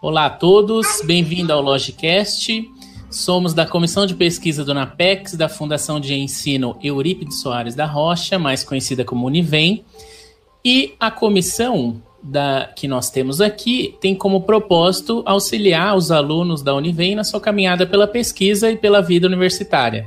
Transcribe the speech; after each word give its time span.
Olá 0.00 0.26
a 0.26 0.30
todos, 0.30 1.02
bem-vindo 1.04 1.52
ao 1.52 1.60
Logicast. 1.60 2.70
Somos 3.10 3.52
da 3.52 3.66
Comissão 3.66 4.06
de 4.06 4.14
Pesquisa 4.14 4.64
do 4.64 4.72
NAPEX, 4.72 5.34
da 5.34 5.48
Fundação 5.48 5.98
de 5.98 6.14
Ensino 6.14 6.78
Eurípides 6.80 7.40
Soares 7.40 7.74
da 7.74 7.84
Rocha, 7.84 8.38
mais 8.38 8.62
conhecida 8.62 9.04
como 9.04 9.26
Univem. 9.26 9.84
E 10.64 10.94
a 11.00 11.10
comissão 11.10 12.00
da, 12.22 12.70
que 12.76 12.86
nós 12.86 13.10
temos 13.10 13.40
aqui 13.40 13.96
tem 14.00 14.14
como 14.14 14.42
propósito 14.42 15.24
auxiliar 15.26 15.96
os 15.96 16.12
alunos 16.12 16.62
da 16.62 16.76
Univem 16.76 17.16
na 17.16 17.24
sua 17.24 17.40
caminhada 17.40 17.84
pela 17.84 18.06
pesquisa 18.06 18.70
e 18.70 18.76
pela 18.76 19.02
vida 19.02 19.26
universitária. 19.26 20.06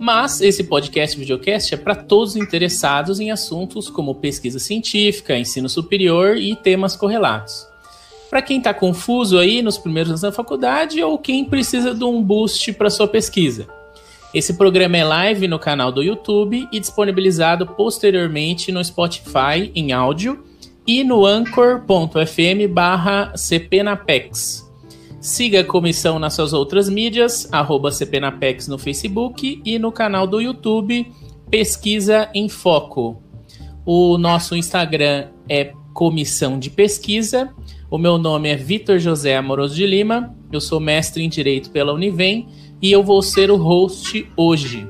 Mas 0.00 0.40
esse 0.40 0.64
podcast 0.64 1.18
videocast 1.18 1.74
é 1.74 1.76
para 1.76 1.94
todos 1.94 2.36
interessados 2.36 3.20
em 3.20 3.30
assuntos 3.30 3.90
como 3.90 4.14
pesquisa 4.14 4.58
científica, 4.58 5.36
ensino 5.36 5.68
superior 5.68 6.38
e 6.38 6.56
temas 6.56 6.96
correlatos. 6.96 7.73
Para 8.34 8.42
quem 8.42 8.58
está 8.58 8.74
confuso 8.74 9.38
aí 9.38 9.62
nos 9.62 9.78
primeiros 9.78 10.10
anos 10.10 10.22
da 10.22 10.32
faculdade 10.32 11.00
ou 11.00 11.16
quem 11.16 11.44
precisa 11.44 11.94
de 11.94 12.02
um 12.02 12.20
boost 12.20 12.72
para 12.72 12.90
sua 12.90 13.06
pesquisa. 13.06 13.68
Esse 14.34 14.54
programa 14.54 14.96
é 14.96 15.04
live 15.04 15.46
no 15.46 15.56
canal 15.56 15.92
do 15.92 16.02
YouTube 16.02 16.68
e 16.72 16.80
disponibilizado 16.80 17.64
posteriormente 17.64 18.72
no 18.72 18.84
Spotify 18.84 19.70
em 19.72 19.92
áudio 19.92 20.42
e 20.84 21.04
no 21.04 21.24
anchor.fm 21.24 22.74
cpnapex. 23.36 24.68
Siga 25.20 25.60
a 25.60 25.64
comissão 25.64 26.18
nas 26.18 26.34
suas 26.34 26.52
outras 26.52 26.88
mídias, 26.88 27.48
cpnapex 27.92 28.66
no 28.66 28.78
Facebook 28.78 29.62
e 29.64 29.78
no 29.78 29.92
canal 29.92 30.26
do 30.26 30.40
YouTube 30.40 31.06
Pesquisa 31.48 32.28
em 32.34 32.48
Foco. 32.48 33.22
O 33.86 34.18
nosso 34.18 34.56
Instagram 34.56 35.28
é 35.48 35.72
Comissão 35.92 36.58
de 36.58 36.68
Pesquisa 36.68 37.54
o 37.94 37.98
meu 37.98 38.18
nome 38.18 38.48
é 38.48 38.56
Vitor 38.56 38.98
José 38.98 39.36
Amoroso 39.36 39.76
de 39.76 39.86
Lima, 39.86 40.34
eu 40.50 40.60
sou 40.60 40.80
mestre 40.80 41.22
em 41.22 41.28
Direito 41.28 41.70
pela 41.70 41.92
Univem 41.92 42.48
e 42.82 42.90
eu 42.90 43.04
vou 43.04 43.22
ser 43.22 43.52
o 43.52 43.56
host 43.56 44.28
hoje. 44.36 44.84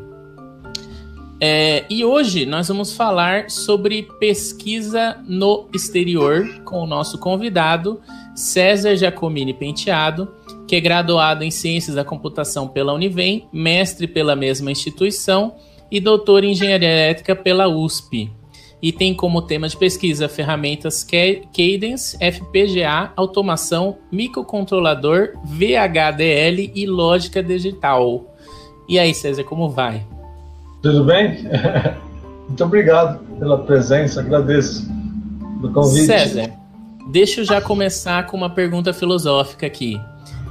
É, 1.38 1.84
e 1.90 2.02
hoje 2.02 2.46
nós 2.46 2.66
vamos 2.66 2.96
falar 2.96 3.50
sobre 3.50 4.08
pesquisa 4.18 5.22
no 5.28 5.68
exterior 5.74 6.48
com 6.64 6.78
o 6.82 6.86
nosso 6.86 7.18
convidado, 7.18 8.00
César 8.34 8.96
Giacomini 8.96 9.52
Penteado, 9.52 10.32
que 10.66 10.74
é 10.74 10.80
graduado 10.80 11.44
em 11.44 11.50
Ciências 11.50 11.96
da 11.96 12.04
Computação 12.06 12.68
pela 12.68 12.94
Univem, 12.94 13.46
mestre 13.52 14.06
pela 14.06 14.34
mesma 14.34 14.72
instituição 14.72 15.56
e 15.90 16.00
doutor 16.00 16.42
em 16.42 16.52
Engenharia 16.52 16.88
Elétrica 16.88 17.36
pela 17.36 17.68
USP 17.68 18.32
e 18.84 18.92
tem 18.92 19.14
como 19.14 19.40
tema 19.40 19.66
de 19.66 19.74
pesquisa 19.78 20.28
ferramentas 20.28 21.02
Cadence, 21.02 22.18
FPGA, 22.18 23.12
automação, 23.16 23.96
microcontrolador, 24.12 25.30
VHDL 25.42 26.70
e 26.74 26.84
lógica 26.84 27.42
digital. 27.42 28.36
E 28.86 28.98
aí, 28.98 29.14
César, 29.14 29.42
como 29.44 29.70
vai? 29.70 30.06
Tudo 30.82 31.02
bem? 31.02 31.48
Muito 32.46 32.62
obrigado 32.62 33.20
pela 33.38 33.56
presença, 33.56 34.20
agradeço 34.20 34.86
o 35.62 35.72
convite. 35.72 36.04
César, 36.04 36.52
deixa 37.10 37.40
eu 37.40 37.44
já 37.46 37.62
começar 37.62 38.26
com 38.26 38.36
uma 38.36 38.50
pergunta 38.50 38.92
filosófica 38.92 39.66
aqui. 39.66 39.98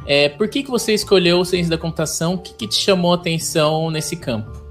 É, 0.07 0.27
por 0.27 0.47
que, 0.47 0.63
que 0.63 0.71
você 0.71 0.91
escolheu 0.91 1.45
ciência 1.45 1.69
da 1.69 1.77
computação? 1.77 2.33
O 2.33 2.37
que, 2.39 2.55
que 2.55 2.67
te 2.67 2.77
chamou 2.77 3.11
a 3.11 3.15
atenção 3.15 3.91
nesse 3.91 4.15
campo? 4.15 4.62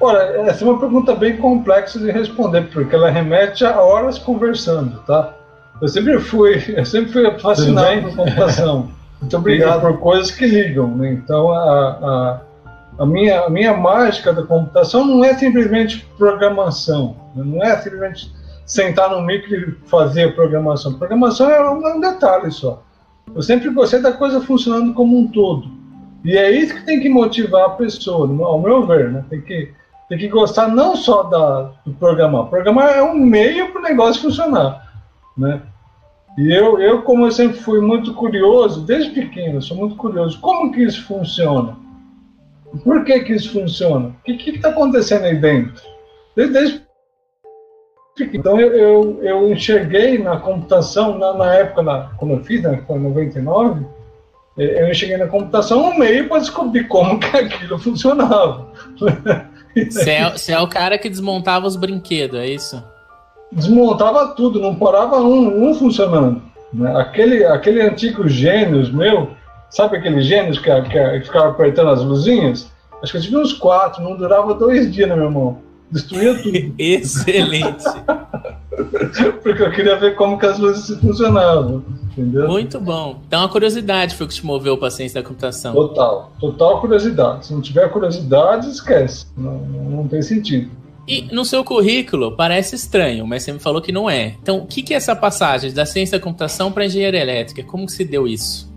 Olha, 0.00 0.18
essa 0.48 0.64
é 0.64 0.68
uma 0.68 0.78
pergunta 0.78 1.14
bem 1.14 1.36
complexa 1.36 1.98
de 1.98 2.10
responder, 2.10 2.62
porque 2.72 2.94
ela 2.94 3.10
remete 3.10 3.64
a 3.64 3.80
horas 3.80 4.18
conversando, 4.18 4.98
tá? 5.06 5.34
Eu 5.80 5.88
sempre 5.88 6.18
fui, 6.20 6.62
eu 6.76 6.84
sempre 6.84 7.12
fui 7.12 7.38
fascinado 7.38 8.02
por 8.02 8.16
computação. 8.16 8.90
Muito 9.20 9.36
obrigado 9.36 9.80
por 9.80 9.98
coisas 9.98 10.30
que 10.30 10.46
ligam, 10.46 10.88
né? 10.96 11.12
Então, 11.12 11.50
a, 11.50 11.60
a, 11.62 12.40
a, 12.98 13.06
minha, 13.06 13.40
a 13.40 13.50
minha 13.50 13.74
mágica 13.74 14.32
da 14.32 14.42
computação 14.42 15.04
não 15.04 15.24
é 15.24 15.34
simplesmente 15.34 16.06
programação, 16.18 17.16
né? 17.34 17.42
não 17.44 17.62
é 17.62 17.76
simplesmente 17.78 18.30
sentar 18.66 19.10
no 19.10 19.22
micro 19.22 19.54
e 19.54 19.88
fazer 19.88 20.24
a 20.24 20.32
programação. 20.32 20.94
Programação 20.94 21.50
é 21.50 21.70
um 21.70 22.00
detalhe 22.00 22.50
só. 22.50 22.82
Eu 23.34 23.40
sempre 23.40 23.70
gostei 23.70 24.00
da 24.00 24.12
coisa 24.12 24.40
funcionando 24.40 24.92
como 24.92 25.18
um 25.18 25.28
todo. 25.28 25.68
E 26.24 26.36
é 26.36 26.50
isso 26.50 26.74
que 26.74 26.84
tem 26.84 27.00
que 27.00 27.08
motivar 27.08 27.66
a 27.66 27.70
pessoa, 27.70 28.26
ao 28.46 28.60
meu 28.60 28.86
ver, 28.86 29.10
né? 29.10 29.24
Tem 29.28 29.40
que 29.40 29.72
tem 30.18 30.28
que 30.28 30.34
gostar 30.34 30.68
não 30.68 30.96
só 30.96 31.24
da, 31.24 31.72
do 31.84 31.92
programar. 31.94 32.46
Programar 32.46 32.90
é 32.90 33.02
um 33.02 33.14
meio 33.14 33.72
para 33.72 33.80
o 33.80 33.84
negócio 33.84 34.22
funcionar, 34.22 34.92
né? 35.36 35.60
E 36.36 36.52
eu, 36.52 36.80
eu, 36.80 37.02
como 37.02 37.26
eu 37.26 37.30
sempre 37.30 37.58
fui 37.58 37.80
muito 37.80 38.12
curioso, 38.14 38.84
desde 38.84 39.10
pequeno, 39.10 39.62
sou 39.62 39.76
muito 39.76 39.94
curioso, 39.94 40.40
como 40.40 40.72
que 40.72 40.82
isso 40.82 41.04
funciona? 41.04 41.76
Por 42.82 43.04
que 43.04 43.20
que 43.20 43.34
isso 43.34 43.52
funciona? 43.52 44.08
O 44.08 44.22
que 44.22 44.50
está 44.50 44.70
acontecendo 44.70 45.24
aí 45.24 45.36
dentro? 45.36 45.80
Desde, 46.34 46.52
desde 46.52 46.82
pequeno. 48.16 48.40
Então 48.40 48.60
eu, 48.60 48.72
eu, 48.74 49.22
eu, 49.22 49.52
enxerguei 49.52 50.18
na 50.18 50.36
computação, 50.36 51.18
na, 51.18 51.34
na 51.34 51.54
época, 51.54 51.82
na, 51.82 52.10
quando 52.16 52.34
eu 52.34 52.44
fiz, 52.44 52.62
né, 52.62 52.82
foi 52.84 52.96
em 52.96 53.02
99, 53.02 53.86
eh, 54.58 54.82
eu 54.82 54.90
enxerguei 54.90 55.18
na 55.18 55.28
computação 55.28 55.84
um 55.84 55.98
meio 55.98 56.28
para 56.28 56.40
descobrir 56.40 56.88
como 56.88 57.20
que 57.20 57.36
aquilo 57.36 57.78
funcionava. 57.78 58.72
Você 59.74 60.10
é, 60.10 60.34
é, 60.52 60.60
o 60.60 60.68
cara 60.68 60.98
que 60.98 61.08
desmontava 61.08 61.66
os 61.66 61.76
brinquedos, 61.76 62.38
é 62.38 62.46
isso? 62.46 62.82
Desmontava 63.50 64.28
tudo, 64.34 64.60
não 64.60 64.74
parava 64.74 65.20
um, 65.20 65.68
um 65.68 65.74
funcionando. 65.74 66.42
Né? 66.72 66.92
Aquele, 66.96 67.44
aquele 67.44 67.82
antigo 67.82 68.28
Gênios 68.28 68.90
meu, 68.90 69.30
sabe 69.70 69.96
aquele 69.96 70.22
Gênios 70.22 70.58
que, 70.58 70.70
que, 70.82 70.90
que 70.90 71.26
ficava 71.26 71.50
apertando 71.50 71.90
as 71.90 72.02
luzinhas? 72.02 72.70
Acho 73.02 73.12
que 73.12 73.18
eu 73.18 73.22
tive 73.22 73.36
uns 73.36 73.52
quatro, 73.52 74.02
não 74.02 74.16
durava 74.16 74.54
dois 74.54 74.92
dias 74.92 75.08
na 75.08 75.16
minha 75.16 75.30
mão. 75.30 75.58
Destruía 75.90 76.34
tudo. 76.42 76.74
Excelente. 76.78 77.84
Porque 79.42 79.62
eu 79.62 79.70
queria 79.70 79.96
ver 79.96 80.14
como 80.14 80.38
que 80.38 80.46
as 80.46 80.58
luzes 80.58 80.98
funcionavam. 80.98 81.84
Entendeu? 82.12 82.48
Muito 82.48 82.80
bom. 82.80 83.20
Então 83.26 83.44
a 83.44 83.48
curiosidade 83.48 84.14
foi 84.14 84.26
o 84.26 84.28
que 84.28 84.34
te 84.36 84.46
moveu 84.46 84.76
para 84.78 84.88
a 84.88 84.90
ciência 84.90 85.20
da 85.20 85.28
computação. 85.28 85.74
Total, 85.74 86.32
total 86.38 86.80
curiosidade. 86.80 87.46
Se 87.46 87.52
não 87.52 87.60
tiver 87.60 87.88
curiosidade, 87.90 88.70
esquece. 88.70 89.26
Não, 89.36 89.58
não 89.58 90.08
tem 90.08 90.22
sentido. 90.22 90.70
E 91.06 91.28
no 91.34 91.44
seu 91.44 91.62
currículo 91.62 92.32
parece 92.32 92.74
estranho, 92.76 93.26
mas 93.26 93.42
você 93.42 93.52
me 93.52 93.58
falou 93.58 93.82
que 93.82 93.92
não 93.92 94.08
é. 94.08 94.36
Então, 94.42 94.58
o 94.58 94.66
que, 94.66 94.82
que 94.82 94.94
é 94.94 94.96
essa 94.96 95.14
passagem 95.14 95.72
da 95.72 95.84
ciência 95.84 96.18
da 96.18 96.24
computação 96.24 96.72
para 96.72 96.86
engenharia 96.86 97.20
elétrica? 97.20 97.62
Como 97.62 97.84
que 97.84 97.92
se 97.92 98.04
deu 98.04 98.26
isso? 98.26 98.72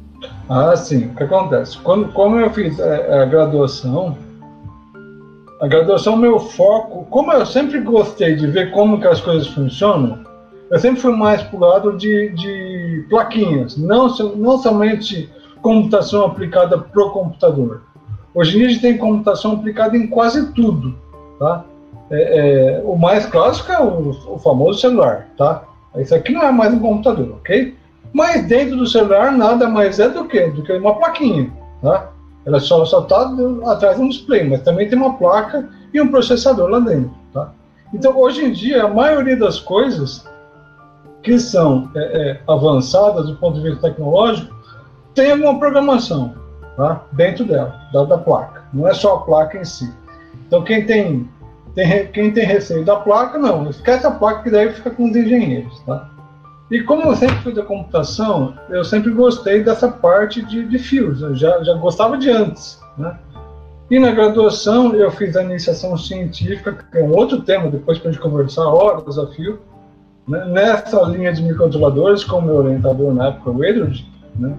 Ah, 0.50 0.75
sim. 0.75 1.06
O 1.07 1.16
que 1.16 1.24
acontece? 1.24 1.78
Quando, 1.78 2.12
como 2.12 2.38
eu 2.38 2.50
fiz 2.50 2.80
a, 2.80 2.86
é, 2.86 3.22
a 3.22 3.25
graduação, 3.25 4.18
a 5.59 5.68
graduação, 5.68 6.16
meu 6.16 6.40
foco, 6.40 7.06
como 7.09 7.31
eu 7.31 7.45
sempre 7.45 7.79
gostei 7.79 8.35
de 8.35 8.47
ver 8.47 8.72
como 8.72 9.00
que 9.00 9.07
as 9.07 9.19
coisas 9.19 9.47
funcionam, 9.47 10.19
eu 10.69 10.79
sempre 10.79 11.01
fui 11.01 11.16
mais 11.16 11.41
para 11.41 11.57
o 11.57 11.59
lado 11.59 11.97
de, 11.97 12.29
de 12.29 13.06
plaquinhas, 13.09 13.78
não, 13.78 14.07
não 14.35 14.57
somente 14.57 15.29
computação 15.62 16.25
aplicada 16.25 16.78
para 16.78 17.03
o 17.03 17.09
computador. 17.12 17.81
Hoje 18.35 18.56
em 18.56 18.59
dia 18.59 18.68
a 18.68 18.69
gente 18.69 18.81
tem 18.81 18.97
computação 18.97 19.53
aplicada 19.53 19.97
em 19.97 20.07
quase 20.07 20.51
tudo, 20.53 20.95
tá? 21.40 21.63
É, 22.12 22.78
é, 22.78 22.81
o 22.85 22.95
mais 22.95 23.25
clássico 23.25 23.72
é 23.72 23.81
o, 23.81 24.09
o, 24.09 24.39
famoso 24.39 24.79
celular, 24.79 25.28
tá? 25.38 25.63
Isso 25.97 26.13
aqui 26.13 26.31
não 26.31 26.44
é 26.44 26.51
mais 26.51 26.74
um 26.74 26.79
computador, 26.79 27.38
ok? 27.39 27.75
Mas 28.13 28.45
dentro 28.45 28.78
do 28.78 28.85
celular 28.85 29.31
nada 29.31 29.68
mais 29.68 30.00
é 30.00 30.07
do 30.07 30.25
que 30.25 30.47
do 30.47 30.62
que 30.62 30.72
uma 30.74 30.95
plaquinha, 30.95 31.51
tá? 31.81 32.12
Ela 32.47 32.59
só 32.59 32.81
está 32.84 32.97
atrás 33.66 33.97
de 33.97 34.02
um 34.02 34.09
display, 34.09 34.50
mas 34.50 34.62
também 34.62 34.90
tem 34.90 34.97
uma 34.97 35.18
placa 35.18 35.69
e 35.94 36.02
um 36.02 36.08
processador 36.08 36.69
lá 36.69 36.80
dentro, 36.80 37.12
tá? 37.34 37.52
Então 37.94 38.18
hoje 38.18 38.44
em 38.44 38.52
dia 38.52 38.85
a 38.85 38.88
maioria 38.88 39.38
das 39.38 39.59
coisas 39.59 40.25
que 41.21 41.38
são 41.38 41.92
é, 41.94 42.00
é, 42.00 42.42
avançadas 42.48 43.27
do 43.27 43.36
ponto 43.36 43.60
de 43.60 43.69
vista 43.69 43.89
tecnológico, 43.89 44.56
tem 45.13 45.31
alguma 45.31 45.60
programação 45.60 46.36
tá? 46.77 47.04
dentro 47.12 47.44
dela, 47.44 47.81
da, 47.92 48.06
da, 48.06 48.18
placa. 48.18 48.63
Não 48.74 48.88
é 48.88 48.94
só 48.94 49.16
a 49.16 49.19
placa 49.21 49.57
em 49.57 49.66
si. 49.66 49.94
Então, 50.48 50.63
quem 50.63 50.86
tem, 50.86 51.30
tem, 51.75 52.07
quem 52.13 52.31
tem 52.31 52.45
receio 52.45 52.86
da 52.86 52.95
placa, 52.95 53.38
não, 53.38 53.69
esquece 53.69 54.07
a 54.07 54.12
placa 54.12 54.44
que 54.44 54.50
daí 54.50 54.71
fica 54.71 54.89
com 54.89 55.10
os 55.10 55.16
engenheiros. 55.18 55.77
Tá? 55.81 56.10
E 56.69 56.81
como 56.81 57.04
eu 57.04 57.16
sempre 57.16 57.38
fui 57.38 57.54
da 57.54 57.64
computação, 57.64 58.54
eu 58.69 58.84
sempre 58.84 59.12
gostei 59.12 59.64
dessa 59.64 59.88
parte 59.88 60.42
de, 60.42 60.66
de 60.66 60.78
fios, 60.80 61.22
eu 61.22 61.34
já, 61.34 61.64
já 61.64 61.74
gostava 61.75 62.18
de 62.18 62.30
antes. 62.30 62.80
Né? 62.98 63.18
E 63.90 63.98
na 64.00 64.12
graduação 64.12 64.94
eu 64.94 65.10
fiz 65.12 65.38
a 65.38 65.44
iniciação 65.44 65.98
científica, 65.98 66.74
que 66.92 66.98
é 66.98 67.04
um 67.04 67.16
outro 67.16 67.42
tema, 67.42 67.72
depois 67.72 67.98
para 67.98 68.10
a 68.10 68.12
gente 68.12 68.22
conversar 68.22 68.66
horas 68.68 69.18
a 69.18 69.28
fio, 69.28 69.60
né, 70.28 70.44
nessa 70.46 71.02
linha 71.04 71.31
de 71.31 71.42
microcontroladores, 71.42 72.25
com 72.25 72.42
meu 72.42 72.56
orientador 72.58 73.14
na 73.14 73.30
época, 73.30 73.50
o 73.50 73.64
Edward, 73.64 74.06
né, 74.36 74.54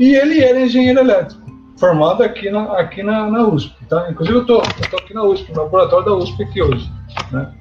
e 0.00 0.16
ele 0.16 0.42
era 0.42 0.60
engenheiro 0.60 0.98
elétrico, 0.98 1.40
formado 1.76 2.24
aqui 2.24 2.50
na, 2.50 2.64
aqui 2.78 3.02
na, 3.04 3.30
na 3.30 3.46
USP. 3.46 3.84
Tá? 3.86 4.10
Inclusive, 4.10 4.38
eu 4.38 4.42
estou 4.42 4.60
aqui 4.60 5.14
na 5.14 5.22
USP, 5.22 5.52
no 5.52 5.62
laboratório 5.62 6.06
da 6.06 6.14
USP 6.14 6.42
aqui 6.42 6.60
hoje. 6.60 6.90
Né? 7.30 7.52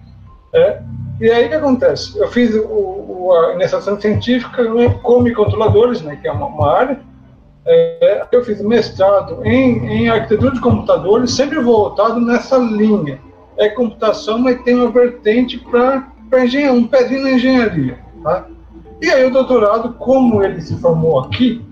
É, 0.54 0.80
E 1.20 1.30
aí 1.32 1.46
o 1.46 1.50
que 1.50 1.56
acontece? 1.56 2.18
Eu 2.18 2.28
fiz 2.28 2.54
o, 2.54 2.64
o, 2.68 3.34
a 3.34 3.54
iniciação 3.54 4.00
científica 4.00 4.64
com 5.02 5.22
microcontroladores, 5.22 6.02
né, 6.02 6.18
que 6.22 6.28
é 6.28 6.32
uma, 6.32 6.46
uma 6.46 6.72
área. 6.72 7.00
É, 7.66 8.26
eu 8.32 8.44
fiz 8.44 8.62
mestrado 8.62 9.44
em, 9.46 9.86
em 9.86 10.10
arquitetura 10.10 10.52
de 10.52 10.60
computadores, 10.60 11.32
sempre 11.32 11.60
voltado 11.60 12.20
nessa 12.20 12.58
linha. 12.58 13.20
É 13.58 13.70
computação, 13.70 14.38
mas 14.38 14.62
tem 14.64 14.76
uma 14.76 14.92
vertente 14.92 15.58
para 15.58 16.08
um 16.72 16.88
pezinho 16.88 17.24
na 17.24 17.32
engenharia. 17.32 17.98
Tá? 18.24 18.48
E 19.02 19.10
aí 19.10 19.26
o 19.26 19.32
doutorado, 19.32 19.94
como 19.94 20.44
ele 20.44 20.62
se 20.62 20.76
formou 20.80 21.20
aqui, 21.20 21.64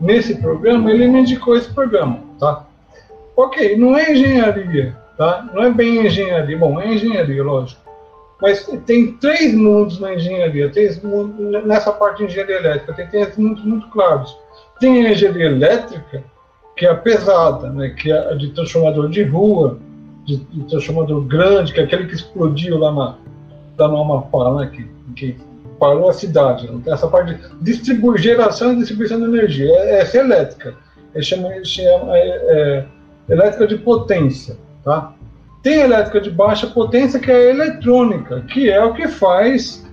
nesse 0.00 0.36
programa, 0.36 0.90
ele 0.90 1.08
me 1.08 1.20
indicou 1.20 1.56
esse 1.56 1.72
programa. 1.72 2.20
Tá? 2.38 2.64
Ok, 3.36 3.76
não 3.76 3.96
é 3.96 4.12
engenharia, 4.12 4.96
tá? 5.16 5.48
não 5.52 5.64
é 5.64 5.70
bem 5.70 6.06
engenharia. 6.06 6.56
Bom, 6.56 6.80
é 6.80 6.92
engenharia, 6.92 7.42
lógico 7.42 7.89
mas 8.40 8.66
tem 8.86 9.12
três 9.14 9.54
mundos 9.54 10.00
na 10.00 10.14
engenharia, 10.14 10.70
mundos, 11.02 11.64
nessa 11.64 11.92
parte 11.92 12.18
de 12.18 12.24
engenharia 12.24 12.56
elétrica, 12.56 12.94
tem 12.94 13.06
três 13.08 13.36
mundos 13.36 13.64
muito 13.64 13.88
claros. 13.88 14.36
Tem 14.80 15.06
a 15.06 15.12
engenharia 15.12 15.46
elétrica, 15.46 16.24
que 16.76 16.86
é 16.86 16.90
a 16.90 16.94
pesada, 16.94 17.68
né, 17.70 17.90
que 17.90 18.10
é 18.10 18.30
a 18.30 18.34
de 18.34 18.50
transformador 18.50 19.08
de 19.10 19.22
rua, 19.22 19.78
de, 20.24 20.36
de 20.36 20.64
transformador 20.64 21.20
grande, 21.22 21.72
que 21.72 21.80
é 21.80 21.84
aquele 21.84 22.06
que 22.06 22.14
explodiu 22.14 22.78
lá 22.78 22.92
na, 22.92 23.18
lá 23.78 23.88
no 23.88 23.98
Amapá, 23.98 24.54
né, 24.54 24.70
que, 24.74 24.88
que 25.14 25.36
parou 25.78 26.08
a 26.08 26.12
cidade. 26.12 26.70
Né? 26.70 26.80
Essa 26.86 27.08
parte 27.08 27.34
de 27.34 27.40
distribu 27.62 28.16
geração 28.16 28.72
e 28.72 28.76
distribuição 28.76 29.18
de 29.18 29.24
energia, 29.24 29.70
é, 29.70 30.00
essa 30.00 30.18
é 30.18 30.20
elétrica. 30.20 30.74
É, 31.14 31.20
chama, 31.22 31.48
chama, 31.64 32.16
é, 32.16 32.28
é, 32.28 32.86
elétrica 33.28 33.66
de 33.66 33.76
potência, 33.78 34.56
tá? 34.84 35.12
Tem 35.62 35.80
elétrica 35.80 36.20
de 36.20 36.30
baixa 36.30 36.66
potência, 36.66 37.20
que 37.20 37.30
é 37.30 37.34
a 37.34 37.50
eletrônica, 37.50 38.40
que 38.42 38.70
é 38.70 38.82
o 38.82 38.94
que 38.94 39.08
faz 39.08 39.86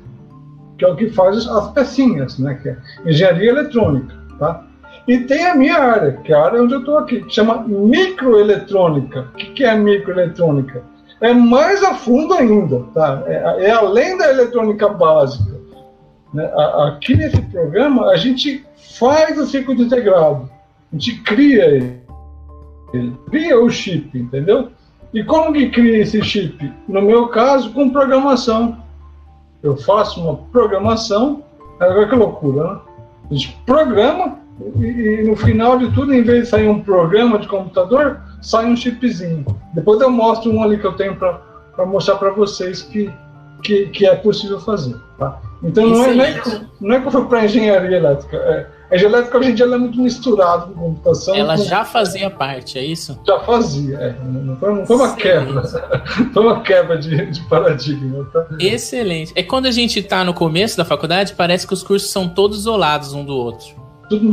que 0.77 0.85
é 0.85 0.87
o 0.87 0.95
que 0.95 1.09
faz 1.09 1.47
as 1.47 1.71
pecinhas, 1.71 2.37
né? 2.37 2.53
Que 2.61 2.69
é 2.69 2.77
engenharia 3.05 3.49
eletrônica, 3.49 4.15
tá? 4.37 4.63
E 5.07 5.19
tem 5.19 5.45
a 5.45 5.55
minha 5.55 5.77
área, 5.77 6.11
que 6.23 6.31
é 6.31 6.35
a 6.35 6.45
área 6.45 6.61
onde 6.61 6.73
eu 6.73 6.79
estou 6.79 6.97
aqui, 6.97 7.23
que 7.23 7.33
chama 7.33 7.63
microeletrônica. 7.67 9.21
O 9.21 9.37
que, 9.37 9.53
que 9.53 9.63
é 9.63 9.75
microeletrônica? 9.75 10.83
É 11.21 11.33
mais 11.33 11.83
a 11.83 11.95
fundo 11.95 12.33
ainda, 12.33 12.83
tá? 12.93 13.23
É, 13.25 13.65
é 13.65 13.71
além 13.71 14.17
da 14.17 14.29
eletrônica 14.29 14.87
básica. 14.89 15.57
Né? 16.33 16.45
Aqui 16.85 17.15
nesse 17.15 17.41
programa, 17.43 18.09
a 18.11 18.17
gente 18.17 18.65
faz 18.99 19.37
o 19.39 19.45
circuito 19.45 19.81
integrado. 19.81 20.49
A 20.93 20.95
gente 20.95 21.21
cria 21.21 21.65
ele. 21.65 22.01
Cria 23.29 23.59
o 23.59 23.69
chip, 23.69 24.17
entendeu? 24.17 24.69
E 25.13 25.24
como 25.24 25.54
que 25.54 25.69
cria 25.69 26.00
esse 26.00 26.21
chip? 26.21 26.74
No 26.88 27.01
meu 27.01 27.27
caso, 27.30 27.71
com 27.71 27.89
programação. 27.89 28.77
Eu 29.63 29.75
faço 29.75 30.21
uma 30.21 30.36
programação, 30.51 31.44
agora 31.80 32.07
que 32.07 32.15
loucura, 32.15 32.63
né? 32.63 32.80
A 33.30 33.33
gente 33.33 33.57
programa 33.65 34.38
e, 34.75 34.86
e, 34.86 35.24
no 35.24 35.36
final 35.36 35.77
de 35.77 35.92
tudo, 35.92 36.13
em 36.13 36.24
vez 36.24 36.44
de 36.44 36.50
sair 36.50 36.68
um 36.68 36.81
programa 36.81 37.38
de 37.38 37.48
computador, 37.48 38.19
sai 38.42 38.65
um 38.65 38.75
chipzinho. 38.75 39.45
Depois 39.74 40.01
eu 40.01 40.09
mostro 40.09 40.51
um 40.51 40.63
ali 40.63 40.77
que 40.77 40.86
eu 40.86 40.94
tenho 40.94 41.15
para 41.15 41.86
mostrar 41.86 42.15
para 42.15 42.31
vocês 42.31 42.81
que, 42.81 43.12
que, 43.62 43.88
que, 43.88 44.06
é 44.06 44.15
possível 44.15 44.60
fazer. 44.60 44.95
Tá? 45.18 45.39
Então 45.63 45.88
não 45.88 46.03
é, 46.03 46.13
não 46.13 46.24
é, 46.24 46.39
que, 46.39 46.62
não 46.81 46.95
é 46.95 47.00
que 47.00 47.07
eu 47.07 47.12
fui 47.12 47.25
para 47.25 47.45
engenharia 47.45 47.98
elétrica. 47.98 48.38
É, 48.38 48.68
a 48.89 48.98
genética 48.98 49.38
hoje 49.38 49.51
em 49.51 49.56
dia 49.56 49.66
é 49.66 49.78
muito 49.78 50.00
misturada 50.00 50.68
com 50.68 50.74
computação. 50.74 51.36
Ela 51.36 51.57
com... 51.57 51.63
já 51.63 51.84
fazia 51.84 52.30
parte, 52.30 52.80
é 52.80 52.86
isso? 52.86 53.19
Já 53.25 53.39
fazia, 53.39 53.98
é. 53.98 54.16
Não 54.24 54.56
foi, 54.56 54.74
não 54.74 54.86
foi 54.86 54.95
uma 54.95 55.16
quebra. 55.16 55.63
foi 56.34 56.44
uma 56.44 56.62
quebra 56.62 56.98
de, 56.98 57.25
de 57.25 57.42
paradigma. 57.42 58.25
Tá? 58.31 58.48
Excelente. 58.60 59.34
É 59.36 59.44
quando 59.44 59.66
a 59.66 59.72
gente 59.72 60.00
está 60.00 60.24
no 60.24 60.34
começo 60.34 60.78
da 60.78 60.86
faculdade, 60.86 61.34
parece 61.34 61.68
que 61.68 61.74
os 61.74 61.84
cursos 61.84 62.10
são 62.10 62.30
todos 62.30 62.60
isolados 62.60 63.13
um 63.13 63.25
do 63.25 63.36
outro. 63.36 63.88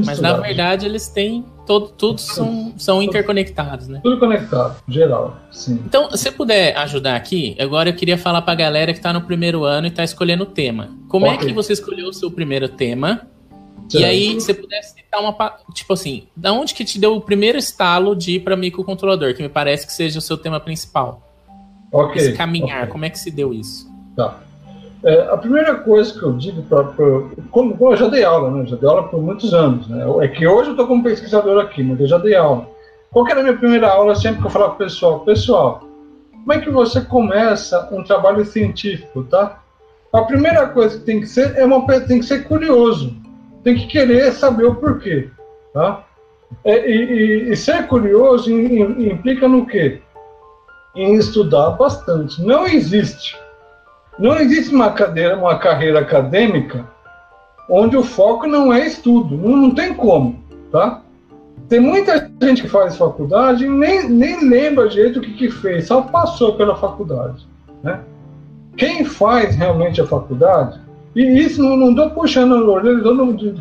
Mas 0.06 0.20
na 0.20 0.34
verdade 0.34 0.86
eles 0.86 1.08
têm 1.08 1.44
todo, 1.66 1.88
todos 1.88 2.22
são, 2.22 2.72
são 2.76 3.02
interconectados, 3.02 3.88
né? 3.88 4.00
Tudo 4.02 4.18
conectado, 4.18 4.76
geral, 4.86 5.36
sim. 5.50 5.82
Então, 5.84 6.10
se 6.16 6.30
puder 6.30 6.76
ajudar 6.76 7.16
aqui, 7.16 7.56
agora 7.58 7.88
eu 7.88 7.94
queria 7.94 8.16
falar 8.16 8.42
para 8.42 8.52
a 8.52 8.56
galera 8.56 8.92
que 8.92 8.98
está 9.00 9.12
no 9.12 9.22
primeiro 9.22 9.64
ano 9.64 9.86
e 9.86 9.90
está 9.90 10.04
escolhendo 10.04 10.44
o 10.44 10.46
tema. 10.46 10.90
Como 11.08 11.26
okay. 11.26 11.38
é 11.38 11.40
que 11.40 11.52
você 11.52 11.72
escolheu 11.72 12.08
o 12.08 12.12
seu 12.12 12.30
primeiro 12.30 12.68
tema? 12.68 13.22
E 13.92 14.04
aí, 14.04 14.34
você 14.34 14.54
pudesse 14.54 14.94
citar 14.94 15.20
uma. 15.20 15.34
Tipo 15.72 15.92
assim, 15.92 16.26
da 16.34 16.52
onde 16.52 16.74
que 16.74 16.84
te 16.84 16.98
deu 16.98 17.16
o 17.16 17.20
primeiro 17.20 17.58
estalo 17.58 18.16
de 18.16 18.36
ir 18.36 18.40
para 18.40 18.56
microcontrolador, 18.56 19.34
que 19.34 19.42
me 19.42 19.48
parece 19.48 19.86
que 19.86 19.92
seja 19.92 20.18
o 20.18 20.22
seu 20.22 20.36
tema 20.36 20.58
principal? 20.58 21.22
Ok. 21.92 22.20
Esse 22.20 22.32
caminhar, 22.32 22.82
okay. 22.82 22.92
como 22.92 23.04
é 23.04 23.10
que 23.10 23.18
se 23.18 23.30
deu 23.30 23.52
isso? 23.52 23.88
Tá. 24.16 24.40
É, 25.04 25.28
a 25.28 25.36
primeira 25.36 25.74
coisa 25.74 26.18
que 26.18 26.22
eu 26.22 26.32
digo, 26.32 26.62
para. 26.62 26.84
Como, 27.50 27.76
como, 27.76 27.92
eu 27.92 27.96
já 27.96 28.08
dei 28.08 28.24
aula, 28.24 28.50
né? 28.50 28.66
já 28.66 28.76
dei 28.76 28.88
aula 28.88 29.04
por 29.04 29.20
muitos 29.20 29.52
anos, 29.52 29.86
né? 29.86 30.02
É 30.22 30.28
que 30.28 30.46
hoje 30.46 30.70
eu 30.70 30.72
estou 30.72 30.86
como 30.86 31.02
pesquisador 31.02 31.62
aqui, 31.62 31.82
mas 31.82 32.00
eu 32.00 32.06
já 32.06 32.18
dei 32.18 32.34
aula. 32.34 32.66
Qual 33.10 33.24
que 33.24 33.32
era 33.32 33.40
a 33.40 33.44
minha 33.44 33.56
primeira 33.56 33.88
aula 33.88 34.14
sempre 34.14 34.40
que 34.40 34.46
eu 34.46 34.50
falava 34.50 34.74
para 34.74 34.84
o 34.84 34.88
pessoal? 34.88 35.20
Pessoal, 35.20 35.88
como 36.32 36.52
é 36.52 36.58
que 36.58 36.70
você 36.70 37.02
começa 37.02 37.88
um 37.92 38.02
trabalho 38.02 38.44
científico, 38.44 39.24
tá? 39.24 39.60
A 40.12 40.22
primeira 40.22 40.68
coisa 40.68 40.98
que 40.98 41.04
tem 41.04 41.20
que 41.20 41.26
ser 41.26 41.54
é 41.56 41.64
uma 41.64 41.86
tem 42.06 42.20
que 42.20 42.26
ser 42.26 42.44
curioso 42.44 43.23
tem 43.64 43.74
que 43.74 43.86
querer 43.86 44.30
saber 44.32 44.66
o 44.66 44.74
porquê. 44.74 45.30
Tá? 45.72 46.04
É, 46.62 46.88
e, 46.88 46.94
e, 46.94 47.52
e, 47.52 47.56
ser 47.56 47.86
curioso 47.86 48.52
implica 48.52 49.48
no 49.48 49.66
quê? 49.66 50.00
Em 50.94 51.14
estudar 51.14 51.70
bastante. 51.70 52.40
Não 52.44 52.66
existe. 52.66 53.36
Não 54.18 54.36
existe 54.36 54.72
uma, 54.72 54.92
cadeira, 54.92 55.36
uma 55.36 55.58
carreira 55.58 55.98
acadêmica 55.98 56.86
onde 57.68 57.96
o 57.96 58.04
foco 58.04 58.46
não 58.46 58.72
é 58.72 58.86
estudo. 58.86 59.36
Não, 59.36 59.56
não 59.56 59.70
tem 59.74 59.94
como. 59.94 60.44
Tá? 60.70 61.00
Tem 61.68 61.80
muita 61.80 62.30
gente 62.40 62.62
que 62.62 62.68
faz 62.68 62.96
faculdade 62.96 63.64
e 63.64 63.68
nem, 63.68 64.08
nem 64.08 64.48
lembra 64.48 64.88
direito 64.88 65.18
o 65.18 65.22
que, 65.22 65.32
que 65.32 65.50
fez, 65.50 65.86
só 65.86 66.02
passou 66.02 66.54
pela 66.56 66.76
faculdade. 66.76 67.46
Né? 67.82 68.00
Quem 68.76 69.04
faz 69.04 69.56
realmente 69.56 70.00
a 70.00 70.06
faculdade 70.06 70.83
e 71.14 71.38
isso 71.38 71.62
não 71.62 71.90
estou 71.90 72.10
puxando 72.10 72.52
o 72.52 72.70
orelha 72.70 73.00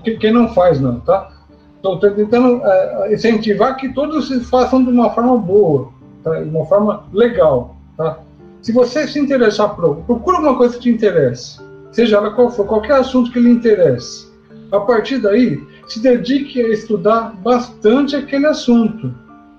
de 0.03 0.17
quem 0.17 0.33
não 0.33 0.49
faz, 0.53 0.79
não, 0.79 0.99
tá? 1.01 1.29
Estou 1.75 1.99
tentando 1.99 2.61
é, 2.63 3.13
incentivar 3.13 3.75
que 3.75 3.93
todos 3.93 4.27
se 4.27 4.39
façam 4.41 4.83
de 4.83 4.89
uma 4.89 5.11
forma 5.11 5.37
boa, 5.37 5.89
tá? 6.23 6.39
de 6.39 6.49
uma 6.49 6.65
forma 6.65 7.03
legal, 7.13 7.75
tá? 7.95 8.19
Se 8.61 8.71
você 8.71 9.07
se 9.07 9.19
interessar 9.19 9.75
por 9.75 9.97
procura 9.97 10.39
uma 10.39 10.55
coisa 10.55 10.75
que 10.75 10.83
te 10.83 10.89
interesse, 10.89 11.59
seja 11.91 12.17
ela 12.17 12.31
qual 12.31 12.49
for, 12.49 12.65
qualquer 12.65 12.93
assunto 12.93 13.31
que 13.31 13.39
lhe 13.39 13.49
interesse. 13.49 14.31
A 14.71 14.79
partir 14.79 15.19
daí, 15.19 15.61
se 15.87 16.01
dedique 16.01 16.59
a 16.61 16.69
estudar 16.69 17.35
bastante 17.43 18.15
aquele 18.15 18.47
assunto, 18.47 19.13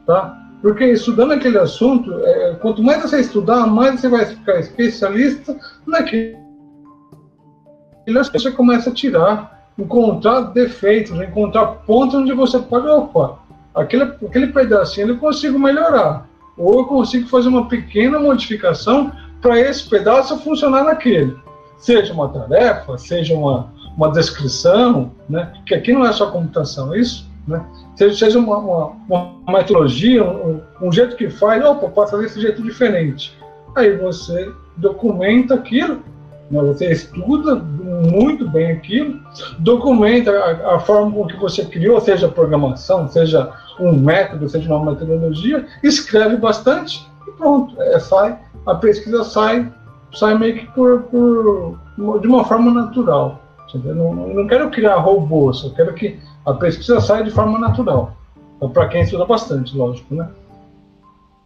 tá? 0.07 0.40
Porque 0.62 0.85
estudando 0.87 1.33
aquele 1.33 1.59
assunto, 1.59 2.12
é, 2.21 2.54
quanto 2.54 2.83
mais 2.83 3.02
você 3.02 3.21
estudar, 3.21 3.66
mais 3.66 4.00
você 4.00 4.09
vai 4.09 4.25
ficar 4.25 4.59
especialista 4.59 5.54
naquele 5.87 6.44
você 8.12 8.50
começa 8.50 8.90
a 8.90 8.94
tirar, 8.94 9.68
encontrar 9.78 10.40
defeitos, 10.52 11.18
encontrar 11.20 11.66
pontos 11.87 12.14
onde 12.14 12.32
você 12.32 12.58
pode, 12.58 12.87
opa, 12.87 13.38
aquele, 13.75 14.04
aquele 14.04 14.49
pedacinho 14.49 15.11
eu 15.11 15.18
consigo 15.18 15.58
melhorar. 15.58 16.26
Ou 16.56 16.80
eu 16.80 16.84
consigo 16.87 17.28
fazer 17.28 17.49
uma 17.49 17.68
pequena 17.68 18.18
modificação 18.20 19.11
para 19.40 19.58
esse 19.58 19.88
pedaço 19.88 20.38
funcionar 20.38 20.84
naquele. 20.84 21.37
Seja 21.78 22.12
uma 22.12 22.28
tarefa, 22.28 22.96
seja 22.96 23.34
uma, 23.34 23.73
uma 23.96 24.11
descrição, 24.11 25.12
né? 25.28 25.52
que 25.66 25.75
aqui 25.75 25.92
não 25.92 26.06
é 26.06 26.12
só 26.12 26.30
computação, 26.30 26.94
é 26.94 27.00
isso? 27.00 27.28
Né? 27.46 27.62
Seja, 27.96 28.16
seja 28.16 28.38
uma, 28.38 28.56
uma, 28.56 28.92
uma 29.46 29.58
metodologia, 29.58 30.25
um, 30.25 30.62
um, 30.80 30.92
jeito 30.92 31.16
que 31.16 31.28
faz, 31.28 31.62
opa, 31.62 31.88
posso 31.88 32.12
fazer 32.12 32.23
desse 32.23 32.40
jeito 32.40 32.62
diferente. 32.62 33.37
Aí 33.75 33.96
você 33.96 34.50
documenta 34.76 35.54
aquilo? 35.54 36.02
Você 36.51 36.93
estuda 36.93 37.57
muito 37.57 38.49
bem 38.49 38.73
aquilo, 38.73 39.21
documenta 39.59 40.31
a, 40.31 40.77
a, 40.77 40.79
forma 40.79 41.11
com 41.11 41.27
que 41.27 41.37
você 41.37 41.65
criou, 41.65 42.01
seja 42.01 42.29
programação, 42.29 43.09
seja 43.09 43.51
um 43.81 43.93
método, 43.93 44.49
seja 44.49 44.75
uma 44.75 44.93
metodologia, 44.93 45.67
escreve 45.83 46.37
bastante 46.37 47.09
e 47.27 47.31
pronto, 47.33 47.81
é, 47.81 47.99
sai, 47.99 48.39
a 48.67 48.75
pesquisa 48.75 49.25
sai, 49.25 49.73
sai 50.13 50.39
meio 50.39 50.59
que 50.59 50.67
por, 50.73 51.03
por 51.05 51.79
de 52.21 52.27
uma 52.27 52.45
forma 52.45 52.73
natural. 52.73 53.41
Não, 53.75 54.15
não 54.15 54.47
quero 54.47 54.71
criar 54.71 54.97
robôs, 54.97 55.65
eu 55.65 55.71
quero 55.71 55.95
que 55.95 56.19
a 56.47 56.53
pesquisa 56.53 57.01
saia 57.01 57.25
de 57.25 57.31
forma 57.31 57.59
natural. 57.59 58.17
Então, 58.57 58.71
Para 58.71 58.89
quem 58.89 59.03
estuda 59.03 59.25
bastante, 59.25 59.77
lógico, 59.77 60.15
né? 60.15 60.29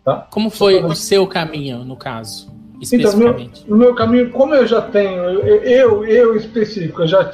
Tá? 0.05 0.27
Como 0.31 0.51
foi 0.51 0.83
o 0.83 0.95
seu 0.95 1.27
caminho, 1.27 1.85
no 1.85 1.97
caso? 1.97 2.51
Especificamente? 2.81 3.63
Então, 3.65 3.77
no 3.77 3.77
meu 3.77 3.95
caminho, 3.95 4.31
como 4.31 4.55
eu 4.55 4.67
já 4.67 4.81
tenho, 4.81 5.23
eu, 5.23 6.05
eu 6.05 6.37
específico, 6.37 7.03
eu 7.03 7.07
já 7.07 7.31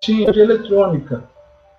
tinha 0.00 0.30
de 0.32 0.40
eletrônica, 0.40 1.24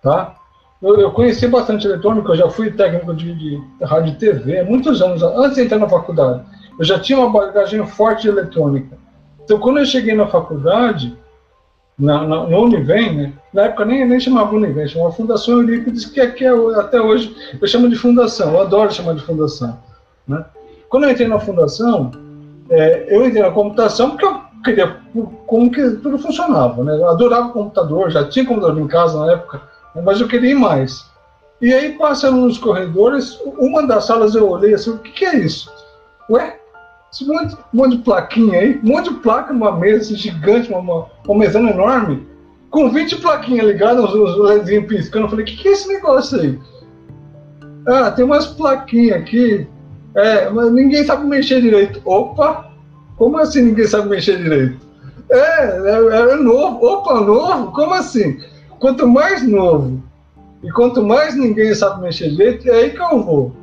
tá? 0.01 0.35
Eu, 0.81 0.99
eu 0.99 1.11
conheci 1.11 1.47
bastante 1.47 1.87
eletrônica, 1.87 2.29
eu 2.29 2.35
já 2.35 2.49
fui 2.49 2.71
técnico 2.71 3.13
de, 3.13 3.33
de 3.33 3.61
rádio 3.81 4.13
e 4.13 4.15
TV, 4.17 4.63
muitos 4.63 5.01
anos, 5.01 5.23
antes 5.23 5.55
de 5.55 5.61
entrar 5.63 5.79
na 5.79 5.87
faculdade. 5.87 6.43
Eu 6.77 6.85
já 6.85 6.99
tinha 6.99 7.19
uma 7.19 7.29
bagagem 7.29 7.85
forte 7.85 8.23
de 8.23 8.29
eletrônica. 8.29 8.97
Então, 9.43 9.59
quando 9.59 9.79
eu 9.79 9.85
cheguei 9.85 10.13
na 10.13 10.27
faculdade, 10.27 11.15
na, 11.97 12.25
na, 12.25 12.43
no 12.47 12.63
Univem, 12.63 13.15
né? 13.15 13.33
na 13.53 13.63
época 13.63 13.85
nem, 13.85 14.05
nem 14.07 14.19
chamava 14.19 14.55
Univem, 14.55 14.87
chamava 14.87 15.11
Fundação 15.11 15.59
Eurípides, 15.61 16.05
que 16.05 16.19
aqui 16.19 16.45
é, 16.45 16.49
até 16.79 16.99
hoje 16.99 17.35
eu 17.61 17.67
chamo 17.67 17.89
de 17.89 17.95
fundação, 17.95 18.53
eu 18.53 18.61
adoro 18.61 18.91
chamar 18.91 19.13
de 19.15 19.21
fundação. 19.21 19.77
Né? 20.27 20.43
Quando 20.89 21.03
eu 21.03 21.11
entrei 21.11 21.27
na 21.27 21.39
fundação, 21.39 22.11
é, 22.73 23.05
eu 23.07 23.25
entrei 23.25 23.43
na 23.43 23.51
computação 23.51 24.11
porque 24.11 24.25
eu 24.25 24.41
queria 24.63 24.97
como 25.45 25.71
que 25.71 25.81
tudo 25.97 26.17
funcionava. 26.17 26.83
Né? 26.83 26.95
Eu 26.95 27.09
adorava 27.09 27.49
computador, 27.49 28.09
já 28.09 28.27
tinha 28.27 28.45
computador 28.45 28.81
em 28.81 28.87
casa 28.87 29.19
na 29.19 29.33
época, 29.33 29.61
mas 30.03 30.19
eu 30.19 30.27
queria 30.27 30.51
ir 30.51 30.55
mais. 30.55 31.05
E 31.61 31.71
aí, 31.71 31.93
passando 31.93 32.37
nos 32.37 32.57
corredores, 32.57 33.39
uma 33.57 33.85
das 33.85 34.05
salas 34.05 34.33
eu 34.33 34.49
olhei 34.49 34.73
assim, 34.73 34.89
o 34.89 34.97
que, 34.97 35.11
que 35.11 35.25
é 35.25 35.35
isso? 35.35 35.71
Ué, 36.29 36.59
esse 37.11 37.25
monte, 37.25 37.55
monte 37.71 37.97
de 37.97 38.03
plaquinha 38.03 38.59
aí, 38.59 38.81
um 38.83 38.87
monte 38.87 39.13
de 39.13 39.19
placa 39.19 39.53
numa 39.53 39.71
mesa 39.71 40.15
gigante, 40.15 40.73
uma, 40.73 41.05
uma 41.25 41.37
mesona 41.37 41.69
enorme, 41.69 42.27
com 42.71 42.89
20 42.89 43.17
plaquinhas 43.17 43.67
ligadas, 43.67 44.11
os 44.11 44.35
LEDzinhos 44.35 44.87
piscando. 44.87 45.25
Eu 45.25 45.29
falei, 45.29 45.45
o 45.45 45.47
que, 45.47 45.57
que 45.57 45.67
é 45.67 45.71
esse 45.73 45.87
negócio 45.87 46.41
aí? 46.41 46.59
Ah, 47.87 48.09
tem 48.09 48.25
umas 48.25 48.47
plaquinhas 48.47 49.21
aqui, 49.21 49.67
é, 50.15 50.49
mas 50.49 50.71
ninguém 50.71 51.03
sabe 51.03 51.25
mexer 51.25 51.61
direito. 51.61 52.01
Opa, 52.05 52.71
como 53.17 53.37
assim 53.37 53.63
ninguém 53.63 53.87
sabe 53.87 54.09
mexer 54.09 54.37
direito? 54.37 54.77
É, 55.29 55.37
é, 55.37 56.33
é 56.33 56.35
novo. 56.35 56.85
Opa, 56.85 57.21
novo? 57.21 57.71
Como 57.71 57.93
assim? 57.93 58.39
Quanto 58.79 59.07
mais 59.07 59.47
novo 59.47 60.01
e 60.63 60.71
quanto 60.71 61.03
mais 61.03 61.35
ninguém 61.35 61.73
sabe 61.73 62.01
mexer 62.01 62.29
direito, 62.29 62.69
é 62.69 62.73
aí 62.73 62.89
que 62.91 63.01
eu 63.01 63.21
vou. 63.21 63.55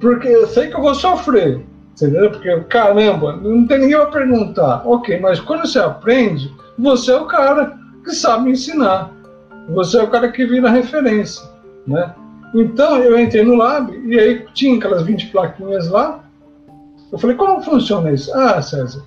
Porque 0.00 0.28
eu 0.28 0.46
sei 0.48 0.68
que 0.68 0.76
eu 0.76 0.82
vou 0.82 0.94
sofrer. 0.94 1.60
Entendeu? 1.92 2.30
Porque, 2.30 2.60
caramba, 2.62 3.36
não 3.36 3.66
tem 3.66 3.78
ninguém 3.78 3.96
para 3.96 4.06
perguntar. 4.06 4.82
Ok, 4.84 5.20
mas 5.20 5.38
quando 5.38 5.66
você 5.66 5.78
aprende, 5.78 6.52
você 6.78 7.12
é 7.12 7.16
o 7.16 7.26
cara 7.26 7.78
que 8.02 8.12
sabe 8.12 8.50
ensinar. 8.50 9.12
Você 9.70 9.98
é 9.98 10.02
o 10.02 10.10
cara 10.10 10.30
que 10.30 10.44
vira 10.44 10.68
referência, 10.70 11.42
né? 11.86 12.12
Então, 12.54 12.98
eu 12.98 13.18
entrei 13.18 13.42
no 13.42 13.56
lab 13.56 13.92
e 14.06 14.18
aí 14.18 14.46
tinha 14.54 14.76
aquelas 14.76 15.02
20 15.02 15.26
plaquinhas 15.28 15.88
lá. 15.88 16.20
Eu 17.10 17.18
falei, 17.18 17.36
como 17.36 17.62
funciona 17.62 18.12
isso? 18.12 18.32
Ah, 18.34 18.62
César, 18.62 19.02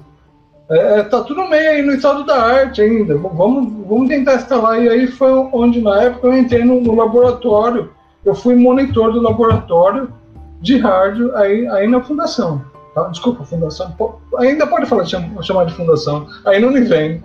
é, 0.69 0.99
é 0.99 1.03
tá 1.03 1.21
tudo 1.21 1.47
meio 1.47 1.69
aí 1.69 1.81
no 1.81 1.93
estado 1.93 2.25
da 2.25 2.35
arte 2.35 2.81
ainda. 2.81 3.17
Vamos, 3.17 3.87
vamos 3.87 4.09
tentar 4.09 4.35
instalar. 4.35 4.81
E 4.81 4.89
aí 4.89 5.07
foi 5.07 5.31
onde, 5.31 5.81
na 5.81 6.01
época, 6.03 6.27
eu 6.27 6.37
entrei 6.37 6.63
no, 6.63 6.81
no 6.81 6.95
laboratório. 6.95 7.91
Eu 8.25 8.35
fui 8.35 8.55
monitor 8.55 9.13
do 9.13 9.21
laboratório 9.21 10.13
de 10.61 10.77
rádio 10.77 11.35
aí, 11.35 11.67
aí 11.67 11.87
na 11.87 12.01
fundação. 12.01 12.61
Tá? 12.93 13.03
Desculpa, 13.03 13.45
fundação. 13.45 13.93
Ainda 14.39 14.67
pode 14.67 14.85
falar, 14.87 15.05
chamar 15.05 15.65
de 15.65 15.73
fundação. 15.73 16.27
Aí 16.45 16.59
não 16.59 16.71
me 16.71 16.81
vem. 16.81 17.23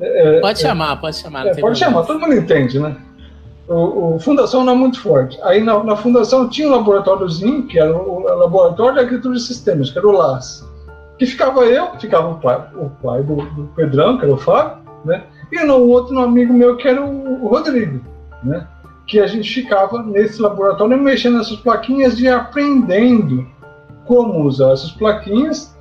É, 0.00 0.36
é, 0.36 0.40
pode 0.40 0.60
chamar, 0.60 0.96
pode 1.00 1.16
chamar. 1.16 1.46
É, 1.46 1.54
pode 1.54 1.78
chamar, 1.78 2.04
todo 2.04 2.20
mundo 2.20 2.34
entende, 2.34 2.78
né? 2.78 2.96
O, 3.68 4.14
o, 4.14 4.18
fundação 4.18 4.64
não 4.64 4.72
é 4.72 4.76
muito 4.76 5.00
forte. 5.00 5.38
Aí 5.42 5.62
na, 5.62 5.82
na, 5.84 5.94
fundação 5.94 6.48
tinha 6.48 6.68
um 6.68 6.70
laboratóriozinho, 6.70 7.66
que 7.66 7.78
era 7.78 7.94
o, 7.94 8.22
Laboratório 8.22 8.94
de 8.94 9.00
Agricultura 9.00 9.34
de 9.34 9.42
Sistemas, 9.42 9.90
que 9.90 9.98
era 9.98 10.08
o 10.08 10.12
LAS. 10.12 10.66
Que 11.18 11.26
ficava 11.26 11.66
eu, 11.66 11.90
ficava 11.98 12.28
o 12.28 12.38
pai, 12.38 12.66
o 12.74 12.88
pai 13.02 13.22
do, 13.22 13.36
do 13.36 13.64
Pedrão, 13.76 14.16
que 14.16 14.24
era 14.24 14.32
o 14.32 14.38
Fábio, 14.38 14.78
né? 15.04 15.24
E 15.52 15.62
no 15.64 15.80
outro 15.80 16.16
um 16.16 16.20
amigo 16.20 16.52
meu, 16.52 16.76
que 16.76 16.88
era 16.88 17.04
o, 17.04 17.44
o 17.44 17.48
Rodrigo, 17.48 18.00
né? 18.42 18.66
Que 19.06 19.20
a 19.20 19.26
gente 19.26 19.52
ficava 19.52 20.02
nesse 20.02 20.40
laboratório 20.40 20.96
mexendo 20.96 21.38
nessas 21.38 21.56
plaquinhas 21.56 22.18
e 22.20 22.28
aprendendo 22.28 23.46
como 24.06 24.44
usar 24.44 24.72
essas 24.72 24.92
plaquinhas, 24.92 25.76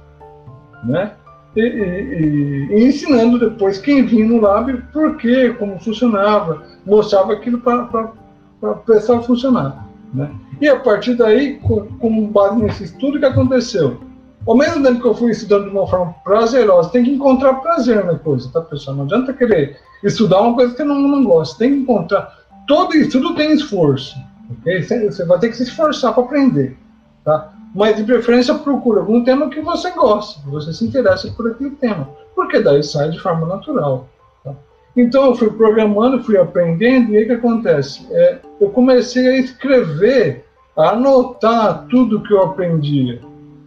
né? 0.84 1.13
E, 1.58 1.60
e, 1.60 2.68
e, 2.70 2.88
ensinando 2.88 3.40
depois 3.40 3.80
quem 3.80 4.06
vinha 4.06 4.28
no 4.28 4.40
lab 4.40 4.72
por 4.94 5.18
quê, 5.18 5.56
como 5.58 5.80
funcionava, 5.80 6.62
mostrava 6.86 7.34
aquilo 7.34 7.58
para 7.60 8.14
o 8.62 8.76
pessoal 8.76 9.24
funcionar. 9.24 9.88
Né? 10.14 10.30
E 10.62 10.70
a 10.70 10.80
partir 10.80 11.16
daí, 11.16 11.56
com, 11.56 11.88
com 11.98 12.28
base 12.28 12.62
nesse 12.62 12.84
estudo, 12.84 13.18
o 13.18 13.20
que 13.20 13.26
aconteceu? 13.26 14.00
Ao 14.46 14.56
mesmo 14.56 14.84
tempo 14.84 15.02
que 15.02 15.08
eu 15.08 15.16
fui 15.16 15.32
estudando 15.32 15.64
de 15.64 15.72
uma 15.72 15.88
forma 15.88 16.14
prazerosa, 16.24 16.90
tem 16.90 17.04
que 17.04 17.12
encontrar 17.12 17.56
prazer 17.56 18.06
na 18.06 18.20
coisa, 18.20 18.50
tá, 18.54 18.62
pessoal? 18.62 18.96
Não 18.96 19.06
adianta 19.06 19.34
querer 19.34 19.78
estudar 20.04 20.42
uma 20.42 20.56
coisa 20.56 20.76
que 20.76 20.84
não, 20.84 20.96
não 20.96 21.24
gosta, 21.24 21.58
tem 21.58 21.72
que 21.72 21.80
encontrar. 21.80 22.38
Todo 22.68 22.96
estudo 22.96 23.34
tem 23.34 23.52
esforço, 23.52 24.16
ok? 24.52 24.84
Você 24.84 25.26
vai 25.26 25.40
ter 25.40 25.50
que 25.50 25.58
se 25.58 25.64
esforçar 25.64 26.14
para 26.14 26.24
aprender, 26.24 26.78
tá? 27.26 27.52
Mas 27.77 27.96
de 27.96 28.03
preferência 28.03 28.55
procura 28.55 29.01
algum 29.01 29.24
tema 29.24 29.51
que 29.51 29.62
você 29.62 29.91
gosta, 29.91 30.41
que 30.41 30.50
você 30.50 30.74
se 30.74 30.84
interessa 30.84 31.31
por 31.38 31.51
aquele 31.51 31.69
tema, 31.75 32.10
porque 32.36 32.60
daí 32.60 32.81
sai 32.81 33.12
de 33.12 33.19
forma 33.19 33.46
natural. 33.46 34.07
Tá? 34.43 34.51
Então 34.96 35.27
eu 35.27 35.36
fui 35.36 35.51
programando, 35.51 36.24
fui 36.24 36.39
aprendendo, 36.39 37.12
e 37.12 37.17
aí 37.17 37.24
o 37.25 37.27
que 37.27 37.34
acontece? 37.34 38.07
É, 38.10 38.39
eu 38.60 38.72
comecei 38.72 39.27
a 39.27 39.38
escrever, 39.38 40.43
a 40.75 40.89
anotar 40.89 41.86
tudo 41.88 42.24
que 42.24 42.34
eu 42.34 42.41
aprendia. 42.41 43.22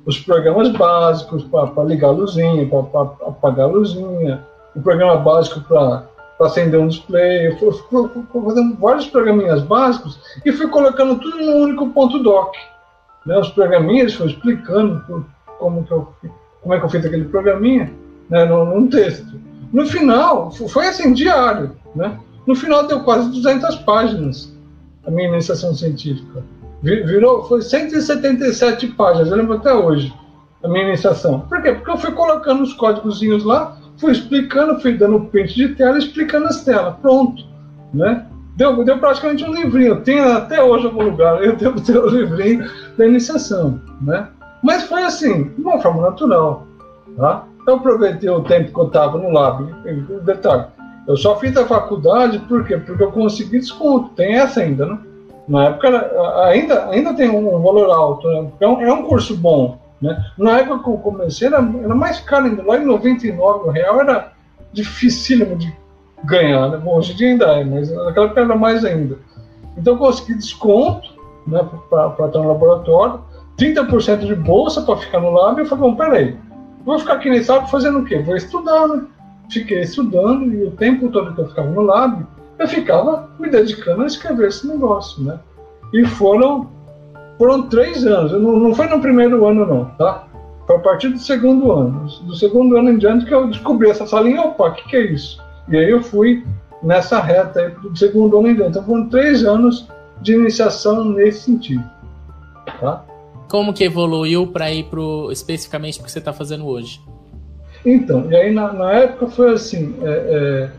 Os 0.04 0.18
programas 0.18 0.72
básicos 0.72 1.44
para 1.44 1.84
ligar 1.84 2.08
a 2.08 2.10
luzinha, 2.12 2.66
para 2.66 3.02
apagar 3.28 3.68
a 3.68 3.70
luzinha, 3.70 4.44
o 4.74 4.80
programa 4.80 5.18
básico 5.18 5.60
para 5.60 6.04
acender 6.40 6.80
um 6.80 6.88
display. 6.88 7.46
Eu 7.46 7.58
fui, 7.58 7.72
fui, 7.88 8.08
fui, 8.32 8.42
fazendo 8.42 8.76
vários 8.76 9.06
programinhas 9.06 9.62
básicos 9.62 10.18
e 10.44 10.50
fui 10.50 10.66
colocando 10.66 11.14
tudo 11.20 11.36
num 11.36 11.62
único 11.62 11.90
ponto 11.90 12.18
doc 12.18 12.56
né, 13.26 13.38
os 13.38 13.50
programinhas, 13.50 14.14
foi 14.14 14.28
explicando 14.28 15.24
como, 15.58 15.84
que 15.84 15.92
eu, 15.92 16.08
como 16.62 16.74
é 16.74 16.78
que 16.78 16.84
eu 16.84 16.90
fiz 16.90 17.04
aquele 17.04 17.24
programinha 17.26 17.92
né, 18.28 18.44
num, 18.44 18.88
texto. 18.88 19.40
No 19.72 19.86
final, 19.86 20.50
foi 20.50 20.88
assim, 20.88 21.12
diário. 21.12 21.76
Né? 21.94 22.18
No 22.46 22.54
final 22.54 22.86
deu 22.86 23.00
quase 23.00 23.30
200 23.30 23.76
páginas 23.76 24.56
a 25.06 25.10
minha 25.10 25.28
iniciação 25.28 25.74
científica. 25.74 26.42
Virou, 26.82 27.44
foi 27.44 27.60
177 27.60 28.88
páginas, 28.88 29.30
eu 29.30 29.36
lembro 29.36 29.54
até 29.54 29.72
hoje, 29.72 30.12
a 30.62 30.68
minha 30.68 30.88
iniciação. 30.88 31.40
Por 31.40 31.60
quê? 31.62 31.72
Porque 31.72 31.90
eu 31.90 31.98
fui 31.98 32.12
colocando 32.12 32.62
os 32.62 32.72
códigozinhos 32.72 33.44
lá, 33.44 33.76
fui 33.98 34.12
explicando, 34.12 34.80
fui 34.80 34.96
dando 34.96 35.20
pente 35.26 35.54
de 35.54 35.74
tela, 35.74 35.98
explicando 35.98 36.46
as 36.46 36.64
telas. 36.64 36.96
Pronto. 37.00 37.44
Né? 37.92 38.26
Deu, 38.60 38.84
deu 38.84 38.98
praticamente 38.98 39.42
um 39.42 39.54
livrinho. 39.54 40.02
Tem 40.02 40.20
até 40.20 40.62
hoje 40.62 40.84
algum 40.84 41.04
lugar. 41.04 41.42
Eu 41.42 41.56
devo 41.56 41.80
ter 41.80 41.96
o 41.96 42.10
livrinho 42.10 42.70
da 42.98 43.06
iniciação, 43.06 43.80
né? 44.02 44.28
Mas 44.62 44.82
foi 44.82 45.02
assim, 45.02 45.44
de 45.44 45.62
uma 45.62 45.80
forma 45.80 46.02
natural, 46.02 46.66
tá? 47.16 47.46
Eu 47.66 47.76
aproveitei 47.76 48.28
o 48.28 48.42
tempo 48.42 48.70
que 48.70 48.78
eu 48.78 48.88
estava 48.88 49.16
no 49.16 49.30
lab. 49.30 49.64
Detalhe, 50.26 50.66
eu 51.08 51.16
só 51.16 51.38
fiz 51.38 51.56
a 51.56 51.64
faculdade 51.64 52.38
por 52.40 52.66
quê? 52.66 52.76
Porque 52.76 53.02
eu 53.02 53.10
consegui 53.10 53.60
desconto. 53.60 54.10
Tem 54.10 54.34
essa 54.34 54.60
ainda, 54.60 54.84
né? 54.84 54.98
Na 55.48 55.64
época 55.64 55.88
ainda, 56.44 56.86
ainda 56.90 57.14
tem 57.14 57.30
um 57.30 57.62
valor 57.62 57.90
alto, 57.90 58.28
né? 58.28 58.46
é, 58.60 58.68
um, 58.68 58.82
é 58.82 58.92
um 58.92 59.04
curso 59.04 59.34
bom. 59.38 59.78
Né? 60.02 60.22
Na 60.36 60.58
época 60.58 60.84
que 60.84 60.90
eu 60.90 60.98
comecei 60.98 61.48
era, 61.48 61.66
era 61.82 61.94
mais 61.94 62.20
caro 62.20 62.44
ainda. 62.44 62.62
Lá 62.62 62.76
em 62.76 62.84
99 62.84 63.68
o 63.68 63.70
real 63.70 64.00
era 64.02 64.32
dificílimo 64.70 65.56
de 65.56 65.74
ganhar. 66.24 66.68
Né? 66.68 66.76
Bom, 66.78 66.98
hoje 66.98 67.12
em 67.12 67.16
dia 67.16 67.28
ainda 67.28 67.46
é, 67.46 67.64
mas 67.64 67.90
naquela 67.90 68.26
época 68.26 68.40
era 68.40 68.56
mais 68.56 68.84
ainda. 68.84 69.18
Então 69.76 69.94
eu 69.94 69.98
consegui 69.98 70.34
desconto 70.34 71.10
né, 71.46 71.66
para 71.88 72.26
estar 72.26 72.38
no 72.38 72.48
laboratório, 72.48 73.20
30% 73.58 74.26
de 74.26 74.34
bolsa 74.34 74.82
para 74.82 74.96
ficar 74.96 75.20
no 75.20 75.30
lab. 75.30 75.58
E 75.58 75.62
eu 75.62 75.66
falei, 75.66 75.84
bom, 75.84 75.96
peraí, 75.96 76.36
vou 76.84 76.98
ficar 76.98 77.14
aqui 77.14 77.30
nesse 77.30 77.50
lab 77.50 77.70
fazendo 77.70 78.00
o 78.00 78.04
quê? 78.04 78.18
Vou 78.18 78.36
estudar, 78.36 78.88
né? 78.88 79.04
Fiquei 79.50 79.80
estudando 79.80 80.52
e 80.52 80.64
o 80.64 80.70
tempo 80.72 81.08
todo 81.08 81.34
que 81.34 81.40
eu 81.40 81.48
ficava 81.48 81.68
no 81.68 81.82
lab, 81.82 82.24
eu 82.58 82.68
ficava 82.68 83.28
me 83.38 83.48
dedicando 83.48 84.02
a 84.02 84.06
escrever 84.06 84.48
esse 84.48 84.66
negócio, 84.66 85.22
né? 85.22 85.38
E 85.92 86.04
foram, 86.04 86.68
foram 87.36 87.62
três 87.62 88.06
anos, 88.06 88.32
não, 88.32 88.58
não 88.58 88.74
foi 88.74 88.86
no 88.86 89.00
primeiro 89.00 89.44
ano 89.46 89.66
não, 89.66 89.84
tá? 89.96 90.24
Foi 90.66 90.76
a 90.76 90.80
partir 90.80 91.08
do 91.08 91.18
segundo 91.18 91.72
ano. 91.72 92.06
Do 92.22 92.34
segundo 92.36 92.76
ano 92.76 92.90
em 92.90 92.98
diante 92.98 93.26
que 93.26 93.34
eu 93.34 93.48
descobri 93.48 93.90
essa 93.90 94.06
salinha, 94.06 94.42
opa, 94.42 94.68
o 94.68 94.72
que, 94.72 94.88
que 94.88 94.96
é 94.96 95.00
isso? 95.06 95.42
E 95.70 95.76
aí 95.76 95.90
eu 95.90 96.02
fui 96.02 96.44
nessa 96.82 97.20
reta 97.20 97.60
aí, 97.60 97.70
do 97.70 97.96
segundo 97.96 98.38
ano 98.38 98.48
em 98.48 98.54
diante. 98.54 98.70
Então 98.70 98.84
foram 98.84 99.08
três 99.08 99.44
anos 99.44 99.88
de 100.20 100.34
iniciação 100.34 101.04
nesse 101.04 101.42
sentido. 101.42 101.84
Tá? 102.80 103.04
Como 103.48 103.72
que 103.72 103.84
evoluiu 103.84 104.46
para 104.46 104.70
ir 104.72 104.84
pro, 104.84 105.30
especificamente 105.32 105.98
para 105.98 106.02
o 106.02 106.06
que 106.06 106.12
você 106.12 106.18
está 106.18 106.32
fazendo 106.32 106.66
hoje? 106.66 107.00
Então, 107.84 108.30
e 108.30 108.36
aí 108.36 108.52
na, 108.52 108.72
na 108.72 108.92
época 108.92 109.28
foi 109.28 109.54
assim, 109.54 109.94
é, 110.02 110.70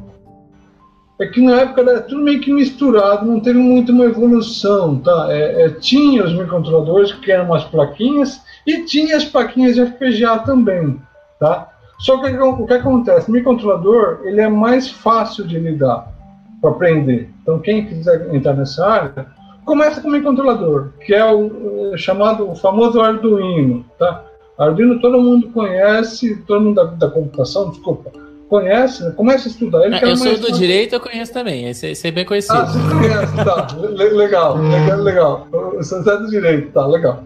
é, 1.19 1.23
é, 1.23 1.27
que 1.27 1.41
na 1.41 1.61
época 1.61 1.81
era 1.81 2.01
tudo 2.01 2.21
meio 2.21 2.39
que 2.39 2.53
misturado, 2.53 3.25
não 3.25 3.39
teve 3.39 3.57
muito 3.57 3.91
uma 3.91 4.05
evolução, 4.05 4.99
tá? 4.99 5.27
É, 5.29 5.63
é 5.63 5.69
tinha 5.69 6.23
os 6.23 6.31
microcontroladores 6.31 7.11
que 7.13 7.31
eram 7.31 7.45
umas 7.45 7.63
plaquinhas 7.65 8.41
e 8.67 8.83
tinha 8.85 9.17
as 9.17 9.25
plaquinhas 9.25 9.75
de 9.75 9.85
FPGA 9.85 10.39
também, 10.39 11.01
tá? 11.39 11.70
Só 12.01 12.17
que 12.17 12.35
o 12.35 12.65
que 12.65 12.73
acontece? 12.73 13.29
O 13.29 13.31
microcontrolador 13.31 14.21
ele 14.23 14.41
é 14.41 14.49
mais 14.49 14.89
fácil 14.89 15.45
de 15.45 15.59
lidar 15.59 16.11
para 16.59 16.71
aprender. 16.71 17.29
Então, 17.41 17.59
quem 17.59 17.85
quiser 17.85 18.33
entrar 18.33 18.53
nessa 18.53 18.85
área, 18.85 19.27
começa 19.63 20.01
com 20.01 20.07
o 20.07 20.11
microcontrolador, 20.11 20.89
que 21.05 21.13
é 21.13 21.23
o 21.31 21.95
chamado 21.97 22.49
o 22.49 22.55
famoso 22.55 22.99
Arduino. 22.99 23.85
Tá? 23.99 24.23
Arduino 24.57 24.99
todo 24.99 25.21
mundo 25.21 25.49
conhece, 25.49 26.35
todo 26.47 26.61
mundo 26.61 26.75
da, 26.75 26.85
da 26.85 27.09
computação, 27.09 27.69
desculpa, 27.69 28.11
conhece, 28.49 29.03
né? 29.03 29.11
começa 29.11 29.47
a 29.47 29.51
estudar. 29.51 29.85
Ele 29.85 29.95
é, 29.95 30.03
eu 30.03 30.17
sou 30.17 30.37
do 30.39 30.51
direito, 30.51 30.95
eu 30.95 30.99
conheço 30.99 31.31
também, 31.31 31.69
esse, 31.69 31.87
esse 31.87 32.07
é 32.07 32.11
bem 32.11 32.25
conhecido. 32.25 32.57
Ah, 32.57 32.65
você 32.65 32.95
conhece, 32.95 33.35
tá, 33.37 33.67
legal, 33.87 34.57
legal, 34.57 34.97
legal. 34.97 35.47
Você 35.77 35.97
é 35.97 36.17
do 36.17 36.29
direito, 36.29 36.71
tá, 36.71 36.85
legal. 36.87 37.23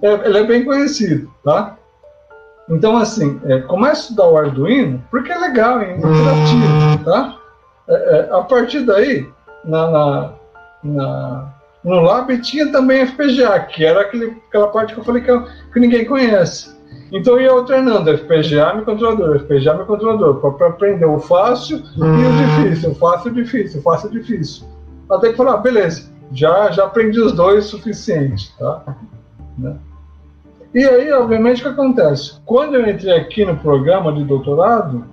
É, 0.00 0.26
ele 0.26 0.38
é 0.38 0.44
bem 0.44 0.64
conhecido, 0.64 1.30
tá? 1.44 1.76
Então, 2.68 2.96
assim, 2.96 3.40
é, 3.44 3.60
começa 3.60 4.00
a 4.00 4.02
estudar 4.02 4.28
o 4.28 4.36
Arduino 4.36 5.02
porque 5.10 5.30
é 5.30 5.38
legal, 5.38 5.80
é 5.80 5.96
interativo, 5.96 7.04
tá? 7.04 7.36
É, 7.88 7.94
é, 7.94 8.28
a 8.32 8.40
partir 8.42 8.80
daí, 8.86 9.28
na, 9.64 9.90
na, 9.90 10.32
na, 10.82 11.54
no 11.84 12.00
Lab 12.00 12.40
tinha 12.40 12.72
também 12.72 13.06
FPGA, 13.06 13.60
que 13.60 13.84
era 13.84 14.00
aquele, 14.00 14.36
aquela 14.48 14.68
parte 14.68 14.94
que 14.94 15.00
eu 15.00 15.04
falei 15.04 15.22
que, 15.22 15.30
que 15.72 15.80
ninguém 15.80 16.04
conhece. 16.06 16.74
Então 17.12 17.34
eu 17.34 17.42
ia 17.42 17.50
alternando 17.50 18.16
FPGA 18.16 18.76
e 18.78 18.84
controlador, 18.84 19.38
FPGA 19.40 19.74
e 19.74 19.84
controlador, 19.84 20.52
para 20.52 20.68
aprender 20.68 21.04
o 21.04 21.20
fácil 21.20 21.82
e 21.96 22.00
o 22.00 22.64
difícil, 22.64 22.90
o 22.90 22.94
fácil 22.94 23.32
difícil, 23.32 23.82
fácil 23.82 24.10
difícil. 24.10 24.66
Até 25.10 25.30
que 25.30 25.36
falar, 25.36 25.54
ah, 25.54 25.58
beleza, 25.58 26.10
já, 26.32 26.70
já 26.70 26.84
aprendi 26.84 27.20
os 27.20 27.32
dois 27.32 27.66
o 27.66 27.68
suficiente, 27.68 28.52
tá? 28.58 28.96
Né? 29.58 29.76
E 30.74 30.84
aí, 30.84 31.12
obviamente, 31.12 31.60
o 31.60 31.62
que 31.62 31.68
acontece? 31.68 32.34
Quando 32.44 32.74
eu 32.74 32.90
entrei 32.90 33.16
aqui 33.16 33.44
no 33.44 33.56
programa 33.56 34.12
de 34.12 34.24
doutorado, 34.24 35.04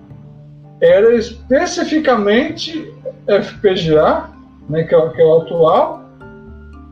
era 0.82 1.16
especificamente 1.16 2.92
FPGA, 3.28 4.30
né, 4.68 4.84
que, 4.84 4.96
é, 4.96 5.10
que 5.10 5.22
é 5.22 5.26
o 5.26 5.42
atual, 5.42 6.02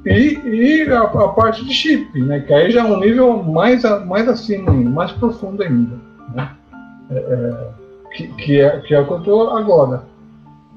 e, 0.05 0.39
e 0.45 0.89
a, 0.91 1.01
a, 1.01 1.27
parte 1.29 1.65
de 1.65 1.73
chip, 1.73 2.21
né, 2.21 2.41
que 2.41 2.53
aí 2.53 2.71
já 2.71 2.81
é 2.81 2.83
um 2.83 2.99
nível 2.99 3.41
mais, 3.41 3.83
mais 4.05 4.27
acima 4.27 4.71
mais 4.71 5.11
profundo 5.13 5.63
ainda. 5.63 5.95
Né, 6.35 6.49
é, 7.09 7.15
é, 7.15 7.67
que, 8.15 8.27
que, 8.27 8.61
é, 8.61 8.79
que 8.81 8.93
é 8.93 8.99
o 8.99 9.05
que 9.05 9.11
eu 9.11 9.17
estou 9.17 9.57
agora. 9.57 10.03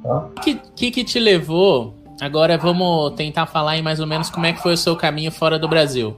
O 0.03 0.09
tá? 0.09 0.29
que, 0.43 0.55
que, 0.75 0.91
que 0.91 1.05
te 1.05 1.21
levou? 1.21 1.95
Agora 2.21 2.57
vamos 2.57 3.13
tentar 3.13 3.45
falar 3.45 3.77
em 3.77 3.83
mais 3.83 4.01
ou 4.01 4.07
menos 4.07 4.31
como 4.31 4.47
é 4.47 4.53
que 4.53 4.63
foi 4.63 4.73
o 4.73 4.77
seu 4.77 4.97
caminho 4.97 5.31
fora 5.31 5.59
do 5.59 5.69
Brasil. 5.69 6.17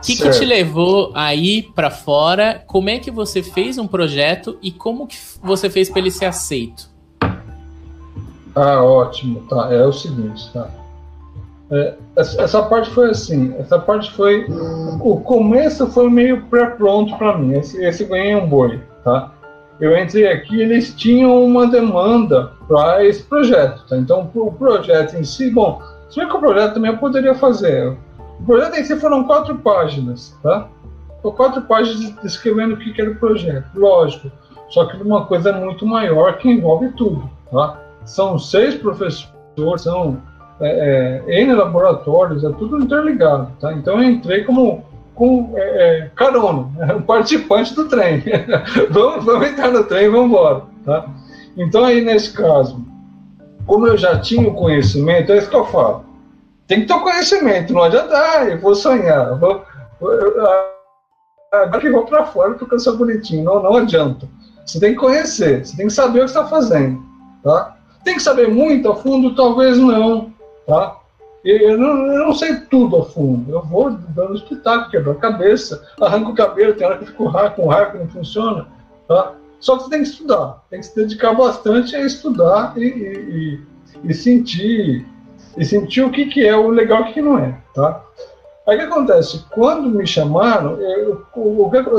O 0.00 0.02
que, 0.02 0.16
que, 0.16 0.30
te 0.30 0.46
levou 0.46 1.12
a 1.14 1.34
ir 1.34 1.70
para 1.74 1.90
fora? 1.90 2.64
Como 2.66 2.88
é 2.88 2.98
que 2.98 3.10
você 3.10 3.42
fez 3.42 3.76
um 3.76 3.86
projeto 3.86 4.56
e 4.62 4.72
como 4.72 5.06
que 5.06 5.16
você 5.42 5.68
fez 5.68 5.90
para 5.90 6.00
ele 6.00 6.10
ser 6.10 6.24
aceito? 6.24 6.88
Ah, 8.54 8.82
ótimo. 8.82 9.40
Tá, 9.42 9.68
é 9.70 9.84
o 9.86 9.92
seguinte, 9.92 10.50
tá. 10.54 10.70
É, 11.70 11.94
essa 12.16 12.62
parte 12.62 12.90
foi 12.90 13.10
assim. 13.10 13.54
Essa 13.58 13.78
parte 13.78 14.10
foi 14.12 14.46
o 15.00 15.20
começo 15.20 15.86
foi 15.88 16.08
meio 16.08 16.46
pré-pronto 16.46 17.16
para 17.18 17.36
mim. 17.36 17.52
Esse, 17.58 17.84
esse 17.84 18.04
ganhei 18.04 18.34
um 18.34 18.48
boi, 18.48 18.80
tá? 19.04 19.34
Eu 19.78 19.96
entrei 19.96 20.26
aqui, 20.26 20.60
eles 20.60 20.94
tinham 20.94 21.44
uma 21.44 21.66
demanda 21.66 22.52
para 22.66 23.04
esse 23.04 23.22
projeto, 23.22 23.84
tá? 23.86 23.98
Então 23.98 24.30
o 24.34 24.52
projeto 24.52 25.14
em 25.14 25.24
si, 25.24 25.50
bom, 25.50 25.80
se 26.08 26.18
bem 26.18 26.28
que 26.28 26.36
o 26.36 26.40
projeto 26.40 26.74
também 26.74 26.90
eu 26.90 26.98
poderia 26.98 27.34
fazer 27.34 27.96
o 28.40 28.46
projeto 28.46 28.76
em 28.76 28.84
si 28.84 28.96
foram 28.96 29.24
quatro 29.24 29.56
páginas, 29.58 30.36
tá? 30.42 30.68
Foram 31.22 31.36
quatro 31.36 31.62
páginas 31.62 32.14
descrevendo 32.22 32.74
o 32.74 32.78
que 32.78 33.00
era 33.00 33.10
o 33.10 33.16
projeto, 33.16 33.66
lógico. 33.74 34.30
Só 34.70 34.86
que 34.86 34.96
uma 34.96 35.26
coisa 35.26 35.52
muito 35.52 35.84
maior 35.84 36.38
que 36.38 36.48
envolve 36.48 36.90
tudo, 36.92 37.28
tá? 37.50 37.78
São 38.04 38.38
seis 38.38 38.74
professores, 38.76 39.82
são 39.82 40.18
é, 40.60 41.22
é, 41.28 41.42
N 41.42 41.54
laboratórios, 41.54 42.44
é 42.44 42.50
tudo 42.52 42.82
interligado, 42.82 43.50
tá? 43.60 43.72
Então 43.74 44.02
eu 44.02 44.08
entrei 44.08 44.44
como 44.44 44.84
com 45.14 45.52
é, 45.56 45.60
é, 45.60 46.10
carona, 46.14 46.68
um 46.96 47.02
participante 47.02 47.74
do 47.74 47.88
trem. 47.88 48.22
vamos, 48.90 49.24
vamos 49.24 49.48
entrar 49.48 49.70
no 49.70 49.84
trem 49.84 50.06
e 50.06 50.08
vamos 50.08 50.28
embora, 50.28 50.62
tá? 50.84 51.06
Então 51.56 51.84
aí 51.84 52.00
nesse 52.00 52.32
caso, 52.32 52.82
como 53.66 53.86
eu 53.86 53.98
já 53.98 54.18
tinha 54.18 54.48
o 54.48 54.54
conhecimento, 54.54 55.30
é 55.30 55.36
isso 55.36 55.50
que 55.50 55.56
eu 55.56 55.66
falo 55.66 56.09
tem 56.70 56.82
que 56.82 56.86
ter 56.86 57.00
conhecimento, 57.00 57.72
não 57.72 57.82
adianta, 57.82 58.16
ah, 58.16 58.44
eu 58.44 58.60
vou 58.60 58.76
sonhar, 58.76 59.36
vou, 59.40 59.64
agora 61.50 61.80
que 61.80 61.90
vou 61.90 62.06
para 62.06 62.26
fora 62.26 62.54
porque 62.54 62.76
eu 62.76 62.78
sou 62.78 62.96
bonitinho, 62.96 63.42
não, 63.42 63.60
não 63.60 63.74
adianta. 63.74 64.28
Você 64.64 64.78
tem 64.78 64.92
que 64.92 65.00
conhecer, 65.00 65.66
você 65.66 65.76
tem 65.76 65.88
que 65.88 65.92
saber 65.92 66.20
o 66.20 66.22
que 66.22 66.30
está 66.30 66.46
fazendo, 66.46 67.02
tá? 67.42 67.76
Tem 68.04 68.14
que 68.14 68.22
saber 68.22 68.46
muito 68.48 68.88
a 68.88 68.94
fundo, 68.94 69.34
talvez 69.34 69.78
não, 69.78 70.32
tá? 70.64 70.96
Eu 71.44 71.76
não, 71.76 72.06
eu 72.06 72.26
não 72.26 72.34
sei 72.34 72.60
tudo 72.60 72.98
a 72.98 73.04
fundo, 73.04 73.50
eu 73.50 73.62
vou 73.62 73.90
dando 73.90 74.36
espetáculo, 74.36 74.90
quebrar 74.92 75.12
a 75.14 75.16
cabeça, 75.16 75.84
arranco 76.00 76.30
o 76.30 76.36
cabelo, 76.36 76.74
tem 76.74 76.86
hora 76.86 76.98
que 76.98 77.06
fico 77.06 77.24
com 77.56 77.66
raiva 77.66 77.90
que 77.90 77.98
não 77.98 78.08
funciona, 78.10 78.68
tá? 79.08 79.32
Só 79.58 79.76
que 79.76 79.82
você 79.82 79.90
tem 79.90 80.02
que 80.04 80.08
estudar, 80.08 80.62
tem 80.70 80.78
que 80.78 80.86
se 80.86 80.94
dedicar 80.94 81.34
bastante 81.34 81.96
a 81.96 82.06
estudar 82.06 82.74
e, 82.76 82.84
e, 82.84 83.60
e, 84.04 84.10
e 84.10 84.14
sentir 84.14 85.04
e 85.56 85.64
sentir 85.64 86.02
o 86.02 86.10
que, 86.10 86.26
que 86.26 86.46
é 86.46 86.56
o 86.56 86.68
legal 86.68 87.06
e 87.06 87.10
o 87.10 87.12
que 87.12 87.22
não 87.22 87.38
é, 87.38 87.56
tá? 87.74 88.02
Aí 88.66 88.76
o 88.76 88.78
que 88.78 88.86
acontece? 88.86 89.44
Quando 89.50 89.88
me 89.88 90.06
chamaram, 90.06 90.78
eu 90.80 91.26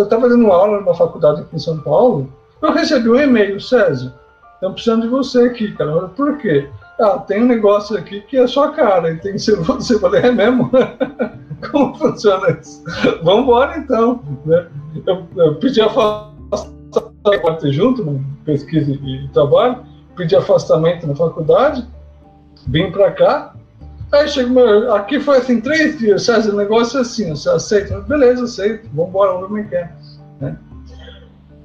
estava 0.04 0.30
dando 0.30 0.52
aula 0.52 0.80
numa 0.80 0.94
faculdade 0.94 1.42
aqui 1.42 1.56
em 1.56 1.60
São 1.60 1.80
Paulo, 1.80 2.32
eu 2.62 2.72
recebi 2.72 3.10
um 3.10 3.20
e-mail, 3.20 3.60
César, 3.60 4.14
estamos 4.54 4.76
precisando 4.76 5.02
de 5.02 5.08
você 5.08 5.46
aqui, 5.46 5.72
cara. 5.74 6.08
Por 6.10 6.38
quê? 6.38 6.70
Ah, 7.00 7.18
tem 7.18 7.44
um 7.44 7.48
negócio 7.48 7.98
aqui 7.98 8.22
que 8.22 8.38
é 8.38 8.46
sua 8.46 8.72
cara, 8.72 9.12
e 9.12 9.18
tem 9.18 9.34
que 9.34 9.40
ser 9.40 9.56
você. 9.62 9.96
Eu 9.96 10.00
falei, 10.00 10.22
é 10.22 10.32
mesmo? 10.32 10.70
Como 11.72 11.96
funciona 11.96 12.58
isso? 12.62 12.84
Vamos 13.24 13.44
embora 13.44 13.78
então. 13.78 14.22
Né? 14.46 14.68
Eu, 15.06 15.28
eu 15.36 15.56
pedi 15.56 15.82
afastamento 15.82 17.72
junto, 17.72 18.22
pesquisa 18.46 18.92
e 18.92 19.28
trabalho, 19.34 19.84
pedi 20.16 20.36
afastamento 20.36 21.08
na 21.08 21.16
faculdade, 21.16 21.88
vim 22.68 22.92
para 22.92 23.12
cá. 23.12 23.54
Aí 24.12 24.28
chegou, 24.28 24.92
aqui 24.94 25.20
foi 25.20 25.38
assim, 25.38 25.62
três 25.62 25.98
dias, 25.98 26.24
César, 26.24 26.52
o 26.52 26.58
negócio 26.58 26.98
é 26.98 27.02
assim, 27.02 27.30
você 27.30 27.50
aceita? 27.50 28.02
Beleza, 28.02 28.44
aceito, 28.44 28.90
vamos 28.94 29.10
embora, 29.10 29.32
vamos 29.32 29.42
ver 29.42 29.48
como 29.48 29.60
é 29.60 29.64
que 29.64 29.76
é. 29.76 29.90
Né? 30.42 30.58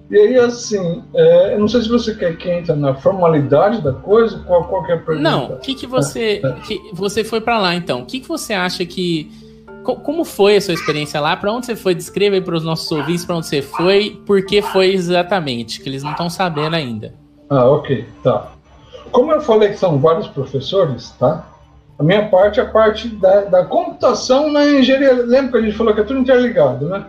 E 0.09 0.17
aí, 0.17 0.39
assim, 0.39 1.03
é, 1.15 1.55
eu 1.55 1.59
não 1.59 1.67
sei 1.67 1.83
se 1.83 1.89
você 1.89 2.15
quer 2.15 2.37
que 2.37 2.49
entre 2.49 2.73
na 2.75 2.95
formalidade 2.95 3.83
da 3.83 3.93
coisa, 3.93 4.39
qual, 4.47 4.65
qual 4.65 4.87
é 4.87 4.93
a 4.93 4.99
pergunta? 4.99 5.21
Não, 5.21 5.55
o 5.55 5.57
que, 5.59 5.75
que 5.75 5.87
você. 5.87 6.41
É, 6.45 6.47
é. 6.47 6.53
Que, 6.65 6.81
você 6.93 7.25
foi 7.25 7.41
para 7.41 7.59
lá, 7.59 7.75
então. 7.75 8.03
O 8.03 8.07
que, 8.07 8.21
que 8.21 8.29
você 8.29 8.55
acha 8.55 8.85
que. 8.87 9.31
Como 9.83 10.25
foi 10.25 10.57
a 10.57 10.61
sua 10.61 10.75
experiência 10.75 11.21
lá? 11.21 11.37
Para 11.37 11.53
onde 11.53 11.67
você 11.67 11.77
foi? 11.77 11.95
Descreva 11.95 12.37
aí 12.37 12.41
para 12.41 12.57
os 12.57 12.65
nossos 12.65 12.91
ouvintes 12.91 13.25
para 13.25 13.37
onde 13.37 13.47
você 13.47 13.63
foi, 13.63 14.21
por 14.27 14.45
que 14.45 14.61
foi 14.61 14.93
exatamente, 14.93 15.81
que 15.81 15.89
eles 15.89 16.03
não 16.03 16.11
estão 16.11 16.29
sabendo 16.29 16.75
ainda. 16.75 17.15
Ah, 17.49 17.65
ok, 17.67 18.05
tá. 18.23 18.53
Como 19.13 19.33
eu 19.33 19.41
falei 19.41 19.71
que 19.71 19.79
são 19.79 19.99
vários 19.99 20.27
professores, 20.29 21.11
tá? 21.19 21.45
A 21.99 22.03
minha 22.03 22.29
parte 22.29 22.61
é 22.61 22.63
a 22.63 22.67
parte 22.67 23.09
da, 23.09 23.43
da 23.43 23.65
computação 23.65 24.53
na 24.53 24.67
engenharia. 24.67 25.15
Lembra 25.15 25.53
que 25.53 25.57
a 25.59 25.61
gente 25.63 25.77
falou 25.77 25.95
que 25.95 26.01
é 26.01 26.05
tudo 26.05 26.21
interligado, 26.21 26.89
né? 26.89 27.07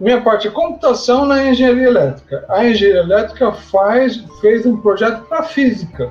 Minha 0.00 0.20
parte 0.20 0.48
é 0.48 0.50
computação 0.50 1.26
na 1.26 1.44
engenharia 1.44 1.86
elétrica. 1.86 2.44
A 2.48 2.66
engenharia 2.66 3.02
elétrica 3.02 3.52
faz, 3.52 4.16
fez 4.40 4.64
um 4.64 4.78
projeto 4.78 5.22
para 5.28 5.42
física, 5.42 6.10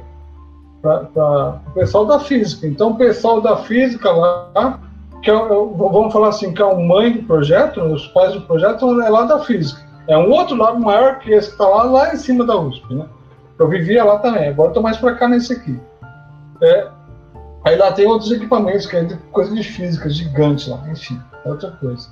para 0.81 1.59
o 1.67 1.71
pessoal 1.71 2.05
da 2.05 2.19
física. 2.19 2.67
Então, 2.67 2.91
o 2.91 2.95
pessoal 2.95 3.41
da 3.41 3.57
física 3.57 4.11
lá, 4.11 4.79
que 5.21 5.29
é, 5.29 5.33
vamos 5.33 6.13
falar 6.13 6.29
assim, 6.29 6.53
que 6.53 6.61
é 6.61 6.65
o 6.65 6.79
mãe 6.79 7.11
do 7.11 7.23
projeto, 7.23 7.81
os 7.81 8.07
pais 8.07 8.33
do 8.33 8.41
projeto, 8.41 9.01
é 9.01 9.09
lá 9.09 9.23
da 9.23 9.39
física. 9.39 9.81
É 10.07 10.17
um 10.17 10.31
outro 10.31 10.55
lado 10.55 10.79
maior 10.79 11.19
que 11.19 11.31
esse 11.31 11.47
que 11.47 11.53
está 11.53 11.67
lá, 11.67 11.83
lá 11.83 12.13
em 12.13 12.17
cima 12.17 12.45
da 12.45 12.55
USP, 12.55 12.93
né? 12.93 13.05
Eu 13.61 13.67
vivia 13.67 14.03
lá 14.03 14.17
também, 14.17 14.49
agora 14.49 14.69
estou 14.69 14.81
mais 14.81 14.97
para 14.97 15.13
cá 15.13 15.27
nesse 15.27 15.53
aqui. 15.53 15.79
É, 16.63 16.87
aí 17.63 17.75
lá 17.75 17.91
tem 17.91 18.07
outros 18.07 18.31
equipamentos, 18.31 18.87
que 18.87 18.97
é 18.97 19.07
coisa 19.31 19.53
de 19.53 19.63
física, 19.63 20.09
gigante 20.09 20.67
lá, 20.67 20.83
enfim, 20.91 21.21
é 21.45 21.49
outra 21.49 21.69
coisa. 21.69 22.09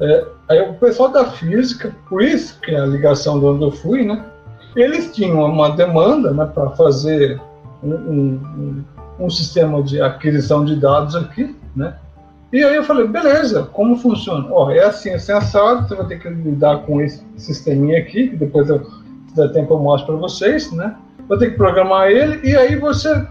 É, 0.00 0.26
aí 0.48 0.68
o 0.68 0.74
pessoal 0.74 1.10
da 1.10 1.26
física, 1.26 1.94
por 2.08 2.22
isso 2.22 2.58
que 2.60 2.72
é 2.72 2.80
a 2.80 2.86
ligação 2.86 3.38
de 3.38 3.46
onde 3.46 3.62
eu 3.62 3.70
fui, 3.70 4.04
né? 4.04 4.24
Eles 4.74 5.12
tinham 5.14 5.44
uma 5.44 5.70
demanda 5.70 6.32
né, 6.32 6.44
para 6.44 6.70
fazer 6.70 7.40
um, 7.84 7.94
um, 7.94 8.84
um, 9.20 9.30
sistema 9.30 9.80
de 9.84 10.02
aquisição 10.02 10.64
de 10.64 10.74
dados 10.74 11.14
aqui, 11.14 11.56
né? 11.76 11.94
E 12.52 12.64
aí 12.64 12.74
eu 12.74 12.82
falei, 12.82 13.06
beleza, 13.06 13.62
como 13.72 13.96
funciona? 13.96 14.44
Ó, 14.50 14.72
é 14.72 14.80
assim, 14.80 15.10
é 15.10 15.14
assim, 15.14 15.30
assado, 15.30 15.86
você 15.86 15.94
vai 15.94 16.06
ter 16.06 16.18
que 16.18 16.28
lidar 16.28 16.78
com 16.78 17.00
esse 17.00 17.24
sisteminha 17.36 18.00
aqui, 18.00 18.30
que 18.30 18.36
depois 18.36 18.68
eu 18.68 18.84
se 19.30 19.36
der 19.36 19.52
tempo 19.52 19.74
eu 19.74 19.78
mostro 19.78 20.12
para 20.12 20.20
vocês, 20.20 20.72
né? 20.72 20.96
Vou 21.28 21.38
ter 21.38 21.50
que 21.50 21.56
programar 21.56 22.10
ele 22.10 22.40
e 22.48 22.56
aí 22.56 22.74
você, 22.74 23.26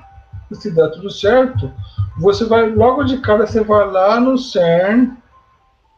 se 0.54 0.72
der 0.72 0.90
tudo 0.92 1.12
certo, 1.12 1.70
você 2.18 2.46
vai, 2.46 2.70
logo 2.70 3.04
de 3.04 3.18
cara, 3.18 3.46
você 3.46 3.62
vai 3.62 3.86
lá 3.92 4.20
no 4.20 4.38
CERN, 4.38 5.12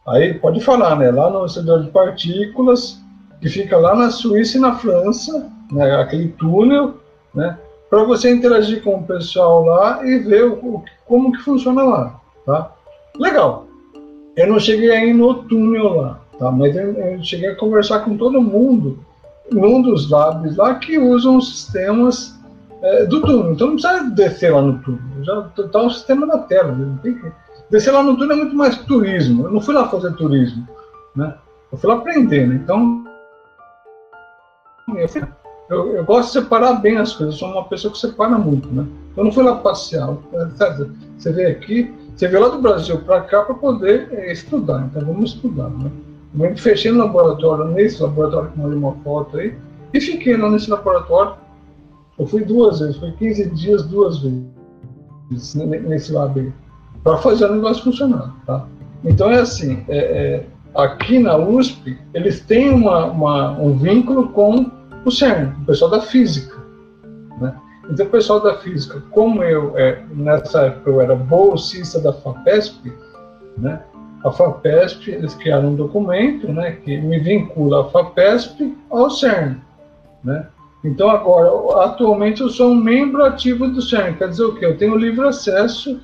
aí 0.08 0.34
pode 0.34 0.60
falar, 0.60 0.96
né? 0.96 1.10
Lá 1.10 1.30
no 1.30 1.44
acelerador 1.44 1.84
de 1.84 1.90
partículas, 1.92 3.00
que 3.40 3.48
fica 3.48 3.76
lá 3.76 3.94
na 3.94 4.10
Suíça 4.10 4.58
e 4.58 4.60
na 4.60 4.74
França, 4.74 5.48
né? 5.70 5.94
Aquele 6.00 6.28
túnel, 6.30 6.94
né? 7.32 7.56
Para 7.88 8.02
você 8.02 8.32
interagir 8.32 8.82
com 8.82 8.96
o 8.96 9.04
pessoal 9.04 9.64
lá 9.64 10.04
e 10.04 10.18
ver 10.18 10.44
o, 10.44 10.54
o, 10.54 10.84
como 11.06 11.30
que 11.30 11.42
funciona 11.42 11.84
lá, 11.84 12.20
tá? 12.44 12.72
Legal. 13.16 13.66
Eu 14.34 14.48
não 14.48 14.58
cheguei 14.58 14.90
aí 14.90 15.12
no 15.12 15.44
túnel 15.44 15.94
lá, 15.94 16.20
tá? 16.38 16.50
mas 16.50 16.74
eu, 16.74 16.92
eu 16.94 17.22
cheguei 17.22 17.50
a 17.50 17.54
conversar 17.54 18.00
com 18.00 18.16
todo 18.16 18.40
mundo 18.40 18.98
num 19.52 19.82
dos 19.82 20.10
labs 20.10 20.56
lá 20.56 20.74
que 20.76 20.98
usam 20.98 21.40
sistemas 21.40 22.38
é, 22.82 23.06
do 23.06 23.20
túnel. 23.20 23.52
Então 23.52 23.68
não 23.68 23.76
precisa 23.76 24.10
descer 24.10 24.52
lá 24.52 24.62
no 24.62 24.78
túnel, 24.78 25.00
já 25.22 25.48
está 25.58 25.82
o 25.82 25.90
sistema 25.90 26.26
na 26.26 26.38
tela. 26.38 26.76
Tem 27.02 27.14
que... 27.14 27.32
Descer 27.70 27.92
lá 27.92 28.02
no 28.02 28.16
túnel 28.16 28.36
é 28.36 28.40
muito 28.40 28.56
mais 28.56 28.76
turismo. 28.78 29.46
Eu 29.46 29.50
não 29.50 29.60
fui 29.60 29.74
lá 29.74 29.88
fazer 29.88 30.12
turismo, 30.14 30.66
né? 31.16 31.34
Eu 31.70 31.78
fui 31.78 31.88
lá 31.88 31.96
aprender, 31.96 32.46
né? 32.46 32.56
Então 32.56 33.04
eu, 35.70 35.96
eu, 35.96 36.04
gosto 36.04 36.26
de 36.26 36.44
separar 36.44 36.74
bem 36.74 36.98
as 36.98 37.14
coisas. 37.14 37.34
Eu 37.34 37.38
sou 37.38 37.48
uma 37.48 37.64
pessoa 37.64 37.92
que 37.92 37.98
separa 37.98 38.36
muito, 38.36 38.68
né? 38.68 38.86
Eu 39.16 39.24
não 39.24 39.32
fui 39.32 39.42
lá 39.42 39.56
passear. 39.56 40.08
Você 41.16 41.32
vê 41.32 41.46
aqui, 41.46 41.94
você 42.14 42.28
veio 42.28 42.42
lá 42.42 42.48
do 42.48 42.60
Brasil 42.60 42.98
para 42.98 43.22
cá 43.22 43.42
para 43.42 43.54
poder 43.54 44.08
é, 44.12 44.32
estudar. 44.32 44.86
Então 44.90 45.04
vamos 45.06 45.34
estudar, 45.34 45.70
né? 45.70 45.90
Eu 46.38 46.56
fechei 46.56 46.90
no 46.90 46.98
laboratório, 46.98 47.66
nesse 47.66 48.02
laboratório 48.02 48.50
que 48.50 48.58
mandei 48.58 48.78
uma 48.78 48.94
foto 49.04 49.36
aí, 49.36 49.54
e 49.92 50.00
fiquei 50.00 50.36
lá 50.36 50.50
nesse 50.50 50.70
laboratório. 50.70 51.34
Eu 52.18 52.26
fui 52.26 52.44
duas 52.44 52.80
vezes, 52.80 52.96
foi 52.96 53.12
15 53.12 53.50
dias, 53.50 53.86
duas 53.86 54.18
vezes 54.18 54.42
nesse 55.30 56.12
lab 56.12 56.38
aí, 56.38 56.52
para 57.02 57.16
fazer 57.18 57.46
o 57.46 57.54
negócio 57.54 57.84
funcionar, 57.84 58.34
tá? 58.46 58.66
Então 59.04 59.30
é 59.30 59.40
assim, 59.40 59.84
é, 59.88 59.98
é, 59.98 60.46
aqui 60.74 61.18
na 61.18 61.36
USP, 61.36 61.98
eles 62.14 62.40
têm 62.40 62.70
uma, 62.70 63.06
uma, 63.06 63.50
um 63.58 63.76
vínculo 63.76 64.28
com 64.28 64.70
o 65.04 65.10
CERN, 65.10 65.52
o 65.62 65.64
pessoal 65.64 65.90
da 65.90 66.00
física, 66.00 66.56
né? 67.40 67.54
Então, 67.90 68.06
o 68.06 68.10
pessoal 68.10 68.40
da 68.40 68.54
física, 68.58 69.02
como 69.10 69.42
eu, 69.42 69.76
é, 69.76 70.04
nessa 70.14 70.66
época, 70.66 70.90
eu 70.90 71.00
era 71.00 71.16
bolsista 71.16 71.98
da 72.00 72.12
FAPESP, 72.12 72.92
né? 73.58 73.82
A 74.24 74.30
FAPESP, 74.30 75.10
eles 75.10 75.34
criaram 75.34 75.70
um 75.70 75.74
documento 75.74 76.52
né, 76.52 76.72
que 76.84 76.96
me 76.98 77.18
vincula 77.18 77.82
a 77.82 77.84
FAPESP 77.90 78.76
ao 78.90 79.10
CERN. 79.10 79.56
Né? 80.22 80.46
Então, 80.84 81.10
agora, 81.10 81.84
atualmente 81.84 82.40
eu 82.40 82.48
sou 82.48 82.70
um 82.70 82.74
membro 82.74 83.24
ativo 83.24 83.68
do 83.68 83.82
CERN, 83.82 84.14
quer 84.14 84.28
dizer 84.28 84.44
o 84.44 84.54
quê? 84.54 84.66
Eu 84.66 84.78
tenho 84.78 84.96
livre 84.96 85.26
acesso 85.26 86.00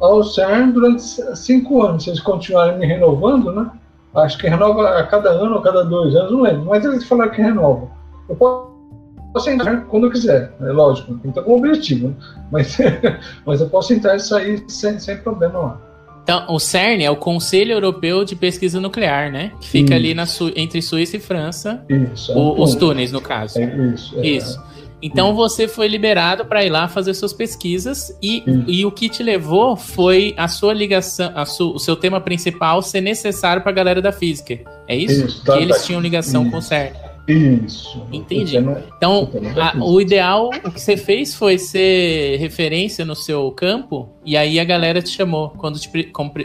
ao 0.00 0.22
CERN 0.22 0.72
durante 0.72 1.02
cinco 1.36 1.82
anos. 1.82 2.04
Se 2.04 2.10
eles 2.10 2.20
continuarem 2.20 2.78
me 2.78 2.86
renovando, 2.86 3.52
né? 3.52 3.70
Acho 4.14 4.36
que 4.38 4.48
renova 4.48 4.98
a 4.98 5.06
cada 5.06 5.30
ano 5.30 5.54
ou 5.54 5.62
cada 5.62 5.84
dois 5.84 6.14
anos, 6.14 6.32
não 6.32 6.42
lembro, 6.42 6.66
mas 6.66 6.84
eles 6.84 7.04
falaram 7.04 7.30
que 7.30 7.40
renova. 7.40 7.88
Eu 8.28 8.36
posso 8.36 9.48
entrar 9.48 9.84
quando 9.86 10.06
eu 10.06 10.10
quiser, 10.10 10.52
é 10.60 10.70
lógico, 10.70 11.12
tem 11.14 11.20
que 11.20 11.28
estar 11.28 11.42
com 11.42 11.56
objetivo, 11.56 12.08
né? 12.08 12.14
mas, 12.50 12.76
mas 13.46 13.60
eu 13.62 13.70
posso 13.70 13.94
entrar 13.94 14.16
e 14.16 14.20
sair 14.20 14.62
sem, 14.68 14.98
sem 14.98 15.16
problema 15.16 15.58
lá. 15.58 15.91
Então, 16.22 16.46
o 16.48 16.58
CERN 16.60 17.02
é 17.02 17.10
o 17.10 17.16
Conselho 17.16 17.72
Europeu 17.72 18.24
de 18.24 18.36
Pesquisa 18.36 18.80
Nuclear, 18.80 19.32
né? 19.32 19.52
Que 19.60 19.68
fica 19.68 19.94
isso. 19.94 19.94
ali 19.94 20.14
na 20.14 20.24
Su 20.26 20.52
entre 20.54 20.80
Suíça 20.80 21.16
e 21.16 21.20
França. 21.20 21.84
Isso. 21.88 22.30
É 22.30 22.34
o, 22.36 22.62
os 22.62 22.74
túneis, 22.76 23.10
no 23.10 23.20
caso. 23.20 23.58
É 23.58 23.64
isso. 23.92 24.18
É, 24.18 24.26
isso. 24.26 24.72
Então 25.02 25.34
você 25.34 25.66
foi 25.66 25.88
liberado 25.88 26.44
para 26.44 26.64
ir 26.64 26.70
lá 26.70 26.86
fazer 26.86 27.12
suas 27.14 27.32
pesquisas 27.32 28.16
e, 28.22 28.44
e 28.68 28.86
o 28.86 28.92
que 28.92 29.08
te 29.08 29.20
levou 29.20 29.76
foi 29.76 30.32
a 30.36 30.46
sua 30.46 30.72
ligação, 30.72 31.32
a 31.34 31.44
su, 31.44 31.72
o 31.72 31.78
seu 31.80 31.96
tema 31.96 32.20
principal 32.20 32.80
ser 32.80 33.00
necessário 33.00 33.62
para 33.62 33.72
a 33.72 33.74
galera 33.74 34.00
da 34.00 34.12
física. 34.12 34.60
É 34.86 34.94
isso? 34.94 35.26
isso 35.26 35.44
tá, 35.44 35.56
que 35.56 35.62
eles 35.64 35.78
tá. 35.78 35.82
tinham 35.82 36.00
ligação 36.00 36.42
isso. 36.42 36.52
com 36.52 36.58
o 36.58 36.62
CERN. 36.62 36.92
Isso. 37.26 38.04
Entendi. 38.12 38.56
Então, 38.96 39.30
a, 39.56 39.76
o 39.78 40.00
ideal, 40.00 40.50
o 40.64 40.70
que 40.70 40.80
você 40.80 40.96
fez 40.96 41.34
foi 41.34 41.56
ser 41.56 42.36
referência 42.38 43.04
no 43.04 43.14
seu 43.14 43.50
campo, 43.52 44.08
e 44.24 44.36
aí 44.36 44.58
a 44.58 44.64
galera 44.64 45.00
te 45.00 45.10
chamou 45.10 45.50
quando, 45.50 45.78
te, 45.78 45.88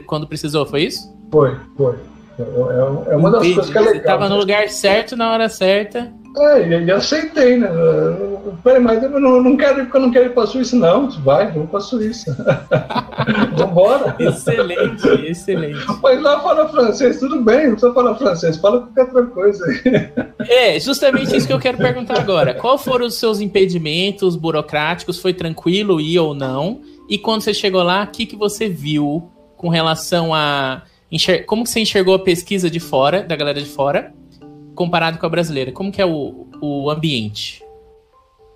quando 0.06 0.28
precisou, 0.28 0.66
foi 0.66 0.84
isso? 0.84 1.12
Foi, 1.32 1.58
foi. 1.76 1.96
É, 2.40 2.44
é, 2.44 3.14
é 3.14 3.18
uma 3.18 3.32
das 3.32 3.42
coisas 3.42 3.70
que 3.70 3.78
é 3.78 3.82
legal. 3.82 3.94
Você 3.94 4.00
estava 4.00 4.30
no 4.30 4.38
lugar 4.38 4.70
certo, 4.70 5.16
na 5.16 5.32
hora 5.32 5.50
certa. 5.50 6.14
É, 6.40 6.92
aceitei, 6.92 7.58
né? 7.58 7.68
Peraí, 8.64 8.80
mas 8.82 9.02
eu 9.02 9.10
não, 9.20 9.42
não 9.42 9.58
quero 9.58 9.80
ir 9.80 9.84
porque 9.84 9.98
eu 9.98 10.02
não 10.02 10.12
quero 10.12 10.26
ir 10.28 10.34
para 10.34 10.44
a 10.44 10.48
Suíça, 10.48 10.76
não. 10.76 11.10
Vai, 11.22 11.52
vamos 11.52 11.70
para 11.70 11.80
a 11.80 11.82
Suíça. 11.82 12.36
Vambora. 13.58 14.16
excelente, 14.20 15.08
excelente. 15.26 15.86
Mas 16.02 16.22
lá 16.22 16.40
fala 16.42 16.70
francês, 16.70 17.20
tudo 17.20 17.42
bem, 17.42 17.68
não 17.68 17.72
precisa 17.72 17.94
falar 17.94 18.16
francês, 18.16 18.58
fala 18.58 18.82
qualquer 18.82 19.02
outra 19.04 19.26
coisa. 19.26 19.66
é, 20.40 20.80
justamente 20.80 21.36
isso 21.36 21.48
que 21.48 21.54
eu 21.54 21.60
quero 21.60 21.78
perguntar 21.78 22.20
agora. 22.20 22.54
Qual 22.54 22.78
foram 22.78 23.08
os 23.08 23.16
seus 23.16 23.40
impedimentos 23.40 24.36
burocráticos? 24.36 25.20
Foi 25.20 25.34
tranquilo 25.34 26.00
ir 26.00 26.20
ou 26.20 26.34
não? 26.34 26.82
E 27.10 27.18
quando 27.18 27.42
você 27.42 27.54
chegou 27.54 27.84
lá, 27.84 28.04
o 28.04 28.08
que, 28.08 28.26
que 28.26 28.36
você 28.36 28.68
viu 28.68 29.32
com 29.56 29.70
relação 29.70 30.34
a. 30.34 30.84
Enxer... 31.12 31.46
Como 31.46 31.64
que 31.64 31.70
você 31.70 31.80
enxergou 31.80 32.14
a 32.14 32.20
pesquisa 32.20 32.70
de 32.70 32.80
fora, 32.80 33.24
da 33.24 33.36
galera 33.36 33.60
de 33.60 33.68
fora? 33.68 34.14
Comparado 34.78 35.18
com 35.18 35.26
a 35.26 35.30
brasileira? 35.30 35.74
Como 35.74 35.92
que 35.92 36.02
é 36.02 36.06
o, 36.06 36.48
o 36.62 36.90
ambiente? 36.90 37.62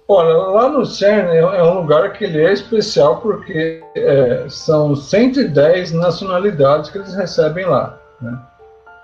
Olha, 0.07 0.33
lá 0.33 0.69
no 0.69 0.85
CERN 0.85 1.33
é 1.35 1.63
um 1.63 1.81
lugar 1.81 2.13
que 2.13 2.25
ele 2.25 2.41
é 2.41 2.51
especial 2.53 3.21
porque 3.21 3.81
é, 3.95 4.45
são 4.49 4.95
110 4.95 5.93
nacionalidades 5.93 6.89
que 6.89 6.97
eles 6.97 7.13
recebem 7.13 7.65
lá. 7.65 7.97
Né? 8.21 8.37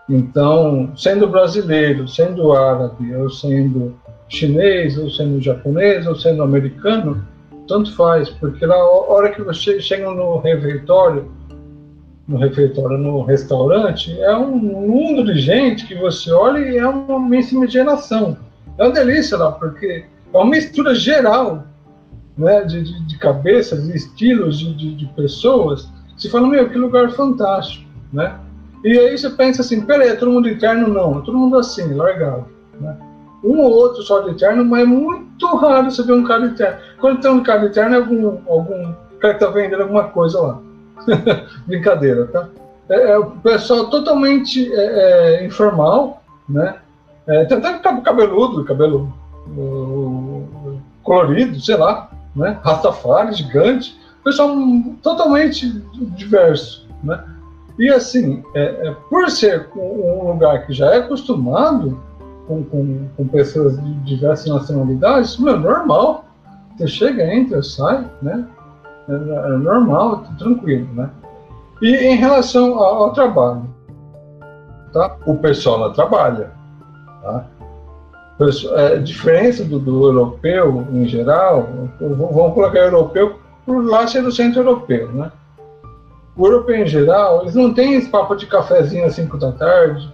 Então, 0.10 0.92
sendo 0.96 1.28
brasileiro, 1.28 2.08
sendo 2.08 2.54
árabe, 2.54 3.16
ou 3.16 3.30
sendo 3.30 3.98
chinês, 4.30 4.98
ou 4.98 5.10
sendo 5.10 5.42
japonês, 5.42 6.06
ou 6.06 6.16
sendo 6.16 6.44
americano, 6.44 7.26
tanto 7.68 7.96
faz, 7.96 8.30
porque 8.30 8.66
lá, 8.66 8.76
a 8.76 9.12
hora 9.12 9.32
que 9.32 9.42
você 9.42 9.80
chega 9.80 10.10
no 10.12 10.40
refeitório, 10.40 11.32
no 12.28 12.38
refeitório, 12.38 12.98
no 12.98 13.22
restaurante, 13.22 14.20
é 14.20 14.36
um 14.36 14.52
mundo 14.58 15.24
de 15.24 15.40
gente 15.40 15.88
que 15.88 15.96
você 15.96 16.32
olha 16.32 16.60
e 16.60 16.78
é 16.78 16.86
uma 16.86 17.20
miscigenação. 17.20 18.38
É 18.78 18.84
uma 18.84 18.94
delícia 18.94 19.38
lá, 19.38 19.52
porque 19.54 20.04
é 20.34 20.38
uma 20.38 20.46
mistura 20.46 20.94
geral 20.94 21.64
né, 22.38 22.64
de, 22.66 22.84
de, 22.84 23.08
de 23.08 23.18
cabeças, 23.18 23.88
de 23.88 23.96
estilos, 23.96 24.60
de, 24.60 24.74
de, 24.76 24.96
de 24.96 25.06
pessoas. 25.14 25.90
Você 26.18 26.30
fala, 26.30 26.48
meu, 26.48 26.70
que 26.70 26.78
lugar 26.78 27.10
fantástico, 27.12 27.88
né? 28.12 28.38
E 28.84 28.98
aí 28.98 29.18
você 29.18 29.30
pensa 29.30 29.62
assim, 29.62 29.82
peraí, 29.82 30.10
é 30.10 30.16
todo 30.16 30.32
mundo 30.32 30.48
eterno? 30.48 30.88
Não, 30.88 31.20
é 31.20 31.22
todo 31.22 31.38
mundo 31.38 31.58
assim, 31.58 31.94
largado, 31.94 32.46
né? 32.80 32.96
Um 33.44 33.60
ou 33.60 33.72
outro 33.72 34.04
só 34.04 34.22
de 34.22 34.32
eterno, 34.32 34.66
mas 34.66 34.84
é 34.84 34.86
muito 34.86 35.48
raro 35.56 35.90
você 35.90 36.04
ver 36.04 36.14
um 36.14 36.24
cara 36.24 36.46
eterno. 36.46 36.80
Quando 37.00 37.22
tem 37.22 37.32
um 37.32 37.44
cara 37.44 37.66
eterno, 37.66 37.96
é 37.96 37.98
algum, 38.00 38.38
algum 38.48 38.94
cara 39.20 39.36
que 39.36 39.44
está 39.44 39.50
vendendo 39.50 39.84
alguma 39.84 40.06
coisa 40.06 40.40
lá. 40.42 40.60
Brincadeira, 41.66 42.26
tá? 42.28 42.50
É, 42.90 43.12
é, 43.12 43.18
o 43.18 43.32
pessoal 43.32 43.90
totalmente 43.90 44.72
é, 44.74 45.42
é, 45.42 45.46
informal, 45.46 46.24
né? 46.48 46.76
É, 47.28 47.46
tem 47.46 47.58
até 47.58 47.80
cabeludo, 48.02 48.64
cabelo 48.64 49.14
uh, 49.50 50.80
colorido, 51.04 51.60
sei 51.60 51.76
lá, 51.76 52.10
né? 52.36 52.58
Rastafari, 52.64 53.34
gigante. 53.34 53.98
Pessoal 54.24 54.56
totalmente 55.02 55.70
diverso, 56.16 56.88
né? 57.04 57.24
E 57.78 57.90
assim, 57.90 58.44
é, 58.56 58.88
é, 58.88 58.96
por 59.10 59.30
ser 59.30 59.70
um 59.76 60.32
lugar 60.32 60.66
que 60.66 60.74
já 60.74 60.94
é 60.94 60.98
acostumado 60.98 62.02
com, 62.48 62.64
com, 62.64 63.08
com 63.16 63.28
pessoas 63.28 63.82
de 63.82 63.94
diversas 64.00 64.48
nacionalidades, 64.48 65.38
meu, 65.38 65.60
normal. 65.60 66.26
Você 66.78 66.88
chega, 66.88 67.34
entra, 67.34 67.62
sai, 67.62 68.06
né? 68.22 68.46
É, 69.10 69.58
normal, 69.58 70.24
tranquilo, 70.38 70.88
né? 70.94 71.10
E 71.82 71.96
em 71.96 72.16
relação 72.16 72.78
ao, 72.78 73.14
trabalho, 73.14 73.64
tá? 74.92 75.16
O 75.26 75.36
pessoal 75.36 75.94
trabalha, 75.94 76.52
tá? 77.22 77.46
É, 78.76 78.98
diferença 78.98 79.64
do, 79.64 79.80
do, 79.80 80.08
europeu 80.08 80.86
em 80.92 81.08
geral, 81.08 81.70
vamos 82.00 82.54
colocar 82.54 82.80
europeu 82.80 83.40
por 83.66 83.84
lá 83.86 84.06
ser 84.08 84.24
do 84.24 84.32
centro 84.32 84.60
europeu, 84.60 85.12
né? 85.12 85.32
O 86.36 86.46
europeu 86.46 86.76
em 86.76 86.88
geral, 86.88 87.42
eles 87.42 87.56
não 87.56 87.74
têm 87.74 87.96
esse 87.96 88.10
papo 88.10 88.36
de 88.36 88.46
cafezinho 88.46 89.06
às 89.06 89.16
5 89.16 89.38
da 89.38 89.54
tarde, 89.54 90.14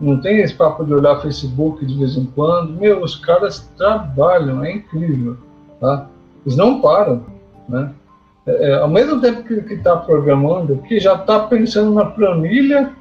não 0.00 0.20
tem 0.20 0.38
esse 0.38 0.54
papo 0.54 0.84
de 0.84 0.94
olhar 0.94 1.20
Facebook 1.20 1.84
de 1.84 1.98
vez 1.98 2.16
em 2.16 2.24
quando. 2.26 2.72
Meu, 2.72 3.02
os 3.02 3.16
caras 3.16 3.70
trabalham, 3.76 4.64
é 4.64 4.72
incrível, 4.72 5.36
tá? 5.80 6.06
Eles 6.46 6.56
não 6.56 6.80
param, 6.80 7.24
né? 7.68 7.92
É, 8.46 8.74
ao 8.74 8.88
mesmo 8.88 9.20
tempo 9.20 9.42
que 9.42 9.74
está 9.74 9.96
programando, 9.96 10.78
que 10.78 10.98
já 10.98 11.14
está 11.14 11.40
pensando 11.40 11.92
na 11.92 12.06
planilha 12.06 12.92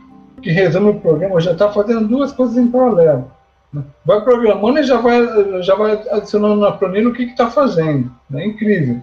que 0.42 0.52
resume 0.52 0.92
o 0.92 1.00
programa, 1.00 1.40
já 1.40 1.52
está 1.52 1.70
fazendo 1.70 2.08
duas 2.08 2.32
coisas 2.32 2.58
em 2.58 2.68
paralelo. 2.68 3.30
Né? 3.74 3.84
Vai 4.06 4.22
programando 4.22 4.80
e 4.80 4.84
já 4.84 4.98
vai, 4.98 5.62
já 5.62 5.76
vai 5.76 6.02
adicionando 6.12 6.62
na 6.62 6.72
planilha 6.72 7.10
o 7.10 7.14
que 7.14 7.24
está 7.24 7.50
fazendo. 7.50 8.12
É 8.32 8.36
né? 8.36 8.46
incrível. 8.46 9.02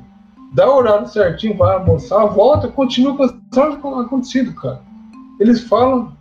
Dá 0.52 0.68
o 0.68 0.76
horário 0.76 1.06
certinho, 1.08 1.56
vai 1.56 1.74
almoçar, 1.74 2.24
volta, 2.26 2.68
continua 2.68 3.16
com 3.16 3.88
o 3.88 4.00
acontecido, 4.00 4.54
cara. 4.54 4.80
Eles 5.38 5.60
falam, 5.60 6.12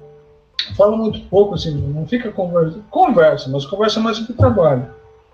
falam 0.76 0.98
muito 0.98 1.22
pouco, 1.30 1.56
assim, 1.56 1.74
não 1.74 2.06
fica 2.06 2.32
conversa, 2.32 2.80
conversa, 2.90 3.50
mas 3.50 3.66
conversa 3.66 4.00
mais 4.00 4.18
sobre 4.18 4.34
trabalho, 4.34 4.88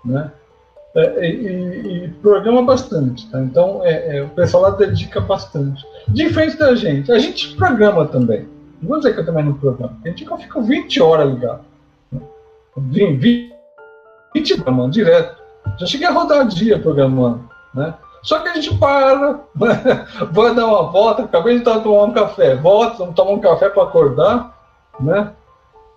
né? 0.04 0.30
É, 0.94 1.26
e, 1.26 2.04
e, 2.04 2.08
programa 2.20 2.62
bastante, 2.62 3.30
tá? 3.30 3.40
Então 3.40 3.80
é, 3.84 4.18
é, 4.18 4.22
o 4.22 4.28
pessoal 4.28 4.64
lá 4.64 4.70
dedica 4.70 5.20
bastante. 5.20 5.84
Diferente 6.08 6.58
da 6.58 6.74
gente, 6.74 7.10
a 7.10 7.18
gente 7.18 7.56
programa 7.56 8.06
também, 8.06 8.46
Não 8.80 8.90
vou 8.90 8.98
dizer 8.98 9.14
que 9.14 9.20
eu 9.20 9.26
também 9.26 9.44
não 9.44 9.54
programa. 9.54 9.96
A 10.04 10.08
gente 10.08 10.24
fica 10.38 10.60
20 10.60 11.02
horas 11.02 11.30
ligado. 11.30 11.60
20, 12.76 13.18
20, 13.18 13.54
20 14.34 14.54
programando 14.56 14.90
direto. 14.92 15.42
Já 15.78 15.86
cheguei 15.86 16.06
a 16.06 16.12
rodar 16.12 16.46
dia 16.46 16.78
programando. 16.78 17.48
Né? 17.74 17.94
Só 18.22 18.38
que 18.38 18.48
a 18.48 18.54
gente 18.54 18.74
para, 18.76 19.40
vai 20.30 20.54
dar 20.54 20.66
uma 20.66 20.84
volta, 20.90 21.22
acabei 21.22 21.58
de 21.58 21.64
tomar 21.64 22.04
um 22.04 22.12
café, 22.12 22.54
volta, 22.54 22.98
vamos 22.98 23.14
tomar 23.14 23.32
um 23.32 23.40
café 23.40 23.68
para 23.68 23.82
acordar, 23.82 24.56
né? 25.00 25.32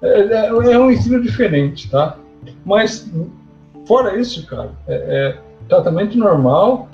É, 0.01 0.21
é, 0.21 0.47
é, 0.47 0.79
um 0.79 0.89
ensino 0.89 1.21
diferente, 1.21 1.89
tá? 1.89 2.17
Mas, 2.65 3.09
fora 3.85 4.19
isso, 4.19 4.45
cara, 4.47 4.71
é, 4.87 4.93
é 4.93 5.37
tratamento 5.67 6.17
normal, 6.17 6.89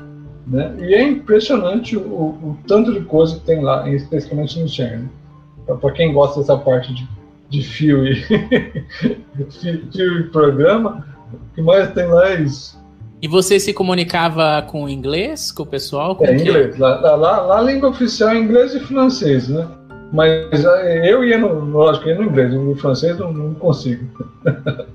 né? 0.48 0.74
E 0.80 0.94
é 0.94 1.02
impressionante 1.04 1.98
o, 1.98 2.02
o, 2.02 2.58
tanto 2.68 2.94
de 2.94 3.02
coisa 3.02 3.36
que 3.36 3.46
tem 3.46 3.62
lá, 3.62 3.90
especialmente 3.90 4.60
no 4.60 4.68
CERN. 4.68 5.08
Para 5.80 5.92
quem 5.92 6.14
gosta 6.14 6.40
dessa 6.40 6.58
parte 6.58 6.94
de, 6.94 7.08
de 7.50 7.64
fio, 7.64 8.06
e 8.06 8.16
fio 9.50 10.20
e 10.20 10.24
programa, 10.32 11.06
o 11.32 11.56
que 11.56 11.62
mais 11.62 11.92
tem 11.94 12.08
lá 12.08 12.32
é 12.32 12.42
isso. 12.42 12.82
E 13.22 13.28
você 13.28 13.60
se 13.60 13.72
comunicava 13.72 14.64
com 14.64 14.90
inglês, 14.90 15.52
com 15.52 15.62
o 15.62 15.66
pessoal? 15.66 16.16
Com 16.16 16.26
é, 16.26 16.36
inglês. 16.36 16.78
Lá, 16.80 17.00
lá, 17.00 17.16
lá, 17.16 17.60
a 17.60 17.62
língua 17.62 17.90
oficial 17.90 18.32
é 18.32 18.40
inglês 18.40 18.74
e 18.74 18.80
francês, 18.80 19.48
né? 19.48 19.68
Mas 20.12 20.66
é, 20.66 21.14
eu 21.14 21.24
ia 21.24 21.38
no, 21.38 21.66
lógico, 21.66 22.10
ia 22.10 22.16
no 22.16 22.24
inglês, 22.24 22.52
no 22.52 22.76
francês 22.76 23.18
não, 23.20 23.32
não 23.32 23.54
consigo. 23.54 24.06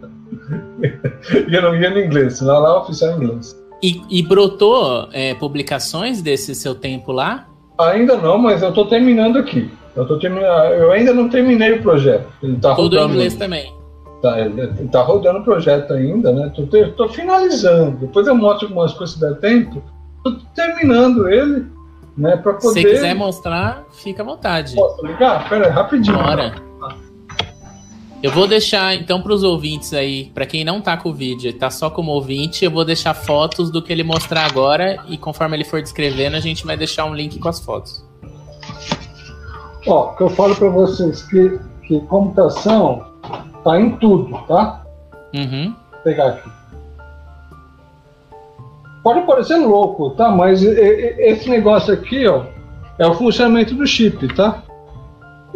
eu 1.50 1.62
não 1.62 1.74
ia 1.76 1.90
no 1.90 2.00
inglês, 2.00 2.40
lá, 2.40 2.58
lá 2.58 2.70
é 2.70 2.78
oficial 2.78 3.12
é 3.12 3.16
inglês. 3.16 3.56
E, 3.82 4.00
e 4.08 4.22
brotou 4.22 5.08
é, 5.12 5.34
publicações 5.34 6.22
desse 6.22 6.54
seu 6.54 6.74
tempo 6.74 7.12
lá? 7.12 7.46
Ainda 7.78 8.16
não, 8.16 8.38
mas 8.38 8.62
eu 8.62 8.70
estou 8.70 8.86
terminando 8.86 9.38
aqui. 9.38 9.70
Eu, 9.94 10.06
tô 10.06 10.18
terminando, 10.18 10.48
eu 10.72 10.92
ainda 10.92 11.12
não 11.12 11.28
terminei 11.28 11.72
o 11.72 11.82
projeto. 11.82 12.26
Ele 12.42 12.56
tá 12.56 12.74
Tudo 12.74 12.96
rodando, 12.96 13.12
em 13.12 13.16
inglês 13.16 13.34
também. 13.34 13.74
Tá, 14.22 14.40
ele 14.40 14.88
tá 14.88 15.02
rodando 15.02 15.40
o 15.40 15.44
projeto 15.44 15.92
ainda, 15.92 16.32
né? 16.32 16.52
Tô, 16.54 16.66
tô 16.92 17.08
finalizando. 17.08 17.98
Depois 17.98 18.26
eu 18.26 18.34
mostro 18.34 18.66
algumas 18.66 18.92
coisas 18.94 19.14
se 19.14 19.20
der 19.20 19.34
tempo. 19.36 19.82
Tô 20.24 20.32
terminando 20.54 21.28
ele, 21.28 21.66
né? 22.16 22.36
Para 22.36 22.54
poder. 22.54 22.80
Se 22.80 22.84
quiser 22.84 23.14
mostrar, 23.14 23.84
fica 23.92 24.22
à 24.22 24.26
vontade. 24.26 24.74
Posso 24.74 25.06
ligar? 25.06 25.48
Pera 25.48 25.66
aí, 25.66 25.72
rapidinho. 25.72 26.16
Bora. 26.16 26.54
Eu 28.22 28.32
vou 28.32 28.46
deixar, 28.46 28.94
então, 28.94 29.20
para 29.20 29.32
os 29.32 29.42
ouvintes 29.42 29.92
aí, 29.92 30.30
para 30.34 30.46
quem 30.46 30.64
não 30.64 30.80
tá 30.80 30.96
com 30.96 31.10
o 31.10 31.12
vídeo, 31.12 31.52
tá 31.52 31.70
só 31.70 31.90
como 31.90 32.12
ouvinte, 32.12 32.64
eu 32.64 32.70
vou 32.70 32.84
deixar 32.84 33.12
fotos 33.12 33.70
do 33.70 33.82
que 33.82 33.92
ele 33.92 34.02
mostrar 34.02 34.46
agora 34.46 34.96
e 35.08 35.18
conforme 35.18 35.56
ele 35.56 35.64
for 35.64 35.82
descrevendo, 35.82 36.34
a 36.34 36.40
gente 36.40 36.64
vai 36.64 36.76
deixar 36.76 37.04
um 37.04 37.14
link 37.14 37.38
com 37.38 37.48
as 37.48 37.60
fotos. 37.60 38.04
Ó, 39.86 40.14
que 40.14 40.22
eu 40.22 40.30
falo 40.30 40.56
para 40.56 40.68
vocês 40.70 41.22
que, 41.22 41.60
que 41.86 42.00
computação 42.06 43.06
tá 43.62 43.78
em 43.78 43.96
tudo, 43.96 44.36
tá? 44.48 44.84
Uhum. 45.34 45.74
Vou 45.92 46.00
pegar 46.02 46.28
aqui. 46.28 46.50
Pode 49.02 49.24
parecer 49.26 49.56
louco, 49.56 50.10
tá? 50.10 50.30
Mas 50.30 50.62
esse 50.62 51.48
negócio 51.48 51.94
aqui, 51.94 52.26
ó, 52.26 52.46
é 52.98 53.06
o 53.06 53.14
funcionamento 53.14 53.74
do 53.74 53.86
chip, 53.86 54.34
tá? 54.34 54.62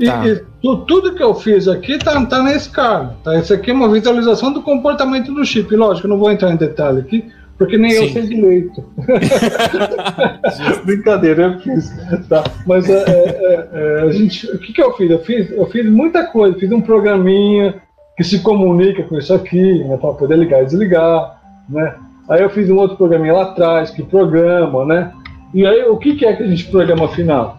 E, 0.01 0.07
tá. 0.07 0.27
e 0.27 0.41
tudo 0.87 1.15
que 1.15 1.23
eu 1.23 1.35
fiz 1.35 1.69
aqui 1.69 1.99
tá, 1.99 2.25
tá 2.25 2.43
nesse 2.43 2.71
cara. 2.71 3.15
Tá? 3.23 3.39
Esse 3.39 3.53
aqui 3.53 3.71
é 3.71 3.75
uma 3.75 3.89
visualização 3.91 4.51
do 4.51 4.63
comportamento 4.63 5.33
do 5.35 5.45
chip. 5.45 5.77
Lógico, 5.77 6.09
não 6.09 6.19
vou 6.19 6.33
entrar 6.33 6.51
em 6.51 6.57
detalhe 6.57 7.01
aqui, 7.01 7.31
porque 7.59 7.77
nem 7.77 7.91
Sim. 7.91 8.05
eu 8.05 8.09
sei 8.09 8.23
direito. 8.23 8.83
Brincadeira, 10.87 11.43
eu 11.43 11.61
fiz. 11.61 11.93
Tá? 12.31 12.43
Mas 12.67 12.89
é, 12.89 12.95
é, 12.95 13.09
é, 13.11 13.69
é, 13.73 14.03
a 14.03 14.11
gente, 14.11 14.51
o 14.51 14.59
que, 14.59 14.73
que 14.73 14.83
eu 14.83 14.95
fiz? 14.95 15.11
Eu 15.11 15.19
fiz? 15.19 15.51
Eu 15.51 15.67
fiz 15.67 15.85
muita 15.85 16.25
coisa. 16.25 16.59
Fiz 16.59 16.73
um 16.73 16.81
programinha 16.81 17.75
que 18.17 18.25
se 18.25 18.39
comunica 18.41 19.03
com 19.03 19.19
isso 19.19 19.35
aqui, 19.35 19.85
né, 19.85 19.99
para 19.99 20.15
poder 20.15 20.39
ligar 20.39 20.63
e 20.63 20.65
desligar. 20.65 21.39
Né? 21.69 21.95
Aí 22.27 22.41
eu 22.41 22.49
fiz 22.49 22.71
um 22.71 22.77
outro 22.79 22.97
programinha 22.97 23.35
lá 23.35 23.43
atrás 23.43 23.91
que 23.91 24.03
programa, 24.03 24.87
né? 24.87 25.13
E 25.53 25.67
aí 25.67 25.83
o 25.85 25.97
que, 25.99 26.15
que 26.15 26.25
é 26.25 26.35
que 26.35 26.43
a 26.43 26.47
gente 26.47 26.65
programa 26.71 27.05
afinal? 27.05 27.59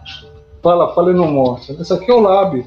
Fala, 0.62 0.94
fala 0.94 1.10
e 1.10 1.14
não 1.14 1.30
mostra. 1.30 1.74
Esse 1.80 1.92
aqui 1.92 2.10
é 2.10 2.14
o 2.14 2.20
Lab. 2.20 2.64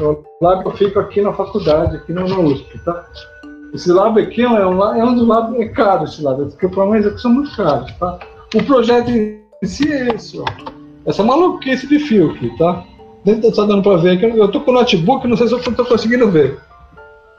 O 0.00 0.24
Lab 0.42 0.64
eu 0.64 0.72
fico 0.72 0.98
aqui 0.98 1.22
na 1.22 1.32
faculdade, 1.32 1.96
aqui 1.96 2.12
no, 2.12 2.24
USP, 2.24 2.78
tá? 2.84 3.06
Esse 3.72 3.90
Lab 3.92 4.20
aqui 4.20 4.42
é 4.42 4.48
um, 4.48 4.82
é 4.94 5.04
um 5.04 5.14
dos 5.14 5.26
Lab, 5.26 5.56
é 5.60 5.68
caro 5.68 6.04
esse 6.04 6.22
Lab, 6.22 6.44
porque 6.44 6.68
programas 6.68 7.06
aqui 7.06 7.20
são 7.20 7.32
muito 7.32 7.54
caros, 7.56 7.90
tá? 7.92 8.18
O 8.54 8.62
projeto 8.64 9.10
em 9.10 9.40
si 9.62 9.90
é 9.90 10.14
esse, 10.14 10.38
ó. 10.38 10.44
Essa 11.06 11.22
maluquice 11.22 11.86
de 11.86 12.00
fio 12.00 12.32
aqui, 12.32 12.50
tá? 12.58 12.82
Nem 13.24 13.40
tá 13.40 13.48
dando 13.64 13.82
pra 13.82 13.96
ver 13.96 14.16
aqui. 14.16 14.38
Eu 14.38 14.48
tô 14.48 14.60
com 14.60 14.72
o 14.72 14.74
notebook, 14.74 15.26
não 15.26 15.36
sei 15.36 15.46
se 15.46 15.54
eu 15.54 15.60
tô 15.60 15.84
conseguindo 15.84 16.30
ver. 16.30 16.58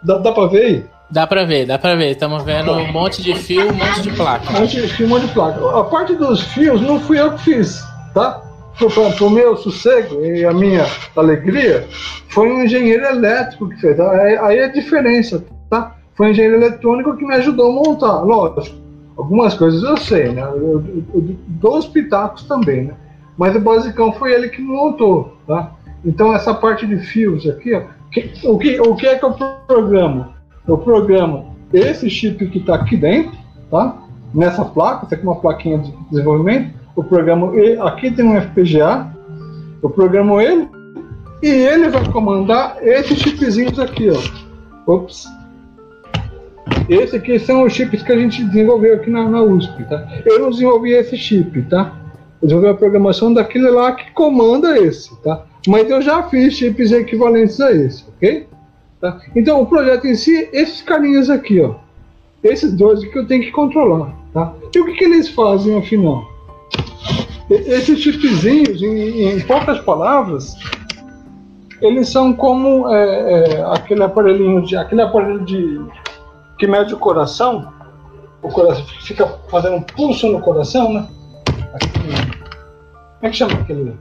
Dá, 0.04 0.18
dá 0.18 0.32
pra 0.32 0.48
ver 0.48 0.66
aí? 0.66 0.86
Dá 1.12 1.28
pra 1.28 1.46
ver, 1.46 1.66
dá 1.66 1.78
pra 1.78 1.96
ver. 1.96 2.12
Estamos 2.12 2.44
vendo 2.44 2.72
um 2.72 2.92
monte 2.92 3.22
de 3.22 3.36
fio, 3.36 3.70
um 3.72 3.74
monte 3.74 4.02
de 4.02 4.12
placa. 4.12 4.52
Um 4.52 4.62
monte 4.62 4.82
de 4.82 4.88
fio, 4.88 5.06
um 5.06 5.10
monte 5.10 5.28
de 5.28 5.34
placa. 5.34 5.80
A 5.80 5.84
parte 5.84 6.16
dos 6.16 6.42
fios 6.42 6.82
não 6.82 7.00
fui 7.00 7.20
eu 7.20 7.32
que 7.34 7.40
fiz, 7.40 7.84
tá? 8.14 8.47
Para 8.78 9.26
o 9.26 9.30
meu 9.30 9.58
sossego 9.58 10.24
e 10.24 10.46
a 10.46 10.54
minha 10.54 10.86
alegria, 11.16 11.88
foi 12.30 12.52
um 12.52 12.64
engenheiro 12.64 13.06
elétrico 13.06 13.70
que 13.70 13.82
fez. 13.82 14.00
Aí, 14.00 14.60
é 14.60 14.66
a 14.66 14.72
diferença, 14.72 15.44
tá? 15.70 15.96
Foi 16.16 16.28
um 16.28 16.30
engenheiro 16.30 16.58
eletrônico 16.58 17.18
que 17.18 17.26
me 17.26 17.34
ajudou 17.36 17.72
a 17.72 17.84
montar. 17.84 18.22
Lógico, 18.22 18.76
algumas 19.18 19.56
coisas 19.56 19.82
eu 19.84 19.98
sei, 19.98 20.30
né? 20.30 20.42
Eu, 20.42 20.84
eu, 21.14 21.36
eu 21.64 21.90
pitacos 21.90 22.44
também, 22.44 22.86
né? 22.86 22.94
Mas 23.38 23.56
o 23.56 23.60
basicão 23.60 24.14
foi 24.14 24.34
ele 24.34 24.50
que 24.50 24.62
montou, 24.62 25.38
tá? 25.48 25.72
Então 26.06 26.34
essa 26.34 26.54
parte 26.54 26.86
de 26.86 26.98
fios 26.98 27.48
aqui, 27.48 27.74
ó, 27.74 27.82
que, 28.12 28.32
o, 28.44 28.58
que, 28.58 28.80
o 28.80 28.96
que 28.96 29.08
é 29.08 29.18
que 29.18 29.26
eu 29.26 29.34
programo? 29.68 30.28
Eu 30.68 30.78
programo 30.78 31.56
esse 31.74 32.10
chip 32.10 32.48
que 32.48 32.60
está 32.60 32.76
aqui 32.76 32.96
dentro, 32.96 33.38
tá? 33.70 33.98
Nessa 34.34 34.64
placa, 34.66 35.06
essa 35.06 35.16
aqui 35.16 35.26
é 35.26 35.30
uma 35.30 35.40
plaquinha 35.40 35.80
de 35.80 35.92
desenvolvimento, 36.10 36.74
eu 36.98 37.04
programo 37.04 37.54
aqui 37.84 38.10
tem 38.10 38.26
um 38.26 38.42
FPGA, 38.42 39.08
eu 39.84 39.90
programo 39.90 40.42
ele 40.42 40.68
e 41.44 41.48
ele 41.48 41.90
vai 41.90 42.04
comandar 42.12 42.78
esses 42.82 43.20
chipzinhos 43.20 43.80
aqui, 43.80 44.10
ó. 44.10 44.92
Ops. 44.92 45.28
Esse 46.90 47.16
aqui 47.16 47.38
são 47.38 47.64
os 47.64 47.74
chips 47.74 48.02
que 48.02 48.12
a 48.12 48.18
gente 48.18 48.44
desenvolveu 48.46 48.96
aqui 48.96 49.12
na, 49.12 49.30
na 49.30 49.44
USP, 49.44 49.84
tá? 49.84 50.08
Eu 50.26 50.40
não 50.40 50.50
desenvolvi 50.50 50.94
esse 50.94 51.16
chip, 51.16 51.62
tá? 51.64 51.94
Eu 52.42 52.48
desenvolvi 52.48 52.70
a 52.70 52.78
programação 52.78 53.32
daquele 53.32 53.70
lá 53.70 53.92
que 53.92 54.12
comanda 54.14 54.78
esse, 54.80 55.16
tá? 55.22 55.46
Mas 55.68 55.90
eu 55.90 56.02
já 56.02 56.24
fiz 56.24 56.54
chips 56.54 56.92
equivalentes 56.92 57.62
a 57.62 57.72
esse, 57.72 58.06
ok? 58.10 58.48
Tá? 59.00 59.22
Então 59.36 59.62
o 59.62 59.68
projeto 59.68 60.08
em 60.08 60.16
si, 60.16 60.50
esses 60.52 60.82
carinhas 60.82 61.30
aqui, 61.30 61.62
ó. 61.62 61.76
Esses 62.44 62.74
dois 62.74 63.04
que 63.06 63.20
eu 63.20 63.28
tenho 63.28 63.44
que 63.44 63.52
controlar, 63.52 64.16
tá? 64.34 64.54
E 64.74 64.80
o 64.80 64.86
que, 64.86 64.94
que 64.94 65.04
eles 65.04 65.30
fazem 65.30 65.78
afinal? 65.78 66.37
Esses 67.50 68.00
chipzinhos, 68.00 68.82
em, 68.82 69.30
em 69.30 69.40
poucas 69.42 69.80
palavras, 69.80 70.56
eles 71.82 72.10
são 72.10 72.34
como 72.34 72.94
é, 72.94 73.34
é, 73.34 73.64
aquele 73.72 74.04
aparelhinho 74.04 74.66
de 74.66 74.76
aquele 74.76 75.02
aparelho 75.02 75.46
de 75.46 75.80
que 76.58 76.68
mede 76.68 76.94
o 76.94 76.98
coração, 76.98 77.72
o 78.42 78.50
coração 78.50 78.84
fica 79.02 79.28
fazendo 79.50 79.78
um 79.78 79.82
pulso 79.82 80.28
no 80.28 80.42
coração, 80.42 80.92
né? 80.92 81.08
Aquele, 81.74 82.16
como 82.16 83.22
é 83.22 83.30
que 83.30 83.38
chama 83.38 83.54
aquele? 83.54 83.98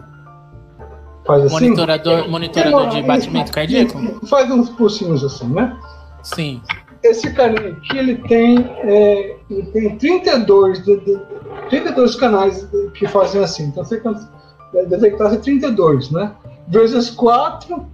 Faz 1.27 1.45
assim? 1.45 1.55
Monitorador, 1.55 2.29
monitorador 2.29 2.89
de 2.89 3.03
batimento 3.03 3.53
cardíaco? 3.53 4.27
Faz 4.27 4.51
uns 4.51 4.71
pulsinhos 4.71 5.23
assim, 5.23 5.49
né? 5.49 5.77
Sim. 6.23 6.63
Esse 7.07 7.33
carinha 7.33 7.73
aqui, 7.73 7.99
ele 7.99 8.17
tem, 8.17 8.59
é, 8.59 9.37
ele 9.51 9.67
tem 9.73 9.97
32 9.97 10.85
de, 10.85 10.97
de, 11.01 11.19
32 11.71 12.15
canais 12.17 12.69
que 12.95 13.07
fazem 13.07 13.43
assim. 13.43 13.65
Então 13.65 13.85
você 13.85 14.01
detectasse 14.89 15.39
32, 15.39 16.11
né? 16.11 16.33
Vezes 16.69 17.11
4. 17.11 17.87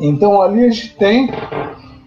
Então 0.00 0.40
ali 0.42 0.64
a 0.64 0.70
gente 0.70 0.96
tem 0.96 1.30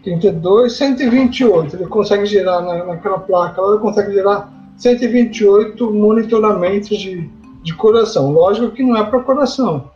32, 0.03 0.73
128. 0.73 1.75
Ele 1.75 1.87
consegue 1.87 2.25
gerar 2.25 2.61
na, 2.61 2.85
naquela 2.85 3.19
placa, 3.19 3.61
ele 3.61 3.79
consegue 3.79 4.13
gerar 4.13 4.51
128 4.77 5.91
monitoramentos 5.91 6.97
de, 6.97 7.29
de 7.63 7.73
coração. 7.75 8.31
Lógico 8.31 8.71
que 8.71 8.83
não 8.83 8.97
é 8.97 9.03
para 9.03 9.19
coração. 9.21 9.89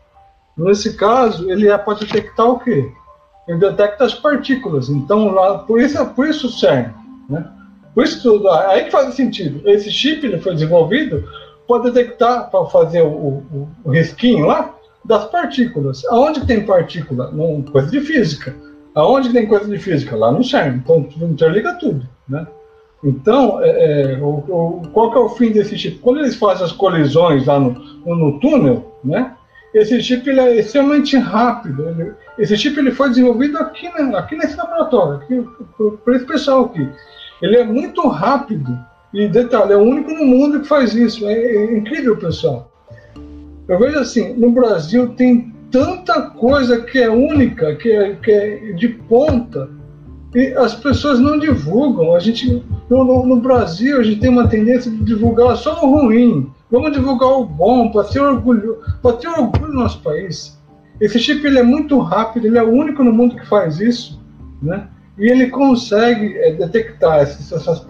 Nesse 0.58 0.96
caso, 0.96 1.50
ele 1.52 1.68
é 1.68 1.78
para 1.78 2.00
detectar 2.00 2.48
o 2.48 2.60
quê? 2.60 2.90
Ele 3.48 3.60
detecta 3.60 4.06
as 4.06 4.14
partículas. 4.14 4.90
Então, 4.90 5.32
lá, 5.32 5.60
por 5.60 5.80
isso, 5.80 6.04
por 6.08 6.28
isso 6.28 6.50
serve. 6.50 6.94
Né? 7.30 7.46
Por 7.94 8.04
isso 8.04 8.22
tudo, 8.22 8.50
aí 8.50 8.86
que 8.86 8.92
faz 8.92 9.14
sentido. 9.14 9.68
Esse 9.70 9.90
chip 9.90 10.26
ele 10.26 10.40
foi 10.40 10.54
desenvolvido 10.54 11.24
para 11.68 11.84
detectar, 11.84 12.50
para 12.50 12.66
fazer 12.66 13.02
o, 13.02 13.08
o, 13.08 13.68
o, 13.86 13.90
risquinho 13.90 14.46
lá 14.46 14.76
das 15.04 15.26
partículas. 15.26 16.04
Aonde 16.06 16.46
tem 16.46 16.66
partícula? 16.66 17.32
Não, 17.32 17.62
coisa 17.62 17.90
de 17.90 18.02
física. 18.02 18.56
Aonde 18.94 19.32
tem 19.32 19.48
coisa 19.48 19.68
de 19.68 19.78
física? 19.78 20.16
Lá 20.16 20.32
no 20.32 20.44
CERN. 20.44 20.78
Então 20.78 21.08
interliga 21.22 21.74
tudo, 21.76 22.08
né? 22.28 22.46
Então, 23.04 23.62
é, 23.62 24.14
é, 24.14 24.20
o, 24.22 24.82
qual 24.92 25.12
que 25.12 25.18
é 25.18 25.22
o 25.22 25.30
fim 25.30 25.52
desse 25.52 25.78
chip? 25.78 26.00
Quando 26.00 26.20
eles 26.20 26.36
fazem 26.36 26.66
as 26.66 26.72
colisões 26.72 27.46
lá 27.46 27.60
no, 27.60 27.72
no 28.04 28.40
túnel, 28.40 29.00
né? 29.04 29.34
Esse 29.76 30.02
chip 30.02 30.28
ele 30.30 30.40
é 30.40 30.60
extremamente 30.60 31.18
rápido. 31.18 31.88
Ele, 31.90 32.14
esse 32.40 32.56
chip 32.58 32.78
ele 32.80 32.92
foi 32.92 33.10
desenvolvido 33.10 33.58
aqui, 33.58 33.88
né, 33.90 34.18
aqui 34.18 34.36
nesse 34.36 34.56
laboratório, 34.56 35.16
aqui, 35.16 35.46
por, 35.78 35.98
por 35.98 36.16
esse 36.16 36.26
pessoal 36.26 36.66
aqui. 36.66 36.88
Ele 37.42 37.58
é 37.58 37.64
muito 37.64 38.08
rápido. 38.08 38.78
E 39.14 39.28
detalhe, 39.28 39.74
é 39.74 39.78
o 39.78 39.82
único 39.82 40.12
no 40.12 40.26
mundo 40.26 40.62
que 40.62 40.68
faz 40.68 40.94
isso. 40.94 41.26
É, 41.28 41.34
é 41.34 41.78
incrível, 41.78 42.18
pessoal. 42.18 42.72
Eu 43.68 43.80
vejo 43.80 44.00
assim, 44.00 44.34
no 44.34 44.52
Brasil 44.52 45.10
tem 45.16 45.54
tanta 45.72 46.22
coisa 46.22 46.82
que 46.82 47.00
é 47.00 47.10
única, 47.10 47.76
que 47.76 47.92
é, 47.92 48.16
que 48.16 48.32
é 48.32 48.58
de 48.74 48.88
ponta, 48.88 49.70
e 50.36 50.54
as 50.54 50.76
pessoas 50.76 51.20
não 51.20 51.40
divulgam. 51.40 52.14
A 52.14 52.20
gente, 52.20 52.62
no, 52.90 53.26
no, 53.26 53.40
Brasil, 53.40 54.00
a 54.00 54.04
gente 54.04 54.20
tem 54.20 54.30
uma 54.30 54.48
tendência 54.48 54.92
de 54.92 55.04
divulgar 55.04 55.56
só 55.56 55.82
o 55.84 55.90
ruim. 55.90 56.52
Vamos 56.72 56.92
divulgar 56.92 57.30
o 57.30 57.46
bom, 57.46 57.92
para 57.92 58.04
ter 58.06 58.20
orgulho, 58.20 58.80
para 59.02 59.18
ter 59.18 59.28
orgulho 59.28 59.68
no 59.68 59.82
nosso 59.82 60.02
país. 60.02 60.60
Esse 61.00 61.20
chip 61.20 61.46
ele 61.46 61.60
é 61.60 61.64
muito 61.64 62.00
rápido, 62.00 62.48
ele 62.48 62.58
é 62.58 62.64
o 62.64 62.72
único 62.72 63.04
no 63.04 63.12
mundo 63.12 63.36
que 63.36 63.46
faz 63.48 63.80
isso, 63.80 64.22
né? 64.62 64.88
E 65.18 65.30
ele 65.30 65.48
consegue 65.50 66.38
é, 66.38 66.52
detectar 66.52 67.20
essas, 67.20 67.52
essas 67.52 67.86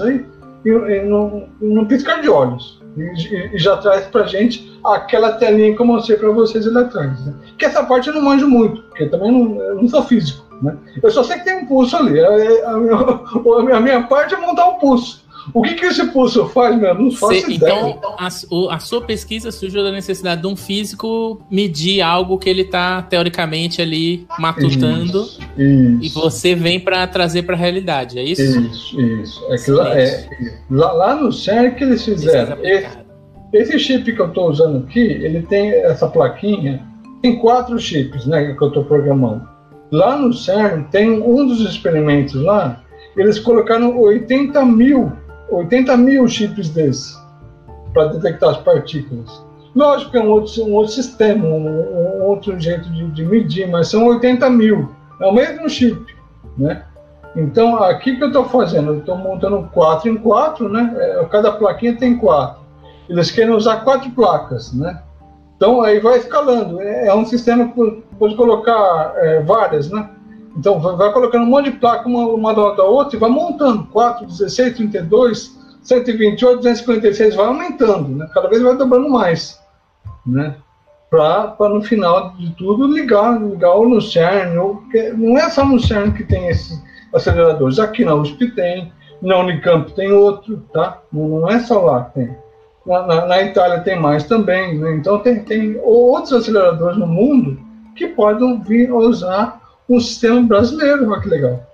aí 0.00 0.24
e, 0.64 0.70
e 0.70 1.02
num 1.02 1.84
piscar 1.86 2.20
de 2.20 2.28
olhos. 2.28 2.80
E, 2.96 3.54
e 3.54 3.58
já 3.58 3.76
traz 3.76 4.06
para 4.06 4.26
gente 4.26 4.78
aquela 4.84 5.32
telinha 5.32 5.74
que 5.74 5.80
eu 5.80 5.86
mostrei 5.86 6.18
para 6.18 6.30
vocês 6.30 6.66
ali 6.66 6.78
atrás. 6.78 7.24
Né? 7.24 7.34
Que 7.56 7.66
essa 7.66 7.84
parte 7.84 8.08
eu 8.08 8.14
não 8.14 8.22
manjo 8.22 8.48
muito, 8.48 8.82
porque 8.82 9.06
também 9.06 9.30
não, 9.30 9.74
não 9.74 9.88
sou 9.88 10.02
físico. 10.02 10.44
Né? 10.62 10.76
Eu 11.02 11.10
só 11.10 11.22
sei 11.22 11.38
que 11.38 11.44
tem 11.44 11.58
um 11.58 11.66
pulso 11.66 11.96
ali. 11.96 12.18
A, 12.20 12.28
a, 12.28 13.74
a, 13.74 13.76
a 13.76 13.80
minha 13.80 14.02
parte 14.04 14.34
é 14.34 14.38
montar 14.38 14.66
o 14.66 14.76
um 14.76 14.78
pulso. 14.78 15.24
O 15.52 15.62
que, 15.62 15.74
que 15.74 15.86
esse 15.86 16.06
pulso 16.12 16.46
faz, 16.48 16.78
meu? 16.78 16.94
Não 16.94 17.10
faço 17.10 17.40
Cê, 17.40 17.52
ideia. 17.52 17.90
Então, 17.90 18.14
a, 18.18 18.26
a, 18.74 18.78
sua 18.78 19.00
pesquisa 19.02 19.50
surgiu 19.50 19.82
da 19.82 19.92
necessidade 19.92 20.40
de 20.40 20.46
um 20.46 20.56
físico 20.56 21.40
medir 21.50 22.00
algo 22.00 22.38
que 22.38 22.48
ele 22.48 22.62
está, 22.62 23.02
teoricamente, 23.02 23.80
ali 23.80 24.26
matutando. 24.38 25.22
Isso, 25.22 25.40
isso. 25.56 26.04
E 26.04 26.08
você 26.08 26.54
vem 26.54 26.80
para 26.80 27.06
trazer 27.06 27.42
para 27.42 27.54
a 27.54 27.58
realidade, 27.58 28.18
é 28.18 28.22
isso? 28.22 28.42
Isso, 28.42 29.00
isso. 29.00 29.52
É 29.52 29.56
que 29.56 29.70
lá, 29.70 29.98
é, 29.98 30.28
lá, 30.70 30.92
lá, 30.92 31.14
no 31.14 31.32
CERN 31.32 31.74
que 31.74 31.84
eles 31.84 32.04
fizeram. 32.04 32.56
Esse, 32.62 32.98
esse 33.52 33.78
chip 33.78 34.12
que 34.12 34.20
eu 34.20 34.28
estou 34.28 34.50
usando 34.50 34.84
aqui, 34.84 35.00
ele 35.00 35.42
tem 35.42 35.70
essa 35.70 36.08
plaquinha, 36.08 36.86
tem 37.20 37.38
quatro 37.38 37.78
chips 37.78 38.26
né, 38.26 38.54
que 38.54 38.62
eu 38.62 38.68
estou 38.68 38.84
programando. 38.84 39.48
Lá 39.90 40.16
no 40.16 40.32
CERN 40.32 40.84
tem 40.84 41.10
um 41.20 41.46
dos 41.46 41.60
experimentos 41.60 42.34
lá, 42.34 42.82
eles 43.16 43.38
colocaram 43.38 43.98
80 43.98 44.64
mil, 44.64 45.12
80 45.50 45.96
mil 45.96 46.26
chips 46.28 46.68
desses 46.70 47.18
para 47.92 48.06
detectar 48.06 48.50
as 48.50 48.56
partículas. 48.58 49.42
Lógico 49.74 50.10
que 50.10 50.18
é 50.18 50.22
um 50.22 50.30
outro, 50.30 50.64
um 50.64 50.74
outro 50.74 50.92
sistema, 50.92 51.44
um, 51.44 52.18
um 52.18 52.22
outro 52.22 52.58
jeito 52.58 52.88
de, 52.90 53.06
de, 53.10 53.24
medir, 53.24 53.68
mas 53.68 53.88
são 53.88 54.06
80 54.06 54.50
mil. 54.50 54.90
É 55.20 55.26
o 55.26 55.32
mesmo 55.32 55.68
chip, 55.68 56.16
né? 56.58 56.84
Então, 57.36 57.76
aqui 57.76 58.16
que 58.16 58.24
eu 58.24 58.28
estou 58.28 58.44
fazendo, 58.46 58.98
estou 58.98 59.16
montando 59.16 59.68
4 59.72 60.10
em 60.10 60.16
4, 60.16 60.68
né? 60.68 60.92
É, 60.96 61.24
cada 61.26 61.52
plaquinha 61.52 61.96
tem 61.96 62.16
4. 62.16 62.60
Eles 63.08 63.30
querem 63.30 63.54
usar 63.54 63.84
quatro 63.84 64.10
placas, 64.10 64.72
né? 64.72 65.00
Então, 65.56 65.82
aí 65.82 66.00
vai 66.00 66.18
escalando. 66.18 66.80
É, 66.80 67.06
é 67.06 67.14
um 67.14 67.24
sistema 67.24 67.68
que 67.68 68.02
pode 68.18 68.34
colocar 68.34 69.12
é, 69.16 69.40
várias, 69.42 69.88
né? 69.90 70.10
Então, 70.56 70.80
vai 70.80 71.12
colocando 71.12 71.44
um 71.44 71.48
monte 71.48 71.70
de 71.70 71.78
placa 71.78 72.08
uma, 72.08 72.26
uma 72.28 72.54
da 72.54 72.84
outra 72.84 73.16
e 73.16 73.20
vai 73.20 73.30
montando. 73.30 73.84
4, 73.86 74.26
16, 74.26 74.76
32, 74.76 75.58
128, 75.82 76.56
256, 76.56 77.34
vai 77.34 77.46
aumentando, 77.46 78.08
né? 78.08 78.28
Cada 78.34 78.48
vez 78.48 78.62
vai 78.62 78.76
dobrando 78.76 79.08
mais, 79.08 79.58
né? 80.26 80.56
Para 81.08 81.56
no 81.68 81.82
final 81.82 82.34
de 82.36 82.50
tudo 82.54 82.86
ligar, 82.86 83.40
ligar 83.40 83.74
o 83.74 83.88
no 83.88 84.00
CERN. 84.00 84.56
Ou, 84.58 84.82
não 85.16 85.38
é 85.38 85.48
só 85.48 85.64
no 85.64 85.80
CERN 85.80 86.12
que 86.12 86.24
tem 86.24 86.48
esses 86.48 86.80
aceleradores. 87.12 87.78
Aqui 87.78 88.04
na 88.04 88.14
USP 88.14 88.48
tem, 88.52 88.92
na 89.20 89.38
Unicamp 89.38 89.92
tem 89.92 90.12
outro, 90.12 90.62
tá? 90.72 90.98
Não 91.12 91.48
é 91.48 91.58
só 91.60 91.80
lá 91.80 92.04
que 92.04 92.14
tem. 92.14 92.36
Na, 92.86 93.06
na, 93.06 93.26
na 93.26 93.42
Itália 93.42 93.80
tem 93.80 93.98
mais 93.98 94.24
também. 94.24 94.78
Né? 94.78 94.94
Então, 94.96 95.18
tem, 95.18 95.42
tem 95.42 95.80
outros 95.82 96.32
aceleradores 96.32 96.96
no 96.96 97.06
mundo 97.06 97.58
que 97.96 98.06
podem 98.08 98.60
vir 98.60 98.92
usar 98.92 99.59
o 99.96 100.00
sistema 100.00 100.40
brasileiro. 100.42 101.10
Olha 101.10 101.20
que 101.20 101.28
legal. 101.28 101.66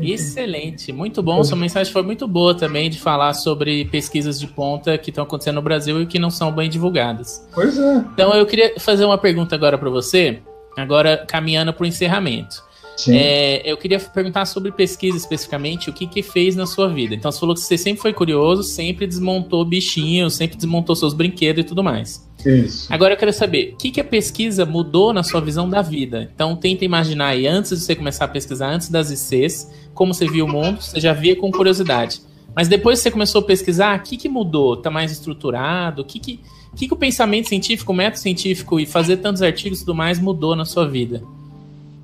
Excelente, 0.00 0.92
muito 0.92 1.22
bom. 1.22 1.42
Sua 1.42 1.56
mensagem 1.56 1.92
foi 1.92 2.02
muito 2.02 2.26
boa 2.26 2.54
também 2.54 2.88
de 2.88 2.98
falar 2.98 3.34
sobre 3.34 3.84
pesquisas 3.86 4.38
de 4.38 4.46
ponta 4.46 4.96
que 4.96 5.10
estão 5.10 5.24
acontecendo 5.24 5.56
no 5.56 5.62
Brasil 5.62 6.00
e 6.00 6.06
que 6.06 6.18
não 6.18 6.30
são 6.30 6.52
bem 6.52 6.70
divulgadas. 6.70 7.46
Pois 7.52 7.78
é. 7.78 7.96
Então 8.14 8.32
eu 8.32 8.46
queria 8.46 8.78
fazer 8.78 9.04
uma 9.04 9.18
pergunta 9.18 9.54
agora 9.54 9.76
para 9.76 9.90
você, 9.90 10.38
agora 10.76 11.24
caminhando 11.26 11.72
para 11.72 11.84
o 11.84 11.86
encerramento. 11.86 12.64
É, 13.08 13.60
eu 13.70 13.76
queria 13.76 14.00
perguntar 14.00 14.46
sobre 14.46 14.72
pesquisa 14.72 15.18
especificamente, 15.18 15.90
o 15.90 15.92
que 15.92 16.06
que 16.06 16.22
fez 16.22 16.56
na 16.56 16.64
sua 16.64 16.88
vida. 16.88 17.14
Então 17.14 17.30
você 17.30 17.38
falou 17.38 17.54
que 17.54 17.60
você 17.60 17.76
sempre 17.76 18.00
foi 18.00 18.12
curioso, 18.12 18.62
sempre 18.62 19.06
desmontou 19.06 19.62
bichinhos, 19.64 20.34
sempre 20.34 20.56
desmontou 20.56 20.96
seus 20.96 21.12
brinquedos 21.12 21.62
e 21.62 21.66
tudo 21.66 21.84
mais. 21.84 22.25
Isso. 22.46 22.92
Agora 22.92 23.14
eu 23.14 23.18
quero 23.18 23.32
saber, 23.32 23.72
o 23.72 23.76
que 23.76 23.90
que 23.90 24.00
a 24.00 24.04
pesquisa 24.04 24.64
mudou 24.64 25.12
na 25.12 25.22
sua 25.22 25.40
visão 25.40 25.68
da 25.68 25.82
vida? 25.82 26.30
Então 26.34 26.54
tenta 26.54 26.84
imaginar 26.84 27.28
aí, 27.28 27.46
antes 27.46 27.70
de 27.70 27.84
você 27.84 27.94
começar 27.94 28.26
a 28.26 28.28
pesquisar, 28.28 28.68
antes 28.68 28.88
das 28.88 29.10
ICs, 29.10 29.70
como 29.92 30.14
você 30.14 30.26
viu 30.26 30.44
o 30.44 30.48
mundo, 30.48 30.80
você 30.80 31.00
já 31.00 31.12
via 31.12 31.34
com 31.34 31.50
curiosidade. 31.50 32.20
Mas 32.54 32.68
depois 32.68 32.98
que 32.98 33.02
você 33.02 33.10
começou 33.10 33.40
a 33.42 33.44
pesquisar, 33.44 33.98
o 33.98 34.02
que 34.02 34.16
que 34.16 34.28
mudou? 34.28 34.74
Está 34.74 34.90
mais 34.90 35.12
estruturado? 35.12 36.02
O 36.02 36.04
que 36.04 36.18
que, 36.18 36.40
que 36.74 36.88
que 36.88 36.94
o 36.94 36.96
pensamento 36.96 37.48
científico, 37.48 37.92
o 37.92 37.94
método 37.94 38.20
científico 38.20 38.80
e 38.80 38.86
fazer 38.86 39.18
tantos 39.18 39.42
artigos 39.42 39.80
e 39.80 39.84
tudo 39.84 39.94
mais 39.94 40.18
mudou 40.18 40.56
na 40.56 40.64
sua 40.64 40.88
vida? 40.88 41.22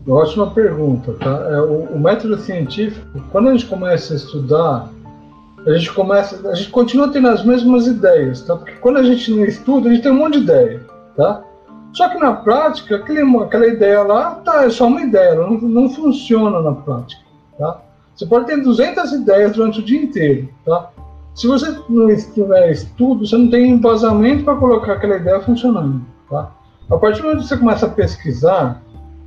Ótima 0.07 0.51
pergunta, 0.51 1.13
tá? 1.13 1.49
É, 1.49 1.61
o, 1.61 1.95
o, 1.95 1.99
método 1.99 2.37
científico, 2.39 3.07
quando 3.31 3.49
a 3.49 3.53
gente 3.53 3.67
começa 3.67 4.13
a 4.13 4.17
estudar, 4.17 4.93
a 5.67 5.73
gente 5.73 5.93
começa, 5.93 6.49
a 6.49 6.55
gente 6.55 6.71
continua 6.71 7.09
tendo 7.09 7.29
as 7.29 7.45
mesmas 7.45 7.87
ideias, 7.87 8.43
tá? 8.43 8.57
Porque 8.57 8.73
quando 8.75 8.99
a 8.99 9.03
gente 9.03 9.31
não 9.31 9.45
estuda, 9.45 9.89
a 9.89 9.93
gente 9.93 10.03
tem 10.03 10.13
um 10.13 10.17
monte 10.17 10.39
de 10.39 10.45
ideia, 10.45 10.81
tá? 11.17 11.43
Só 11.93 12.09
que 12.09 12.19
na 12.19 12.33
prática, 12.33 12.97
aquele, 12.97 13.21
aquela 13.39 13.67
ideia 13.67 14.03
lá, 14.03 14.37
tá, 14.37 14.65
é 14.65 14.71
só 14.71 14.87
uma 14.87 15.03
ideia, 15.03 15.35
não, 15.35 15.51
não 15.53 15.91
funciona 15.91 16.61
na 16.61 16.73
prática, 16.73 17.23
tá? 17.59 17.81
Você 18.15 18.27
pode 18.27 18.47
ter 18.47 18.61
200 18.61 19.13
ideias 19.13 19.53
durante 19.53 19.81
o 19.81 19.85
dia 19.85 20.03
inteiro, 20.03 20.49
tá? 20.65 20.91
Se 21.35 21.47
você 21.47 21.75
não 21.89 22.15
tiver 22.15 22.71
estudo, 22.71 23.27
você 23.27 23.37
não 23.37 23.49
tem 23.49 23.71
embasamento 23.71 24.45
para 24.45 24.57
colocar 24.57 24.95
aquela 24.95 25.17
ideia 25.17 25.41
funcionando, 25.41 26.03
tá? 26.29 26.51
A 26.91 26.97
partir 26.99 27.23
do 27.23 27.29
momento 27.29 27.43
que 27.43 27.49
você 27.49 27.57
começa 27.57 27.87
a 27.87 27.91
pesquisar, 27.91 28.83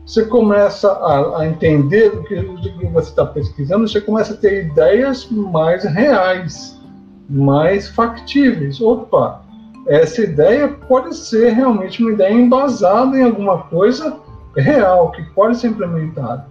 você 0.06 0.24
começa 0.26 0.92
a, 0.92 1.42
a 1.42 1.48
entender 1.48 2.14
o 2.14 2.24
que, 2.24 2.36
o 2.36 2.56
que 2.58 2.86
você 2.88 3.10
está 3.10 3.26
pesquisando, 3.26 3.88
você 3.88 4.00
começa 4.00 4.34
a 4.34 4.38
ter 4.38 4.66
ideias 4.66 5.28
mais 5.32 5.84
reais, 5.84 6.80
mais 7.28 7.90
factíveis. 7.90 8.80
Opa, 8.80 9.42
essa 9.88 10.22
ideia 10.22 10.68
pode 10.68 11.16
ser 11.16 11.54
realmente 11.54 12.04
uma 12.04 12.12
ideia 12.12 12.34
embasada 12.34 13.18
em 13.18 13.24
alguma 13.24 13.64
coisa 13.64 14.18
real, 14.56 15.12
que 15.12 15.24
pode 15.34 15.58
ser 15.58 15.70
implementada. 15.70 16.46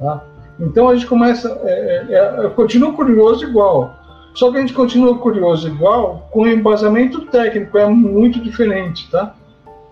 Tá? 0.00 0.24
Então 0.58 0.88
a 0.88 0.94
gente 0.94 1.06
começa, 1.06 1.60
é, 1.64 2.06
é, 2.08 2.46
é, 2.46 2.48
continua 2.48 2.94
curioso 2.94 3.44
igual, 3.44 3.94
só 4.34 4.50
que 4.50 4.56
a 4.56 4.60
gente 4.60 4.72
continua 4.72 5.18
curioso 5.18 5.68
igual 5.68 6.28
com 6.30 6.46
embasamento 6.46 7.26
técnico, 7.26 7.76
é 7.76 7.86
muito 7.86 8.40
diferente, 8.40 9.10
tá? 9.10 9.34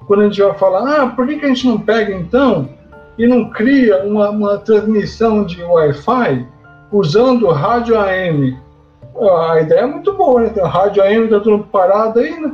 Quando 0.06 0.20
a 0.20 0.24
gente 0.24 0.42
vai 0.42 0.54
falar, 0.54 1.02
ah, 1.02 1.06
por 1.06 1.26
que, 1.26 1.36
que 1.36 1.46
a 1.46 1.48
gente 1.48 1.66
não 1.66 1.78
pega 1.78 2.14
então 2.14 2.68
e 3.18 3.26
não 3.26 3.50
cria 3.50 4.04
uma, 4.04 4.30
uma 4.30 4.58
transmissão 4.58 5.44
de 5.44 5.62
Wi-Fi 5.62 6.46
usando 6.90 7.48
rádio 7.48 7.98
AM. 7.98 8.58
A 9.48 9.60
ideia 9.60 9.80
é 9.80 9.86
muito 9.86 10.12
boa, 10.12 10.42
né? 10.42 10.48
Tem 10.48 10.64
rádio 10.64 11.02
AM, 11.02 11.24
está 11.24 11.40
tudo 11.40 11.64
parado 11.64 12.18
aí, 12.18 12.40
né? 12.40 12.52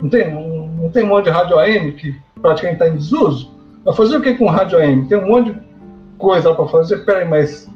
Não 0.00 0.08
tem, 0.08 0.32
não, 0.32 0.90
tem 0.90 1.04
um 1.04 1.08
monte 1.08 1.24
de 1.24 1.30
rádio 1.30 1.58
AM 1.58 1.92
que 1.92 2.16
praticamente 2.40 2.82
está 2.82 2.88
em 2.88 2.96
desuso? 2.96 3.50
Vai 3.84 3.94
fazer 3.94 4.16
o 4.16 4.22
que 4.22 4.34
com 4.34 4.46
rádio 4.46 4.78
AM? 4.78 5.06
Tem 5.06 5.18
um 5.18 5.28
monte 5.28 5.52
de 5.52 5.60
coisa 6.18 6.54
para 6.54 6.66
fazer. 6.66 6.98
Peraí, 7.04 7.28
mas 7.28 7.68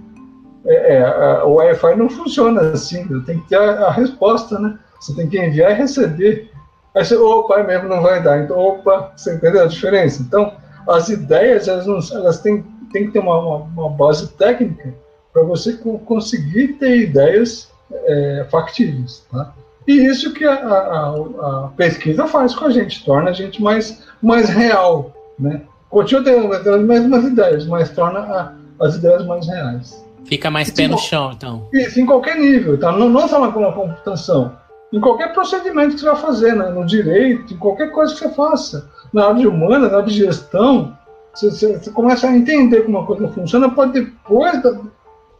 é, 0.66 0.96
é, 0.96 1.42
o 1.44 1.54
Wi-Fi 1.54 1.96
não 1.96 2.08
funciona 2.08 2.60
assim. 2.72 3.06
Tem 3.22 3.38
que 3.38 3.48
ter 3.48 3.56
a, 3.56 3.86
a, 3.86 3.90
resposta, 3.90 4.58
né? 4.58 4.78
Você 5.00 5.14
tem 5.14 5.28
que 5.28 5.38
enviar 5.38 5.72
e 5.72 5.74
receber. 5.74 6.50
Aí 6.94 7.04
você, 7.04 7.16
opa, 7.16 7.62
mesmo 7.62 7.88
não 7.88 8.02
vai 8.02 8.22
dar. 8.22 8.42
Então, 8.42 8.58
opa, 8.58 9.12
você 9.14 9.34
entendeu 9.34 9.62
a 9.62 9.66
diferença? 9.66 10.22
Então, 10.22 10.52
as 10.88 11.08
ideias 11.08 11.68
elas, 11.68 11.86
não, 11.86 12.18
elas 12.18 12.40
têm, 12.40 12.64
têm 12.92 13.06
que 13.06 13.12
ter 13.12 13.18
uma, 13.18 13.38
uma, 13.38 13.56
uma 13.56 13.90
base 13.90 14.28
técnica 14.32 14.94
para 15.32 15.42
você 15.42 15.72
conseguir 16.04 16.74
ter 16.74 16.96
ideias 16.98 17.70
é, 17.92 18.46
factíveis. 18.50 19.24
Tá? 19.30 19.52
E 19.86 19.92
isso 20.06 20.32
que 20.32 20.44
a, 20.44 20.54
a, 20.54 21.08
a, 21.08 21.70
pesquisa 21.76 22.26
faz 22.26 22.54
com 22.54 22.66
a 22.66 22.70
gente, 22.70 23.04
torna 23.04 23.30
a 23.30 23.32
gente 23.32 23.62
mais, 23.62 24.04
mais 24.22 24.48
real. 24.48 25.12
Né? 25.38 25.62
Continua 25.90 26.24
tendo 26.24 26.52
as 26.52 26.82
mesmas 26.82 27.24
ideias, 27.24 27.66
mas 27.66 27.90
torna 27.90 28.20
a, 28.20 28.52
as 28.80 28.96
ideias 28.96 29.26
mais 29.26 29.46
reais. 29.46 30.04
Fica 30.24 30.50
mais 30.50 30.70
pé 30.70 30.88
no 30.88 30.96
chão, 30.96 31.32
então. 31.32 31.68
Isso, 31.72 32.00
em 32.00 32.06
qualquer 32.06 32.36
nível, 32.38 32.78
tá? 32.78 32.92
não, 32.92 33.10
não 33.10 33.28
só 33.28 33.38
na, 33.38 33.48
na 33.48 33.72
computação. 33.72 34.56
Em 34.90 35.00
qualquer 35.00 35.32
procedimento 35.34 35.94
que 35.94 36.00
você 36.00 36.06
vai 36.06 36.16
fazer, 36.16 36.54
né? 36.54 36.70
no 36.70 36.86
direito, 36.86 37.52
em 37.52 37.56
qualquer 37.56 37.90
coisa 37.90 38.14
que 38.14 38.20
você 38.20 38.30
faça 38.30 38.88
na 39.14 39.26
área 39.26 39.40
de 39.40 39.46
humana, 39.46 39.88
na 39.88 39.98
área 39.98 40.08
de 40.08 40.16
gestão, 40.16 40.98
você, 41.32 41.50
você, 41.50 41.78
você, 41.78 41.90
começa 41.90 42.28
a 42.28 42.36
entender 42.36 42.82
como 42.82 42.98
uma 42.98 43.06
coisa 43.06 43.28
funciona, 43.28 43.70
pode 43.70 43.92
depois, 43.92 44.60
da, 44.60 44.76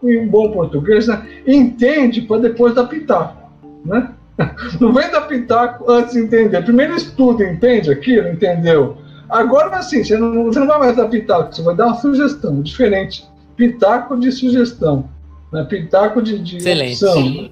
em 0.05 0.27
bom 0.29 0.53
português, 0.53 1.09
né, 1.09 1.27
entende 1.47 2.23
para 2.23 2.43
depois 2.43 2.75
dar 2.75 2.85
pitaco. 2.85 3.51
Né? 3.85 4.11
Não 4.81 4.93
vem 4.93 5.11
dar 5.11 5.23
pitaco 5.23 5.91
antes 5.91 6.15
de 6.15 6.21
entender. 6.21 6.63
Primeiro 6.63 6.95
estuda, 6.95 7.45
entende 7.45 7.91
aquilo, 7.91 8.29
entendeu? 8.29 8.97
Agora, 9.29 9.77
assim, 9.77 10.05
você 10.05 10.17
não, 10.17 10.45
você 10.45 10.61
não 10.61 10.67
vai 10.67 10.79
mais 10.79 10.97
dar 10.97 11.09
pitaco, 11.09 11.53
você 11.53 11.63
vai 11.63 11.75
dar 11.75 11.87
uma 11.87 11.97
sugestão 11.97 12.61
diferente. 12.61 13.25
Pitaco 13.57 14.19
de 14.19 14.31
sugestão. 14.31 15.09
Né? 15.53 15.65
Pitaco 15.65 16.21
de, 16.21 16.39
de 16.39 16.59
Excelente. 16.59 17.05
Opção, 17.05 17.51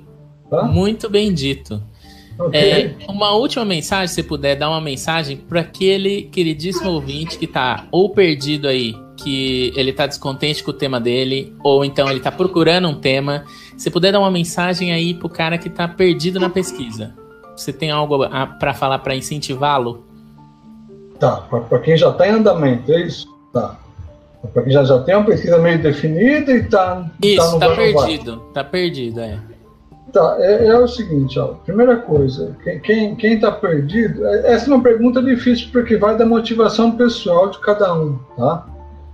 tá? 0.50 0.62
Muito 0.64 1.08
bem 1.08 1.32
dito. 1.32 1.82
Okay. 2.38 2.60
É, 2.60 2.94
uma 3.08 3.34
última 3.34 3.64
mensagem, 3.64 4.08
se 4.08 4.22
puder 4.22 4.56
dar 4.56 4.68
uma 4.68 4.80
mensagem 4.80 5.36
para 5.36 5.60
aquele 5.60 6.22
queridíssimo 6.22 6.90
ouvinte 6.90 7.38
que 7.38 7.44
está 7.44 7.86
ou 7.90 8.10
perdido 8.10 8.68
aí, 8.68 8.94
que 9.16 9.72
ele 9.76 9.90
está 9.90 10.06
descontente 10.06 10.62
com 10.64 10.70
o 10.70 10.74
tema 10.74 11.00
dele, 11.00 11.54
ou 11.62 11.84
então 11.84 12.08
ele 12.08 12.18
está 12.18 12.32
procurando 12.32 12.88
um 12.88 12.94
tema. 12.94 13.44
Se 13.76 13.90
puder 13.90 14.12
dar 14.12 14.20
uma 14.20 14.30
mensagem 14.30 14.92
aí 14.92 15.14
pro 15.14 15.28
cara 15.28 15.58
que 15.58 15.68
está 15.68 15.86
perdido 15.86 16.40
na 16.40 16.50
pesquisa. 16.50 17.14
Você 17.56 17.72
tem 17.72 17.90
algo 17.90 18.26
para 18.58 18.72
falar 18.74 18.98
para 19.00 19.14
incentivá-lo? 19.14 20.04
Tá, 21.18 21.36
para 21.36 21.78
quem 21.78 21.96
já 21.96 22.10
está 22.10 22.26
em 22.26 22.30
andamento, 22.30 22.92
é 22.92 23.02
isso? 23.02 23.28
Tá. 23.52 23.78
Para 24.52 24.62
quem 24.62 24.72
já, 24.72 24.82
já 24.82 24.98
tem 25.02 25.14
uma 25.14 25.24
pesquisa 25.24 25.58
meio 25.58 25.80
definida 25.80 26.52
e 26.52 26.60
está. 26.60 27.06
Isso, 27.22 27.54
está 27.54 27.68
tá 27.68 27.76
perdido. 27.76 28.42
Está 28.48 28.64
perdido, 28.64 29.20
é. 29.20 29.38
Tá, 30.12 30.36
é, 30.38 30.66
é, 30.66 30.78
o 30.78 30.86
seguinte, 30.86 31.38
ó. 31.38 31.54
Primeira 31.64 31.96
coisa, 31.96 32.54
quem, 32.82 33.16
quem 33.16 33.40
tá 33.40 33.50
perdido. 33.50 34.26
É, 34.26 34.52
essa 34.52 34.70
é 34.70 34.74
uma 34.74 34.82
pergunta 34.82 35.22
difícil 35.22 35.68
porque 35.72 35.96
vai 35.96 36.16
da 36.16 36.26
motivação 36.26 36.92
pessoal 36.92 37.48
de 37.48 37.58
cada 37.60 37.94
um, 37.94 38.18
tá? 38.36 38.66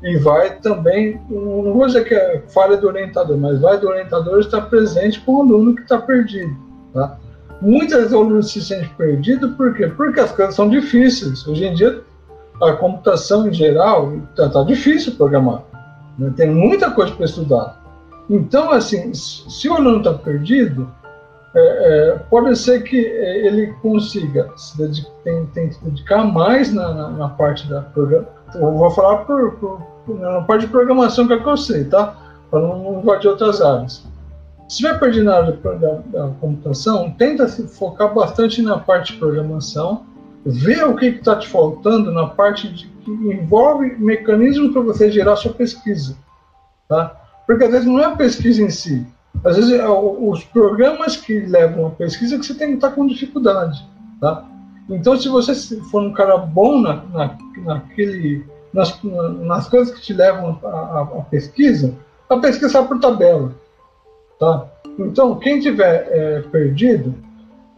E 0.03 0.17
vai 0.17 0.57
também, 0.57 1.21
não 1.31 1.73
vou 1.73 1.87
dizer 1.87 2.05
que 2.05 2.15
é 2.15 2.43
falha 2.49 2.77
do 2.77 2.89
orientador, 2.89 3.37
mas 3.37 3.61
vai 3.61 3.79
do 3.79 3.89
orientador 3.89 4.41
estar 4.41 4.63
presente 4.63 5.21
com 5.21 5.37
o 5.37 5.41
aluno 5.43 5.75
que 5.75 5.83
está 5.83 5.99
perdido, 5.99 6.57
tá? 6.93 7.17
Muitas 7.61 7.99
vezes 7.99 8.13
o 8.13 8.19
aluno 8.19 8.43
se 8.43 8.61
sente 8.61 8.89
perdido, 8.97 9.51
por 9.51 9.75
quê? 9.75 9.89
Porque 9.89 10.21
as 10.21 10.33
coisas 10.33 10.55
são 10.55 10.69
difíceis. 10.69 11.47
Hoje 11.47 11.65
em 11.65 11.75
dia, 11.75 12.01
a 12.63 12.73
computação 12.73 13.49
em 13.49 13.53
geral 13.53 14.17
está 14.31 14.49
tá 14.49 14.63
difícil 14.63 15.15
programar. 15.15 15.63
Né? 16.19 16.33
Tem 16.37 16.49
muita 16.49 16.91
coisa 16.91 17.13
para 17.13 17.25
estudar. 17.25 17.78
Então, 18.29 18.71
assim, 18.71 19.13
se 19.15 19.69
o 19.69 19.75
aluno 19.75 19.99
está 19.99 20.13
perdido, 20.13 20.89
é, 21.55 21.61
é, 21.61 22.19
pode 22.31 22.57
ser 22.57 22.83
que 22.83 23.07
é, 23.07 23.47
ele 23.47 23.69
consiga 23.81 24.51
se 24.57 24.77
dedicar, 24.77 25.11
tem, 25.25 25.47
tem 25.47 25.69
que 25.71 25.83
dedicar 25.83 26.25
mais 26.25 26.73
na, 26.73 26.93
na, 26.93 27.11
na 27.11 27.29
parte 27.31 27.67
da 27.69 27.81
programação. 27.81 28.39
Eu 28.55 28.73
vou 28.73 28.91
falar 28.91 29.19
por, 29.25 29.53
por, 29.53 29.81
na 30.09 30.43
parte 30.43 30.67
de 30.67 30.73
programação 30.73 31.27
que 31.27 31.33
é 31.33 31.41
que 31.41 31.49
eu 31.49 31.57
sei, 31.57 31.85
tá? 31.85 32.15
Para 32.51 32.61
não 32.61 33.01
invadir 33.01 33.29
outras 33.29 33.63
áreas. 33.63 34.07
Se 34.69 34.83
vai 34.83 34.99
perder 34.99 35.25
na 35.25 35.37
área 35.37 35.53
da, 35.53 35.95
da, 36.07 36.29
computação, 36.41 37.11
tenta 37.13 37.49
se 37.49 37.67
focar 37.67 38.13
bastante 38.13 38.61
na 38.61 38.79
parte 38.79 39.15
de 39.15 39.19
programação, 39.19 40.05
ver 40.45 40.85
o 40.85 40.95
que 40.95 41.07
está 41.07 41.37
te 41.37 41.49
faltando 41.49 42.13
na 42.13 42.27
parte 42.27 42.69
de, 42.69 42.87
que 42.87 43.11
envolve 43.11 43.97
mecanismos 43.99 44.73
para 44.73 44.83
você 44.83 45.11
gerar 45.11 45.37
sua 45.37 45.53
pesquisa, 45.53 46.17
tá? 46.87 47.18
Porque 47.49 47.65
às 47.65 47.71
vezes 47.71 47.87
não 47.87 47.99
é 47.99 48.05
a 48.05 48.15
pesquisa 48.15 48.63
em 48.63 48.69
si, 48.69 49.07
às 49.43 49.57
vezes 49.57 49.73
é 49.73 49.89
os 49.89 50.45
programas 50.45 51.17
que 51.17 51.41
levam 51.41 51.87
a 51.87 51.91
pesquisa 51.91 52.39
que 52.39 52.45
você 52.45 52.53
tem 52.53 52.69
que 52.69 52.75
estar 52.75 52.91
com 52.91 53.07
dificuldade, 53.07 53.83
tá? 54.21 54.45
Então, 54.91 55.17
se 55.17 55.31
você 55.31 55.55
for 55.91 56.03
um 56.03 56.13
cara 56.13 56.37
bom 56.37 56.79
na, 56.79 56.97
na, 57.07 57.39
naquele, 57.65 58.45
nas, 58.71 59.01
nas 59.41 59.67
coisas 59.67 59.95
que 59.95 60.03
te 60.03 60.13
levam 60.13 60.59
à 60.63 61.25
pesquisa, 61.31 61.95
a 62.29 62.37
pesquisa 62.37 62.71
sai 62.71 62.87
por 62.87 63.01
tabela. 63.01 63.55
Tá? 64.39 64.67
Então, 64.99 65.39
quem 65.39 65.59
tiver 65.59 66.07
é, 66.11 66.41
perdido, 66.51 67.15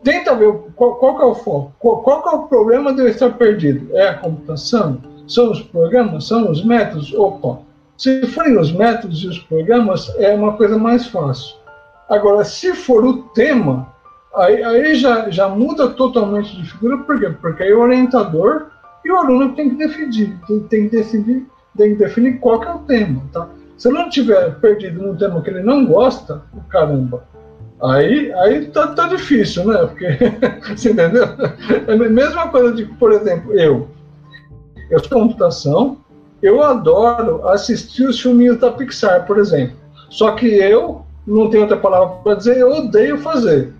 tenta 0.02 0.34
ver 0.34 0.52
qual, 0.74 0.96
qual 0.96 1.20
é 1.20 1.24
o 1.26 1.34
foco, 1.36 1.72
qual, 1.78 2.02
qual 2.02 2.28
é 2.28 2.36
o 2.36 2.48
problema 2.48 2.92
de 2.92 3.02
eu 3.02 3.08
estar 3.08 3.30
perdido. 3.30 3.96
É 3.96 4.08
a 4.08 4.18
computação? 4.18 4.98
São 5.28 5.52
os 5.52 5.62
programas? 5.62 6.26
São 6.26 6.50
os 6.50 6.64
métodos? 6.64 7.14
Opa! 7.14 7.69
Se 8.00 8.26
forem 8.28 8.58
os 8.58 8.72
métodos 8.72 9.22
e 9.22 9.26
os 9.26 9.38
programas, 9.40 10.10
é 10.16 10.34
uma 10.34 10.56
coisa 10.56 10.78
mais 10.78 11.06
fácil. 11.08 11.54
Agora, 12.08 12.42
se 12.44 12.74
for 12.74 13.04
o 13.04 13.24
tema, 13.34 13.92
aí, 14.34 14.64
aí 14.64 14.94
já, 14.94 15.28
já 15.28 15.50
muda 15.50 15.90
totalmente 15.90 16.56
de 16.56 16.64
figura, 16.64 16.96
por 16.96 17.20
quê? 17.20 17.28
Porque 17.28 17.62
aí 17.62 17.74
o 17.74 17.80
orientador 17.80 18.68
e 19.04 19.12
o 19.12 19.16
aluno 19.16 19.54
tem 19.54 19.68
que 19.68 19.76
decidir, 19.76 20.34
tem, 20.46 20.60
tem 20.60 20.88
que 20.88 20.96
decidir, 20.96 21.46
tem 21.76 21.90
que 21.90 21.98
definir 22.02 22.38
qual 22.40 22.58
que 22.58 22.68
é 22.68 22.72
o 22.72 22.78
tema, 22.78 23.22
tá? 23.34 23.50
Se 23.76 23.88
ele 23.88 23.98
não 23.98 24.08
tiver 24.08 24.54
perdido 24.60 25.02
num 25.02 25.14
tema 25.14 25.42
que 25.42 25.50
ele 25.50 25.62
não 25.62 25.84
gosta, 25.84 26.40
caramba, 26.70 27.22
aí, 27.82 28.32
aí 28.32 28.64
tá, 28.68 28.94
tá 28.94 29.08
difícil, 29.08 29.66
né? 29.66 29.76
Porque, 29.76 30.06
você 30.74 30.92
entendeu? 30.92 31.26
É 31.86 31.92
a 31.92 31.96
mesma 31.96 32.48
coisa 32.48 32.72
de, 32.72 32.86
por 32.86 33.12
exemplo, 33.12 33.52
eu. 33.52 33.88
Eu 34.90 34.98
sou 35.00 35.20
computação, 35.20 35.99
eu 36.42 36.62
adoro 36.62 37.46
assistir 37.48 38.04
os 38.04 38.20
filminhos 38.20 38.58
da 38.58 38.70
Pixar, 38.70 39.26
por 39.26 39.38
exemplo. 39.38 39.76
Só 40.08 40.32
que 40.32 40.46
eu, 40.46 41.02
não 41.26 41.50
tenho 41.50 41.62
outra 41.62 41.76
palavra 41.76 42.16
para 42.22 42.34
dizer, 42.34 42.58
eu 42.58 42.70
odeio 42.70 43.18
fazer. 43.18 43.72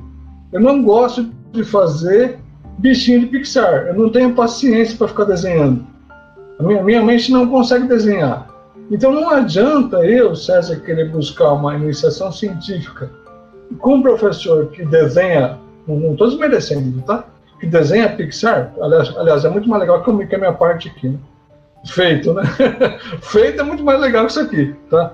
Eu 0.53 0.61
não 0.61 0.83
gosto 0.83 1.31
de 1.53 1.65
fazer 1.65 2.39
bichinho 2.79 3.21
de 3.21 3.27
Pixar. 3.27 3.87
Eu 3.89 3.95
não 3.95 4.11
tenho 4.11 4.35
paciência 4.35 4.97
para 4.97 5.09
ficar 5.09 5.25
desenhando. 5.25 5.87
A 6.59 6.63
minha, 6.63 6.83
minha 6.83 7.03
mente 7.03 7.33
não 7.33 7.49
consegue 7.49 7.89
desenhar. 7.89 8.49
Então 8.91 9.13
não 9.13 9.31
adianta 9.31 10.05
eu, 10.05 10.35
César, 10.35 10.77
querer 10.81 11.09
buscar 11.11 11.53
uma 11.53 11.77
iniciação 11.77 12.31
científica 12.31 13.11
com 13.79 13.97
um 13.97 14.03
professor 14.03 14.67
que 14.67 14.85
desenha, 14.85 15.59
não 15.87 16.13
estou 16.13 16.29
desmerecendo, 16.29 17.01
tá? 17.03 17.25
Que 17.61 17.67
desenha 17.67 18.09
Pixar, 18.17 18.73
aliás, 18.81 19.17
aliás, 19.17 19.45
é 19.45 19.49
muito 19.49 19.69
mais 19.69 19.81
legal 19.81 20.03
que, 20.03 20.27
que 20.27 20.35
a 20.35 20.39
minha 20.39 20.53
parte 20.53 20.89
aqui, 20.89 21.09
né? 21.09 21.19
Feito, 21.87 22.35
né? 22.35 22.43
Feito 23.23 23.61
é 23.61 23.65
muito 23.65 23.83
mais 23.83 24.01
legal 24.01 24.27
que 24.27 24.33
isso 24.33 24.41
aqui, 24.41 24.75
tá? 24.91 25.13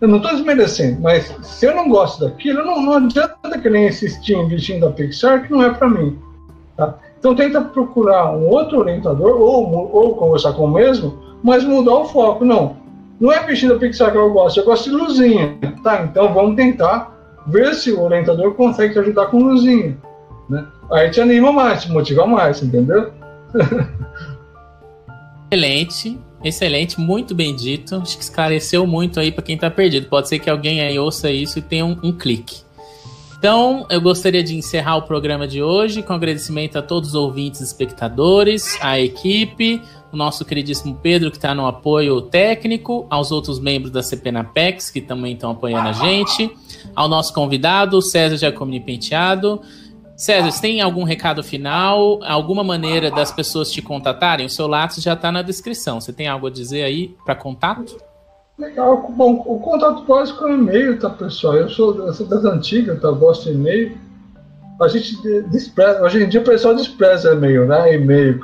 Eu 0.00 0.08
não 0.08 0.18
estou 0.18 0.32
desmerecendo, 0.32 1.00
mas 1.00 1.34
se 1.42 1.66
eu 1.66 1.74
não 1.74 1.88
gosto 1.88 2.24
daquilo, 2.24 2.64
não, 2.64 2.80
não 2.80 2.92
adianta 2.94 3.58
querer 3.60 3.88
insistir 3.88 4.34
em 4.34 4.46
bichinho 4.46 4.80
da 4.80 4.90
Pixar 4.90 5.44
que 5.44 5.50
não 5.50 5.62
é 5.62 5.70
para 5.70 5.88
mim, 5.88 6.16
tá? 6.76 6.94
Então 7.18 7.34
tenta 7.34 7.60
procurar 7.60 8.32
um 8.36 8.48
outro 8.48 8.78
orientador 8.78 9.40
ou, 9.40 9.92
ou 9.92 10.14
conversar 10.14 10.52
com 10.52 10.66
o 10.66 10.70
mesmo, 10.70 11.18
mas 11.42 11.64
mudar 11.64 11.94
o 11.94 12.04
foco. 12.04 12.44
Não, 12.44 12.76
não 13.20 13.32
é 13.32 13.44
bichinho 13.44 13.74
da 13.74 13.78
Pixar 13.78 14.12
que 14.12 14.18
eu 14.18 14.32
gosto, 14.32 14.60
eu 14.60 14.64
gosto 14.64 14.84
de 14.84 14.96
luzinha. 14.96 15.58
Tá, 15.82 16.04
então 16.04 16.32
vamos 16.32 16.54
tentar 16.54 17.16
ver 17.46 17.74
se 17.74 17.90
o 17.92 18.02
orientador 18.02 18.54
consegue 18.54 18.92
te 18.92 18.98
ajudar 19.00 19.26
com 19.26 19.42
luzinha. 19.42 19.96
Né? 20.48 20.64
Aí 20.92 21.10
te 21.10 21.20
anima 21.20 21.52
mais, 21.52 21.82
te 21.82 21.90
motiva 21.90 22.26
mais, 22.26 22.62
entendeu? 22.62 23.12
Excelente, 25.50 26.18
excelente, 26.44 27.00
muito 27.00 27.34
bem 27.34 27.56
dito. 27.56 27.96
Acho 27.96 28.16
que 28.18 28.22
esclareceu 28.22 28.86
muito 28.86 29.18
aí 29.18 29.32
para 29.32 29.42
quem 29.42 29.54
está 29.54 29.70
perdido. 29.70 30.06
Pode 30.08 30.28
ser 30.28 30.38
que 30.38 30.50
alguém 30.50 30.82
aí 30.82 30.98
ouça 30.98 31.30
isso 31.30 31.58
e 31.58 31.62
tenha 31.62 31.86
um, 31.86 31.96
um 32.02 32.12
clique. 32.12 32.68
Então, 33.38 33.86
eu 33.88 34.00
gostaria 34.00 34.42
de 34.42 34.56
encerrar 34.56 34.96
o 34.96 35.02
programa 35.02 35.46
de 35.46 35.62
hoje 35.62 36.02
com 36.02 36.12
agradecimento 36.12 36.76
a 36.76 36.82
todos 36.82 37.10
os 37.10 37.14
ouvintes 37.14 37.60
e 37.60 37.64
espectadores, 37.64 38.76
a 38.80 38.98
equipe, 38.98 39.80
o 40.12 40.16
nosso 40.16 40.44
queridíssimo 40.44 40.98
Pedro, 41.00 41.30
que 41.30 41.36
está 41.36 41.54
no 41.54 41.64
apoio 41.64 42.20
técnico, 42.20 43.06
aos 43.08 43.30
outros 43.30 43.60
membros 43.60 43.92
da 43.92 44.02
CPNAPEX, 44.02 44.90
que 44.90 45.00
também 45.00 45.34
estão 45.34 45.52
apoiando 45.52 45.88
a 45.88 45.92
gente, 45.92 46.50
ao 46.96 47.08
nosso 47.08 47.32
convidado, 47.32 48.02
César 48.02 48.36
Giacomini 48.36 48.80
Penteado. 48.80 49.62
César, 50.18 50.50
você 50.50 50.60
tem 50.60 50.80
algum 50.80 51.04
recado 51.04 51.44
final? 51.44 52.18
Alguma 52.24 52.64
maneira 52.64 53.08
das 53.08 53.30
pessoas 53.30 53.70
te 53.70 53.80
contatarem? 53.80 54.46
O 54.46 54.50
seu 54.50 54.66
Lattes 54.66 55.00
já 55.00 55.12
está 55.12 55.30
na 55.30 55.42
descrição. 55.42 56.00
Você 56.00 56.12
tem 56.12 56.26
algo 56.26 56.48
a 56.48 56.50
dizer 56.50 56.82
aí 56.82 57.14
para 57.24 57.36
contato? 57.36 57.96
Legal. 58.58 59.12
Bom, 59.16 59.44
o 59.46 59.60
contato 59.60 60.02
básico 60.02 60.44
é 60.48 60.54
e-mail, 60.54 60.98
tá, 60.98 61.08
pessoal? 61.08 61.54
Eu 61.54 61.68
sou, 61.68 62.04
eu 62.04 62.12
sou 62.12 62.26
das 62.26 62.44
antigas, 62.44 63.00
tá? 63.00 63.06
Eu 63.06 63.14
gosto 63.14 63.44
de 63.44 63.52
e-mail. 63.52 63.96
A 64.82 64.88
gente 64.88 65.16
despreza, 65.50 66.02
hoje 66.02 66.24
em 66.24 66.28
dia 66.28 66.40
o 66.40 66.44
pessoal 66.44 66.74
despreza 66.74 67.34
e-mail, 67.34 67.66
né? 67.66 67.94
E-mail, 67.94 68.40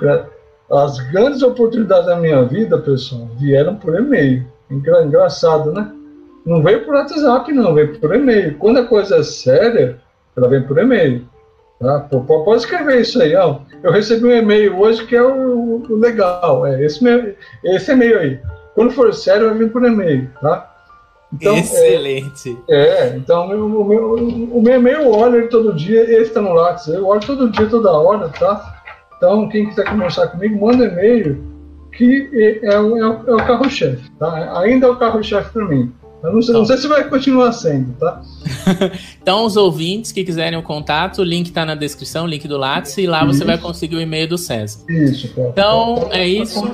as 0.71 1.01
grandes 1.11 1.43
oportunidades 1.43 2.07
da 2.07 2.15
minha 2.15 2.45
vida, 2.45 2.79
pessoal, 2.79 3.29
vieram 3.37 3.75
por 3.75 3.99
e-mail. 3.99 4.47
Engra, 4.71 5.05
engraçado, 5.05 5.73
né? 5.73 5.93
Não 6.47 6.63
veio 6.63 6.85
por 6.85 6.95
WhatsApp, 6.95 7.53
não, 7.53 7.75
veio 7.75 7.99
por 7.99 8.15
e-mail. 8.15 8.57
Quando 8.59 8.79
a 8.79 8.87
coisa 8.87 9.17
é 9.17 9.23
séria, 9.25 10.01
ela 10.37 10.49
vem 10.49 10.63
por 10.63 10.79
e-mail. 10.79 11.34
Tá? 11.85 12.01
Pode 12.01 12.57
escrever 12.57 13.01
isso 13.01 13.21
aí, 13.21 13.37
ó. 13.37 13.59
Eu 13.83 13.93
recebi 13.93 14.25
um 14.25 14.33
e-mail 14.33 14.81
hoje 14.81 15.05
que 15.07 15.15
é 15.15 15.23
o, 15.23 15.83
o 15.89 15.97
legal. 15.97 16.67
É 16.67 16.83
esse, 16.83 17.05
esse 17.63 17.93
e-mail 17.93 18.19
aí. 18.19 18.41
Quando 18.75 18.93
for 18.93 19.13
sério, 19.13 19.49
vai 19.49 19.59
vir 19.59 19.71
por 19.71 19.85
e-mail, 19.85 20.29
tá? 20.41 20.71
Então, 21.33 21.57
Excelente. 21.57 22.57
É, 22.69 22.77
é 22.77 23.17
então 23.17 23.47
o 23.47 23.85
meu, 23.85 24.15
o 24.53 24.63
meu 24.63 24.75
e-mail 24.75 25.03
eu 25.03 25.11
olho 25.13 25.37
ele 25.37 25.49
todo 25.49 25.75
dia, 25.75 26.03
esse 26.21 26.33
tá 26.33 26.41
no 26.41 26.53
Lattes, 26.53 26.87
eu 26.87 27.07
olho 27.07 27.21
todo 27.21 27.51
dia, 27.51 27.67
toda 27.67 27.91
hora, 27.91 28.29
tá? 28.29 28.83
Então, 29.17 29.49
quem 29.49 29.69
quiser 29.69 29.89
conversar 29.89 30.29
comigo, 30.29 30.65
manda 30.65 30.85
e-mail, 30.85 31.43
que 31.93 32.31
é, 32.33 32.75
é, 32.75 32.81
o, 32.81 32.97
é 32.97 33.35
o 33.35 33.37
carro-chefe. 33.37 34.11
Tá? 34.19 34.61
Ainda 34.61 34.87
é 34.87 34.91
o 34.91 34.97
carro-chefe 34.97 35.51
para 35.53 35.65
mim. 35.67 35.93
Eu 36.25 36.33
não 36.33 36.41
sei, 36.41 36.53
então. 36.53 36.61
não 36.63 36.67
sei, 36.67 36.79
se 36.79 36.89
vai 36.89 37.07
continuar 37.07 37.53
sendo, 37.53 37.93
tá? 37.99 38.23
então, 39.21 39.45
os 39.45 39.59
ouvintes 39.59 40.11
que 40.11 40.25
quiserem 40.25 40.59
o 40.59 40.63
contato, 40.63 41.19
o 41.19 41.25
link 41.25 41.49
está 41.49 41.67
na 41.67 41.75
descrição, 41.75 42.25
o 42.25 42.27
link 42.27 42.49
do 42.49 42.57
Lattes, 42.57 42.97
e 42.97 43.07
lá 43.07 43.23
isso. 43.27 43.35
você 43.35 43.45
vai 43.45 43.59
conseguir 43.59 43.97
o 43.97 44.01
e-mail 44.01 44.27
do 44.27 44.39
César. 44.39 44.81
Isso, 44.89 45.29
pode, 45.35 45.51
Então, 45.51 46.09
é 46.11 46.27
isso. 46.27 46.65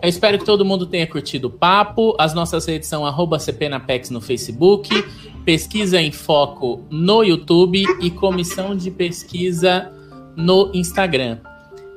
Eu 0.00 0.08
espero 0.08 0.38
que 0.38 0.44
todo 0.44 0.64
mundo 0.64 0.86
tenha 0.86 1.08
curtido 1.08 1.48
o 1.48 1.50
papo. 1.50 2.14
As 2.20 2.32
nossas 2.34 2.64
redes 2.66 2.88
são 2.88 3.02
CPNapex 3.40 4.10
no 4.10 4.20
Facebook, 4.20 5.04
Pesquisa 5.44 6.00
em 6.00 6.12
Foco 6.12 6.84
no 6.88 7.24
YouTube 7.24 7.84
e 8.00 8.10
Comissão 8.10 8.76
de 8.76 8.92
Pesquisa 8.92 9.90
no 10.36 10.70
Instagram. 10.72 11.38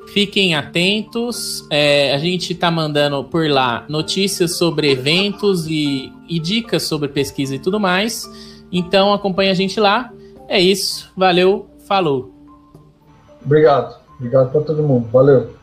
Fiquem 0.08 0.54
atentos, 0.54 1.66
é, 1.70 2.14
a 2.14 2.18
gente 2.18 2.54
está 2.54 2.70
mandando 2.70 3.24
por 3.24 3.50
lá 3.50 3.86
notícias 3.90 4.58
sobre 4.58 4.92
eventos 4.92 5.68
e, 5.68 6.12
e 6.30 6.40
dicas 6.40 6.84
sobre 6.84 7.08
pesquisa 7.08 7.56
e 7.56 7.60
tudo 7.60 7.80
mais. 7.80 8.30
Então 8.72 9.14
acompanhe 9.14 9.50
a 9.50 9.54
gente 9.54 9.80
lá. 9.80 10.12
É 10.48 10.60
isso, 10.60 11.12
valeu, 11.16 11.68
falou. 11.88 12.32
Obrigado, 13.44 13.96
obrigado 14.18 14.52
para 14.52 14.62
todo 14.62 14.84
mundo, 14.84 15.08
valeu. 15.12 15.63